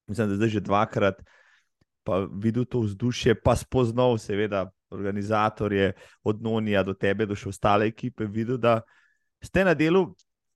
[0.06, 1.18] mislim, da zdaj že dvakrat,
[2.06, 5.92] pa videl to vzdušje, pa spoznal, seveda, organizatorje
[6.22, 8.78] od Nonija do tebe, do še ostale ekipe, videl, da
[9.42, 10.06] ste na delu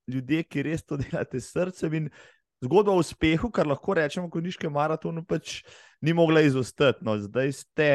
[0.08, 2.10] ljudje, ki res to delate s srcem in
[2.64, 5.62] zgodba o uspehu, kar lahko rečemo, ko niške maratonu, pač
[6.02, 7.04] ni mogla izostati.
[7.06, 7.90] No, zdaj ste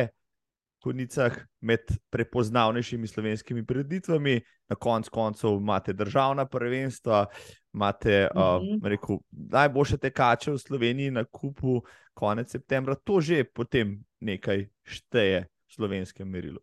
[0.84, 1.80] konicah med
[2.11, 7.26] prepoznavnejšimi slovenskimi preditvami, na koncu koncev imate državna prvenstva,
[7.73, 8.88] imate uh, mhm.
[8.88, 11.81] rekel, najboljše tekače v Sloveniji na kupu
[12.14, 16.60] konec septembra, to že potem nekaj šteje v slovenskem merilu.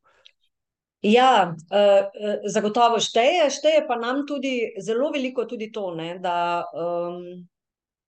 [1.00, 7.22] Ja, uh, zagotovo šteje, šteje pa nam tudi zelo veliko tudi to, ne, da um,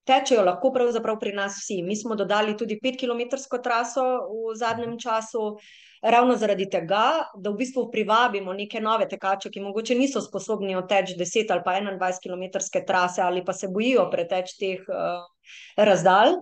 [0.05, 1.81] tečejo lahko pravzaprav pri nas vsi.
[1.82, 5.56] Mi smo dodali tudi 5-kilometrsko traso v zadnjem času.
[6.02, 11.14] Ravno zaradi tega, da v bistvu privabimo neke nove tekače, ki mogoče niso sposobni oteči
[11.14, 15.23] 10 ali pa 21 km trase ali pa se bojijo preteč teh uh,
[15.78, 16.35] razdalj.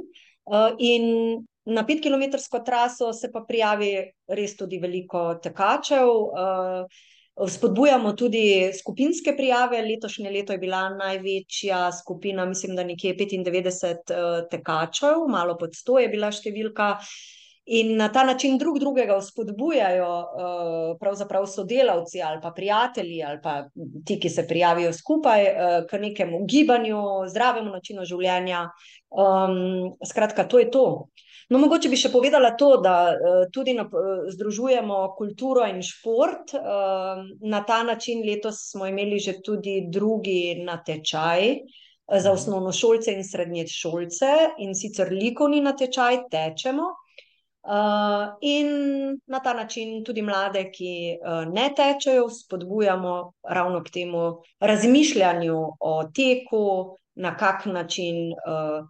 [0.48, 3.94] Uh, in na 5 km traso se pa prijavi
[4.28, 6.08] res tudi veliko tekačev.
[6.08, 7.00] Uh,
[7.48, 9.80] Spodbujamo tudi skupinske prijave.
[9.82, 16.00] Letošnje leto je bila največja skupina, mislim, da nekje 95 uh, tekačev, malo pod 100
[16.02, 16.96] je bila številka.
[17.70, 23.54] In na ta način drug drugega vzpodbujajo, uh, pravzaprav sodelavci ali pa prijatelji ali pa
[24.06, 25.46] ti, ki se prijavijo skupaj
[25.88, 28.66] k nekemu gibanju, zdravemu načinu življenja.
[29.10, 30.86] Um, skratka, to je to.
[31.50, 36.54] No, mogoče bi še povedala to, da uh, tudi na, uh, združujemo kulturo in šport.
[36.54, 41.54] Uh, na ta način letos smo imeli že tudi drugi natečaj.
[42.10, 46.88] Za osnovno šolce in srednje šolce, in sicer likovni natečaj, tečemo.
[47.62, 48.70] Uh, in
[49.26, 54.24] na ta način tudi mlade, ki uh, ne tečejo, spodbujamo ravno k temu
[54.60, 56.64] razmišljanju o teku,
[57.14, 58.88] na kak način uh,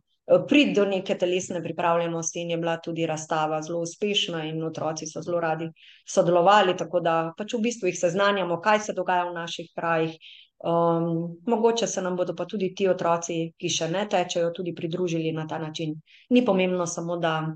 [0.49, 5.23] priti do neke telesne pripravljenosti, in je bila tudi razstava zelo uspešna, in otroci so
[5.23, 5.71] zelo radi
[6.09, 6.77] sodelovali.
[6.77, 10.15] Tako da pač v bistvu jih seznanjamo, kaj se dogaja v naših krajih.
[10.61, 15.33] Um, mogoče se nam bodo pa tudi ti otroci, ki še ne tečejo, tudi pridružili
[15.33, 15.95] na ta način.
[16.31, 17.55] Ni pomembno samo, da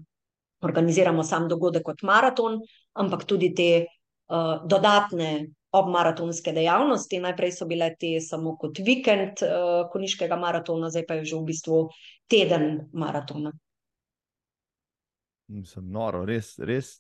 [0.65, 2.59] organiziramo sam dogodek kot maraton,
[2.95, 7.21] ampak tudi te uh, dodatne obmaratonske dejavnosti.
[7.21, 11.47] Najprej so bile te samo kot vikend uh, koniškega maratona, zdaj pa je že v
[11.51, 11.81] bistvu
[12.31, 13.53] teden maratona.
[15.69, 16.99] Sem noro, res, res.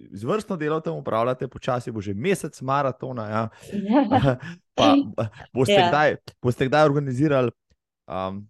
[0.00, 3.26] Izvrstno delo tam upravljate, počasi bo že mesec maratona.
[3.28, 3.42] Ja.
[4.76, 4.94] pa,
[5.52, 5.90] boste, ja.
[5.90, 7.52] kdaj, boste kdaj organizirali
[8.08, 8.40] um,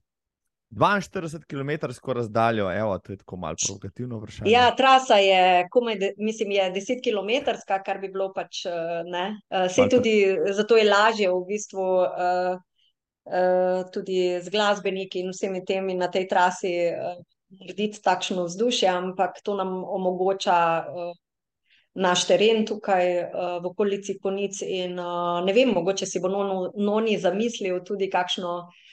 [0.70, 1.70] 42 km
[2.12, 4.50] razdaljo, evo, to je tako malo provokativno vprašanje.
[4.50, 7.50] Ja, trasa je, komaj, mislim, je 10 km,
[7.84, 8.72] kar bi bilo pač eh,
[9.04, 9.40] ne.
[9.50, 12.60] Eh, tudi zato je lažje v bistvu uh,
[13.24, 17.18] uh, tudi z glasbeniki in vsemi temi na tej trasi uh,
[17.60, 20.86] narediti takšno vzdušje, ampak to nam omogoča.
[20.86, 21.12] Uh,
[21.94, 27.16] Naš teren tukaj uh, v okolici Konic, in uh, ne vem, mogoče si bo Noni
[27.18, 28.52] zamislil tudi kakšno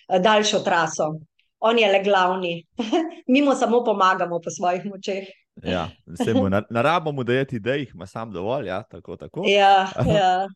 [0.09, 1.11] daljšo traso
[1.59, 2.53] on je le glavni,
[3.33, 5.27] mi mu samo pomagamo po svojih močeh.
[5.63, 5.89] ja,
[6.35, 8.67] mu, na, na rabo mu dajeti, da jih ima sam dovolj.
[8.67, 9.43] Ja, tako, tako.
[9.47, 10.47] Ja, ja.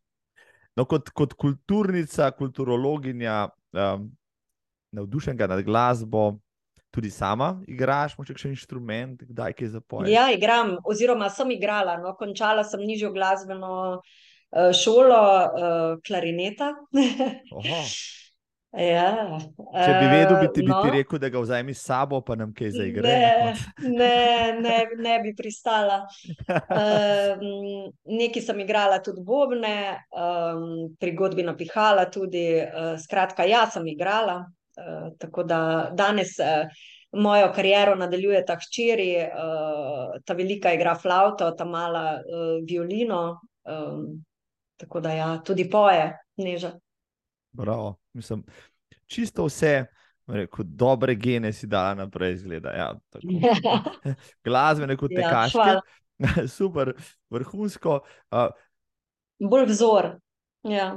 [0.76, 4.06] No, kot, kot kulturnica, kulturologinja, um,
[4.96, 6.38] navdušenega nad glasbo,
[6.92, 10.12] tudi sama igraš, moče še inštrument, kdaj kaj zapoješ.
[10.12, 11.98] Ja, igram, oziroma sem igrala.
[12.00, 16.74] No, končala sem nižjo glasbeno uh, šolo, uh, klarineta.
[18.72, 22.22] Ja, Če bi vedel, bi ti, no, bi ti rekel, da ga vzemi s sabo,
[22.24, 23.04] pa nam kaj zaigra.
[23.04, 24.20] Ne, ne,
[24.64, 25.98] ne, ne bi pristala.
[26.48, 27.42] Um,
[28.08, 29.76] Nekaj sem igrala tudi bobne,
[30.16, 30.64] um,
[31.02, 32.46] pri godbi napihala tudi.
[32.64, 34.38] Uh, skratka, jaz sem igrala.
[34.80, 35.60] Uh, tako da
[35.92, 36.72] danes uh,
[37.20, 43.42] mojo kariero nadaljuje ta hčeri, uh, ta velika igra flauto, ta mala uh, violino.
[43.68, 44.24] Um,
[44.80, 46.08] tako da ja, tudi poje,
[46.40, 46.72] neža.
[47.52, 47.96] Bravo.
[48.14, 48.44] Mislim,
[49.06, 49.86] čisto vse,
[50.52, 52.74] kot dobre gene si dala naprej, zgleda.
[52.76, 52.92] Ja,
[54.46, 55.70] Glasbene kot ja, tekaške.
[55.70, 55.82] Ja,
[56.58, 56.94] Super,
[57.30, 58.00] vrhunsko.
[58.32, 58.50] Uh,
[59.42, 60.14] Bolj vzor.
[60.64, 60.92] Ja.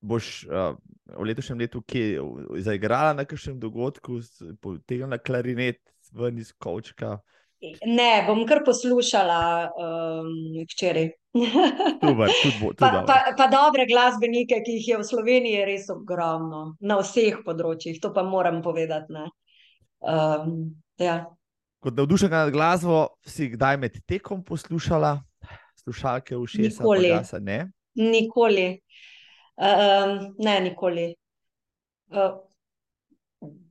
[0.00, 0.74] Boš uh,
[1.16, 2.20] v letošnjem letu kje
[2.64, 4.18] zaigrala na kakšnem dogodku,
[4.60, 5.80] potegnila klarinet
[6.12, 7.18] ven iz kočka?
[7.86, 10.32] Ne, bom kar poslušala um,
[10.64, 11.10] včeraj.
[11.34, 15.88] Super, tudi bo, tudi pa, pa, pa dobre glasbenike, ki jih je v Sloveniji res
[15.90, 19.24] ogromno, na vseh področjih, to pa moram povedati.
[20.04, 21.24] Um, ja.
[21.82, 25.16] Kot navdušena nad glasbo, si kdaj med tekom poslušala
[25.82, 27.34] slušalke v šestih letih?
[27.44, 27.58] Ne?
[27.98, 28.68] Nikoli.
[29.54, 31.08] Um, ne, nikoli.
[32.14, 32.38] Uh,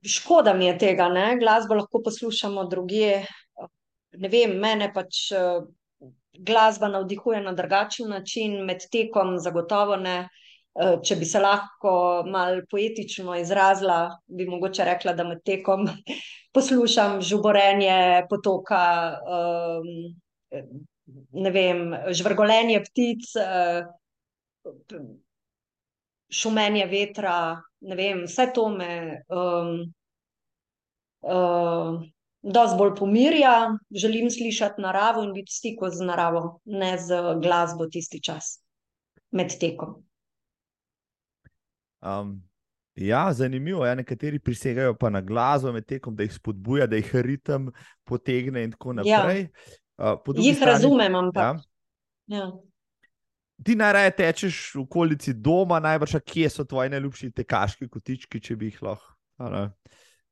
[0.04, 1.34] škoda mi je tega, ne?
[1.40, 3.24] glasbo lahko poslušamo druge
[4.18, 5.64] ne vem, mene pač uh,
[6.38, 10.24] glasba navdihuje na drugačen način, med tekom, zagotovo ne.
[10.74, 15.86] Uh, če bi se lahko malo poetično izrazila, bi mogoče rekla, da med tekom
[16.54, 18.80] poslušam žuborenje potoka,
[19.22, 20.64] um,
[21.44, 23.86] ne vem, žvrgolenje ptic, uh,
[26.34, 27.36] šumenje vetra,
[27.86, 29.22] ne vem, vse to me.
[29.30, 29.94] Um,
[31.22, 32.02] uh,
[32.44, 37.86] dosti bolj pomirja, želim slišati naravo in biti v stiku z naravo, ne z glasbo
[37.86, 38.58] tisti čas
[39.32, 39.96] med tekom.
[42.04, 42.42] Um,
[42.94, 46.96] ja, zanimivo je, ja, nekateri prisegajo pa na glasbo med tekom, da jih spodbuja, da
[46.96, 47.70] jih ritem
[48.04, 49.48] potegne in tako naprej.
[49.98, 50.12] Ja.
[50.12, 51.42] Uh, jih strani, razumem, ampak.
[51.42, 52.36] Ja.
[52.38, 52.52] Ja.
[53.64, 58.72] Ti najraje tečeš v okolici doma, najbrž, kje so tvoji najljubši tekaški kotički, če bi
[58.72, 59.14] jih lahko.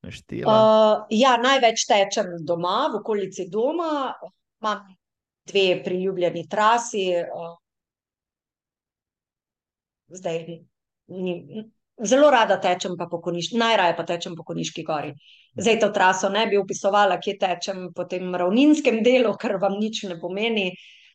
[0.03, 4.11] Uh, ja, največ tečem doma, v okolici doma,
[4.59, 4.81] imam
[5.47, 7.05] dve priljubljeni trasi.
[7.23, 7.53] Uh,
[10.11, 10.41] zdaj,
[11.07, 11.37] ni,
[12.03, 15.13] zelo rada tečem, po koniški, najraje pa tečem po koniški gori.
[15.55, 20.03] Zdaj to traso ne bi opisovala, kje tečem po tem ravninskem delu, ker vam nič
[20.11, 20.73] ne pomeni.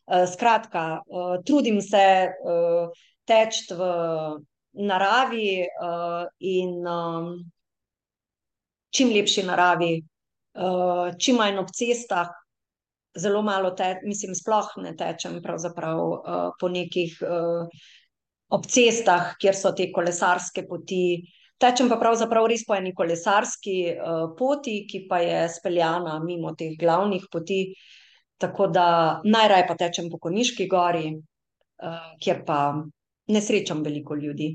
[0.08, 3.92] Uh, skratka, uh, trudim se uh, teči v
[4.80, 6.80] naravi uh, in.
[6.88, 7.32] Um,
[8.94, 9.92] čim lepši naravi,
[10.58, 12.30] uh, čim manj ob cestah,
[13.18, 17.66] zelo malo, te, mislim, sploh ne tečem uh, po nekih uh,
[18.48, 21.22] ob cestah, kjer so te kolesarske poti.
[21.58, 26.76] Tečem pa pravzaprav res po eni kolesarski uh, poti, ki pa je speljana mimo teh
[26.78, 27.74] glavnih poti.
[28.38, 31.10] Tako da najraje pa tečem po Koniški gori,
[31.82, 32.60] uh, kjer pa
[33.28, 34.52] ne srečam veliko ljudi.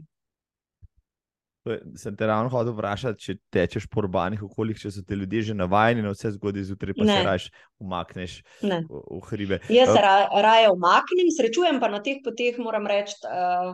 [1.95, 5.53] Sem te ravno hodil vprašati, če tečeš po urbanih okoljih, če so te ljudje že
[5.55, 7.15] navajeni na vse zgodbe zjutraj, pa Ne.
[7.15, 7.47] se raje
[7.79, 8.33] umakneš
[8.67, 8.81] Ne.
[8.89, 9.59] v, v hribe.
[9.71, 13.71] Jaz se Eh, ra, raje umaknem, srečujem pa na teh poteh, moram reči, uh,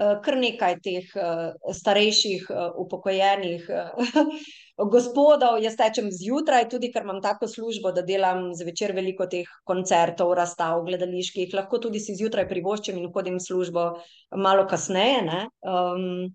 [0.00, 3.92] uh, kar nekaj teh uh, starejših, uh, upokojenih uh,
[4.96, 5.60] gospodov.
[5.60, 10.80] Jaz tečem zjutraj, tudi ker imam tako službo, da delam zvečer veliko teh koncertov, razstav,
[10.88, 13.90] gledaliških, lahko tudi si zjutraj privoščim in hodim v službo
[14.32, 15.26] malo kasneje.
[15.28, 15.42] ne.
[15.60, 16.32] Um,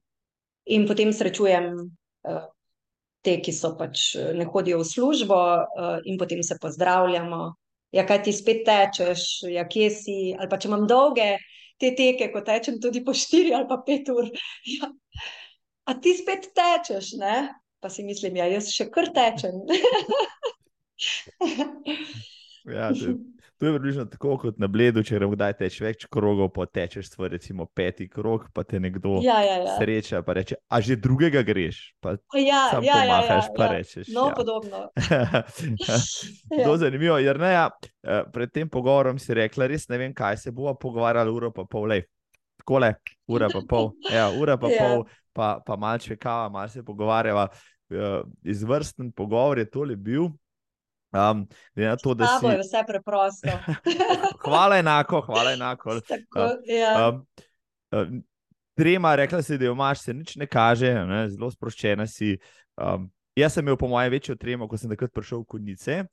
[0.73, 1.73] in potem srečujem.
[2.27, 2.45] Uh,
[3.25, 7.39] Te, ki so pač eh, ne hodijo v službo, uh, in potem se pozdravljamo,
[7.97, 10.17] ja, kaj ti spet tečeš, ja, kje si.
[10.37, 11.33] Ali pa če imam dolge
[11.81, 14.29] te teke, ko tečem tudi po 4 ali pa 5 ur.
[14.77, 14.91] Ja.
[15.87, 17.35] A ti spet tečeš, ne?
[17.79, 19.59] Pa si mislim, ja, jaz še kar tečem.
[22.67, 22.89] Ja,
[23.57, 26.49] to, je, to je približno tako kot na bledu, če gremo kdaj teč več krogov,
[26.55, 29.75] pa tečeš svoj recimo peti krog, pa te nekdo ja, ja, ja.
[29.79, 33.65] sreča, pa reče, a že drugega greš, pa ja, sam ja, ja, ja, pomahaš, pa
[33.65, 33.71] ja.
[33.77, 34.11] rečeš.
[34.15, 34.35] No, ja.
[34.37, 34.83] podobno.
[36.57, 36.77] Ja.
[36.77, 37.17] zanimivo.
[37.17, 37.69] Jrneja,
[38.03, 41.65] eh, pred tem pogovorom si rekla, res ne vem, kaj se bomo pogovarjali, uro pa
[41.69, 41.87] pol.
[41.91, 42.05] Lej.
[42.57, 42.93] Takole,
[43.31, 44.83] ura pa pol, ja, ura pa Ja.
[44.83, 47.47] pol, pa, pa malce kava, malo se pogovarjava.
[47.89, 50.29] Eh, Izvrsten pogovor je tole bil.
[51.17, 52.67] Um, na to, da Tabo je si.
[52.67, 53.47] vse preprosto.
[54.45, 55.99] Hvala enako, hvala enako.
[56.09, 57.09] Tako, ja.
[57.09, 57.25] Um,
[57.91, 58.23] um,
[58.77, 62.35] trema, rekla si, da jo imaš, se nič ne kaže, ne, zelo sproščena si.
[62.77, 66.03] Um, jaz sem imel, po mojem, večjo tremo, ko sem takrat prišel v Konice,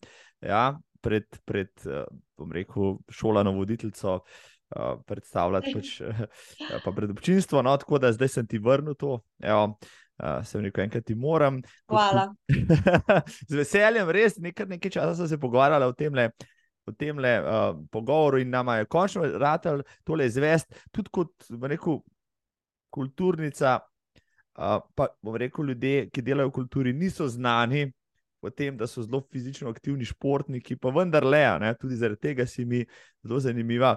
[0.40, 0.64] ja,
[1.05, 2.06] pred, pred uh,
[2.39, 4.22] bom rekel, šolano voditeljico.
[4.74, 6.22] Uh, predstavljati, pač, uh,
[6.82, 9.20] pa pred občinstvo, no, tako da zdaj sem ti vrnil to.
[9.44, 9.76] Evo,
[10.23, 11.61] uh, sem rekel, enkrat ti moram.
[11.91, 12.28] Hvala.
[13.51, 16.15] z veseljem, res nekaj, nekaj časa sem se pogovarjala o tem.
[16.85, 22.03] V tem uh, pogovoru in nama je končno ratelj tole izvest, tudi kot rekel,
[22.93, 23.78] kulturnica.
[24.55, 27.89] Uh, pa bom rekel, ljudje, ki delajo v kulturi, niso znani
[28.45, 32.66] po tem, da so zelo fizično aktivni športniki, pa vendarle, ne, tudi zaradi tega si
[32.69, 32.82] mi
[33.24, 33.95] zelo zanimiva.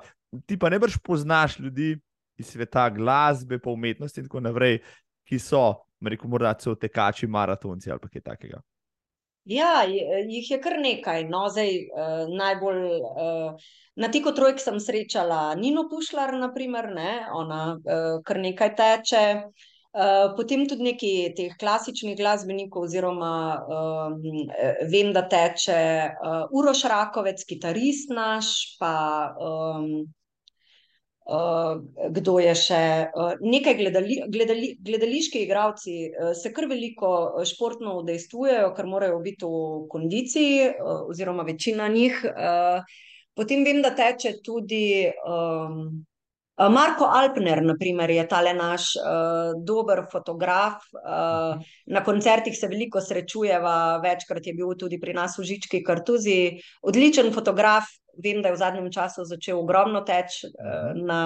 [0.47, 1.97] Ti pa ne brž poznaš ljudi
[2.39, 4.79] iz sveta glasbe, pa umetnosti in tako naprej,
[5.27, 5.65] ki so,
[6.05, 8.61] rekel, morda celo tekači, maratonci ali kaj takega.
[9.47, 9.85] Ja,
[10.27, 11.23] jih je kar nekaj.
[11.31, 17.11] No, zdaj, uh, najbolj uh, na Tiko Trojk sem srečala Nino Pušlar, naprimer, ne?
[17.31, 19.23] ona uh, kar nekaj teče.
[19.97, 23.31] Uh, potem tudi neki teh klasičnih glasbenikov, oziroma
[23.63, 24.19] um,
[24.91, 25.79] vem, da teče
[26.11, 28.51] uh, Uroš Rakovec, kitarist naš,
[28.81, 28.91] pa
[29.39, 30.03] um,
[32.09, 32.81] kdo je še?
[33.11, 37.09] Uh, nekaj gledali, gledali, gledališki igralci uh, se kar veliko
[37.47, 42.21] športno udejstvujejo, ker morajo biti v kondiciji, oziroma večina njih.
[43.37, 45.99] Potem vem, da teče tudi um,
[46.57, 50.87] Marko Alpner, naprimer, je tale naš uh, dober fotograf.
[50.97, 56.57] Uh, na koncertih se veliko srečujeva, večkrat je bil tudi pri nas v Žički Kartuzi.
[56.81, 57.85] Odličen fotograf,
[58.17, 61.19] vem, da je v zadnjem času začel ogromno teči uh, na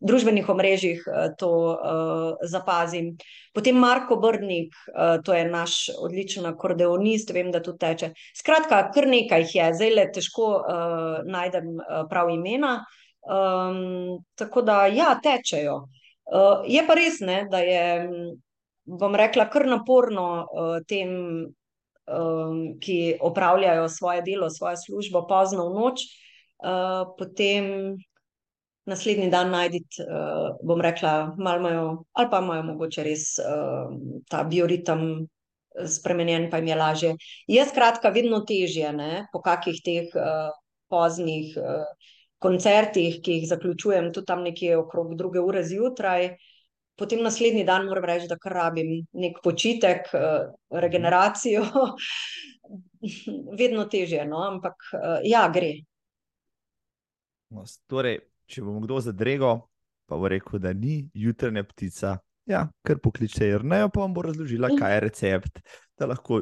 [0.00, 3.12] družbenih omrežjih, uh, to uh, zapazim.
[3.52, 8.14] Potem Marko Brnik, uh, to je naš odličen akordeonist, vem, da tu teče.
[8.40, 12.78] Skratka, kar nekaj jih je, zdaj le težko uh, najdem uh, prav imena.
[13.22, 15.76] Um, tako da, ja, tečejo.
[16.26, 18.30] Uh, je pa res, ne, da je, m,
[18.98, 21.12] bom rekla, kar naporno uh, tem,
[22.06, 26.06] um, ki opravljajo svoje delo, svojo službo pozno v noč,
[26.64, 27.94] uh, potem
[28.90, 31.84] naslednji dan najditi, uh, bom rekla, malo imajo,
[32.18, 33.92] ali pa imajo mogoče res uh,
[34.30, 35.28] ta bioritem
[35.86, 37.12] spremenjen, pa jim je lažje.
[37.46, 40.50] Je skratka vedno težje, ne, po kakih teh uh,
[40.90, 41.86] poznih uh,
[42.42, 46.34] koncertih, ki jih zaključujem tudi tam nekje okrog druge ure zjutraj.
[46.98, 51.64] Potem naslednji dan moram reči, da kar rabim nek počitek, eh, regeneracijo.
[53.58, 54.42] Vedno težje, no?
[54.46, 55.72] ampak eh, ja, gre.
[57.52, 59.54] No, torej, če bom kdo zadrego,
[60.08, 62.18] pa bo rekel, da ni jutranja ptica.
[62.48, 65.60] Ja, kar pokliče Jrnejo, pa vam bo razložila, kaj je recept,
[65.98, 66.40] da lahko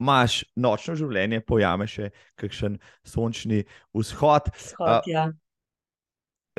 [0.00, 2.10] imaš nočno življenje, pojame še
[2.40, 3.62] kakšen sončni
[3.96, 4.50] vzhod.
[4.56, 5.28] Shod, ja.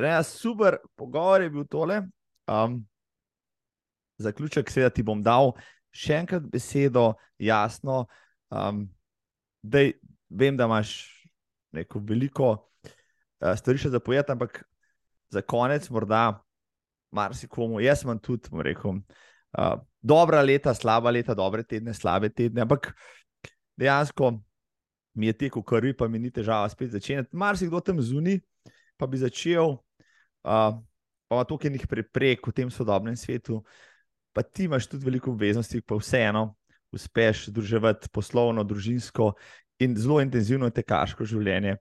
[0.00, 2.00] Reja, super pogovor je bil tole.
[2.50, 2.80] Um,
[4.22, 5.52] zaključek, seveda, ti bom dal
[5.92, 7.12] še enkrat besedo,
[7.42, 8.06] jasno.
[8.52, 8.86] Um,
[9.62, 9.96] dej,
[10.30, 10.94] vem, da imaš
[11.76, 14.62] neko veliko uh, stvari še za povedati, ampak
[15.32, 16.42] za konec, morda
[17.12, 19.00] marsikomu, jaz imam tudi, bom rekel,
[19.58, 22.92] uh, dobra leta, slaba leta, dobre tedne, slabe tedne, ampak
[23.76, 24.32] dejansko
[25.14, 27.36] mi je tekel krvi, pa mi ni težava spet začeti.
[27.36, 28.40] Marsikdo tam zunaj,
[28.96, 30.78] pa bi začel, uh,
[31.28, 33.62] pa ima toliko enih preprek v tem sodobnem svetu,
[34.32, 36.52] pa ti imaš tudi veliko obveznosti, pa vseeno
[36.92, 39.32] uspeš združevati poslovno, družinsko
[39.80, 41.76] in zelo intenzivno tekaško življenje.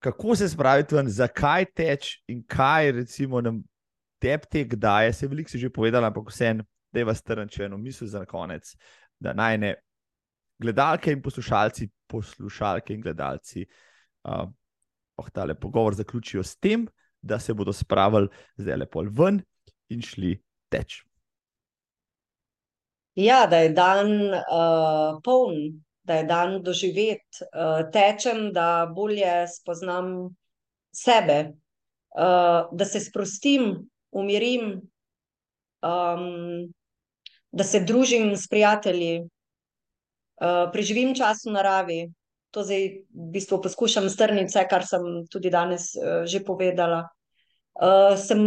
[0.00, 3.60] Kako se spraviti ven, zakaj teč in kaj recimo nam
[4.20, 7.76] tebi tek daje, se veliko si že povedala, ampak vseeno, da je vas trnče eno
[7.78, 8.72] misel za konec,
[9.20, 9.74] da naj ne
[10.60, 13.64] gledalke in poslušalci, poslušalke in gledalci,
[14.28, 14.48] uh,
[15.16, 16.86] oh, tale pogovor zaključijo s tem,
[17.22, 19.42] da se bodo spravili zdaj lepo ven
[19.88, 20.36] in šli
[20.68, 21.02] teč.
[23.14, 30.30] Ja, da je dan uh, poln, da je dan doživet, uh, tečem, da bolje spoznam
[30.94, 31.52] sebe,
[32.16, 33.74] uh, da se sprostim,
[34.10, 34.80] umirim,
[35.82, 36.72] um,
[37.50, 39.26] da se družim s prijatelji,
[40.72, 42.00] preživim čas v naravi.
[42.50, 47.06] To zdaj v bistvu poskušam strniti vse, kar sem tudi danes uh, že povedala.
[47.78, 48.40] Uh, sem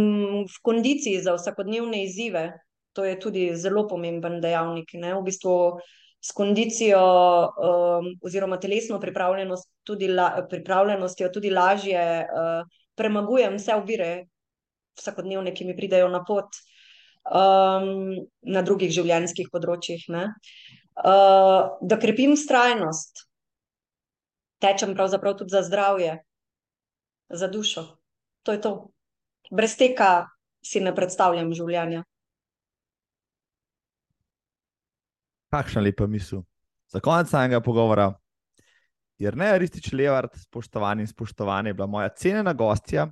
[0.44, 2.52] v kondiciji za vsakodnevne izzive,
[2.92, 4.92] to je tudi zelo pomemben dejavnik.
[5.00, 5.14] Ne?
[5.16, 5.80] V bistvu
[6.24, 12.62] s kondicijo um, oziroma telesno pripravljenost tudi la, pripravljenostjo tudi lažje uh,
[12.96, 14.12] premagujem vse ovire
[15.00, 16.60] vsakodnevne, ki mi pridejo na pot
[17.28, 18.14] um,
[18.46, 20.06] na drugih življenjskih področjih.
[20.94, 23.24] Uh, da krepim strajnost,
[24.62, 26.20] tečem pravzaprav tudi za zdravje,
[27.28, 27.86] za dušo.
[28.46, 28.72] To je to.
[29.50, 30.28] Brez tega
[30.64, 32.04] si ne predstavljam življenja.
[35.50, 36.44] Kakšna lepa misel.
[36.90, 38.12] Za konec samega pogovora,
[39.18, 43.08] jer ne, Ristič Levart, spoštovani in spoštovani, je bila moja cenjena gostja.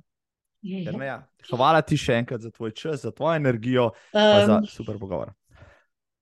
[0.63, 1.17] Jerneja,
[1.49, 5.33] hvala ti še enkrat za tvoj čas, za tvojo energijo in um, za super pogovor.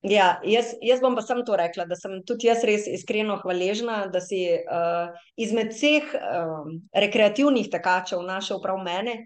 [0.01, 4.07] Ja, jaz, jaz bom pa samo to rekla, da sem tudi jaz res iskreno hvaležna,
[4.09, 9.21] da si uh, izmed vseh uh, rekreativnih tekačev našel prav mene.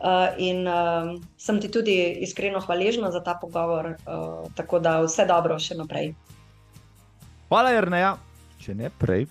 [0.00, 5.26] Uh, in uh, sem ti tudi iskreno hvaležna za ta pogovor, uh, tako da vse
[5.28, 6.14] dobro še naprej.
[7.50, 8.14] Hvala, Jrneja.
[8.62, 9.26] Če ne prej,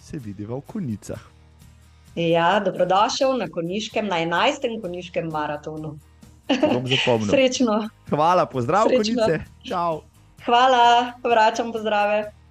[0.00, 1.20] se vidiva v konicah.
[2.14, 4.80] Ja, dobrodošel na koniškem, na 11.
[4.80, 5.96] koniškem maratonu.
[7.32, 7.88] Srečno.
[8.08, 9.24] Hvala, pozdrav, Srečno.
[9.26, 9.44] konice.
[9.66, 10.04] Čau.
[10.44, 12.43] Hvala, vračam pozdrave.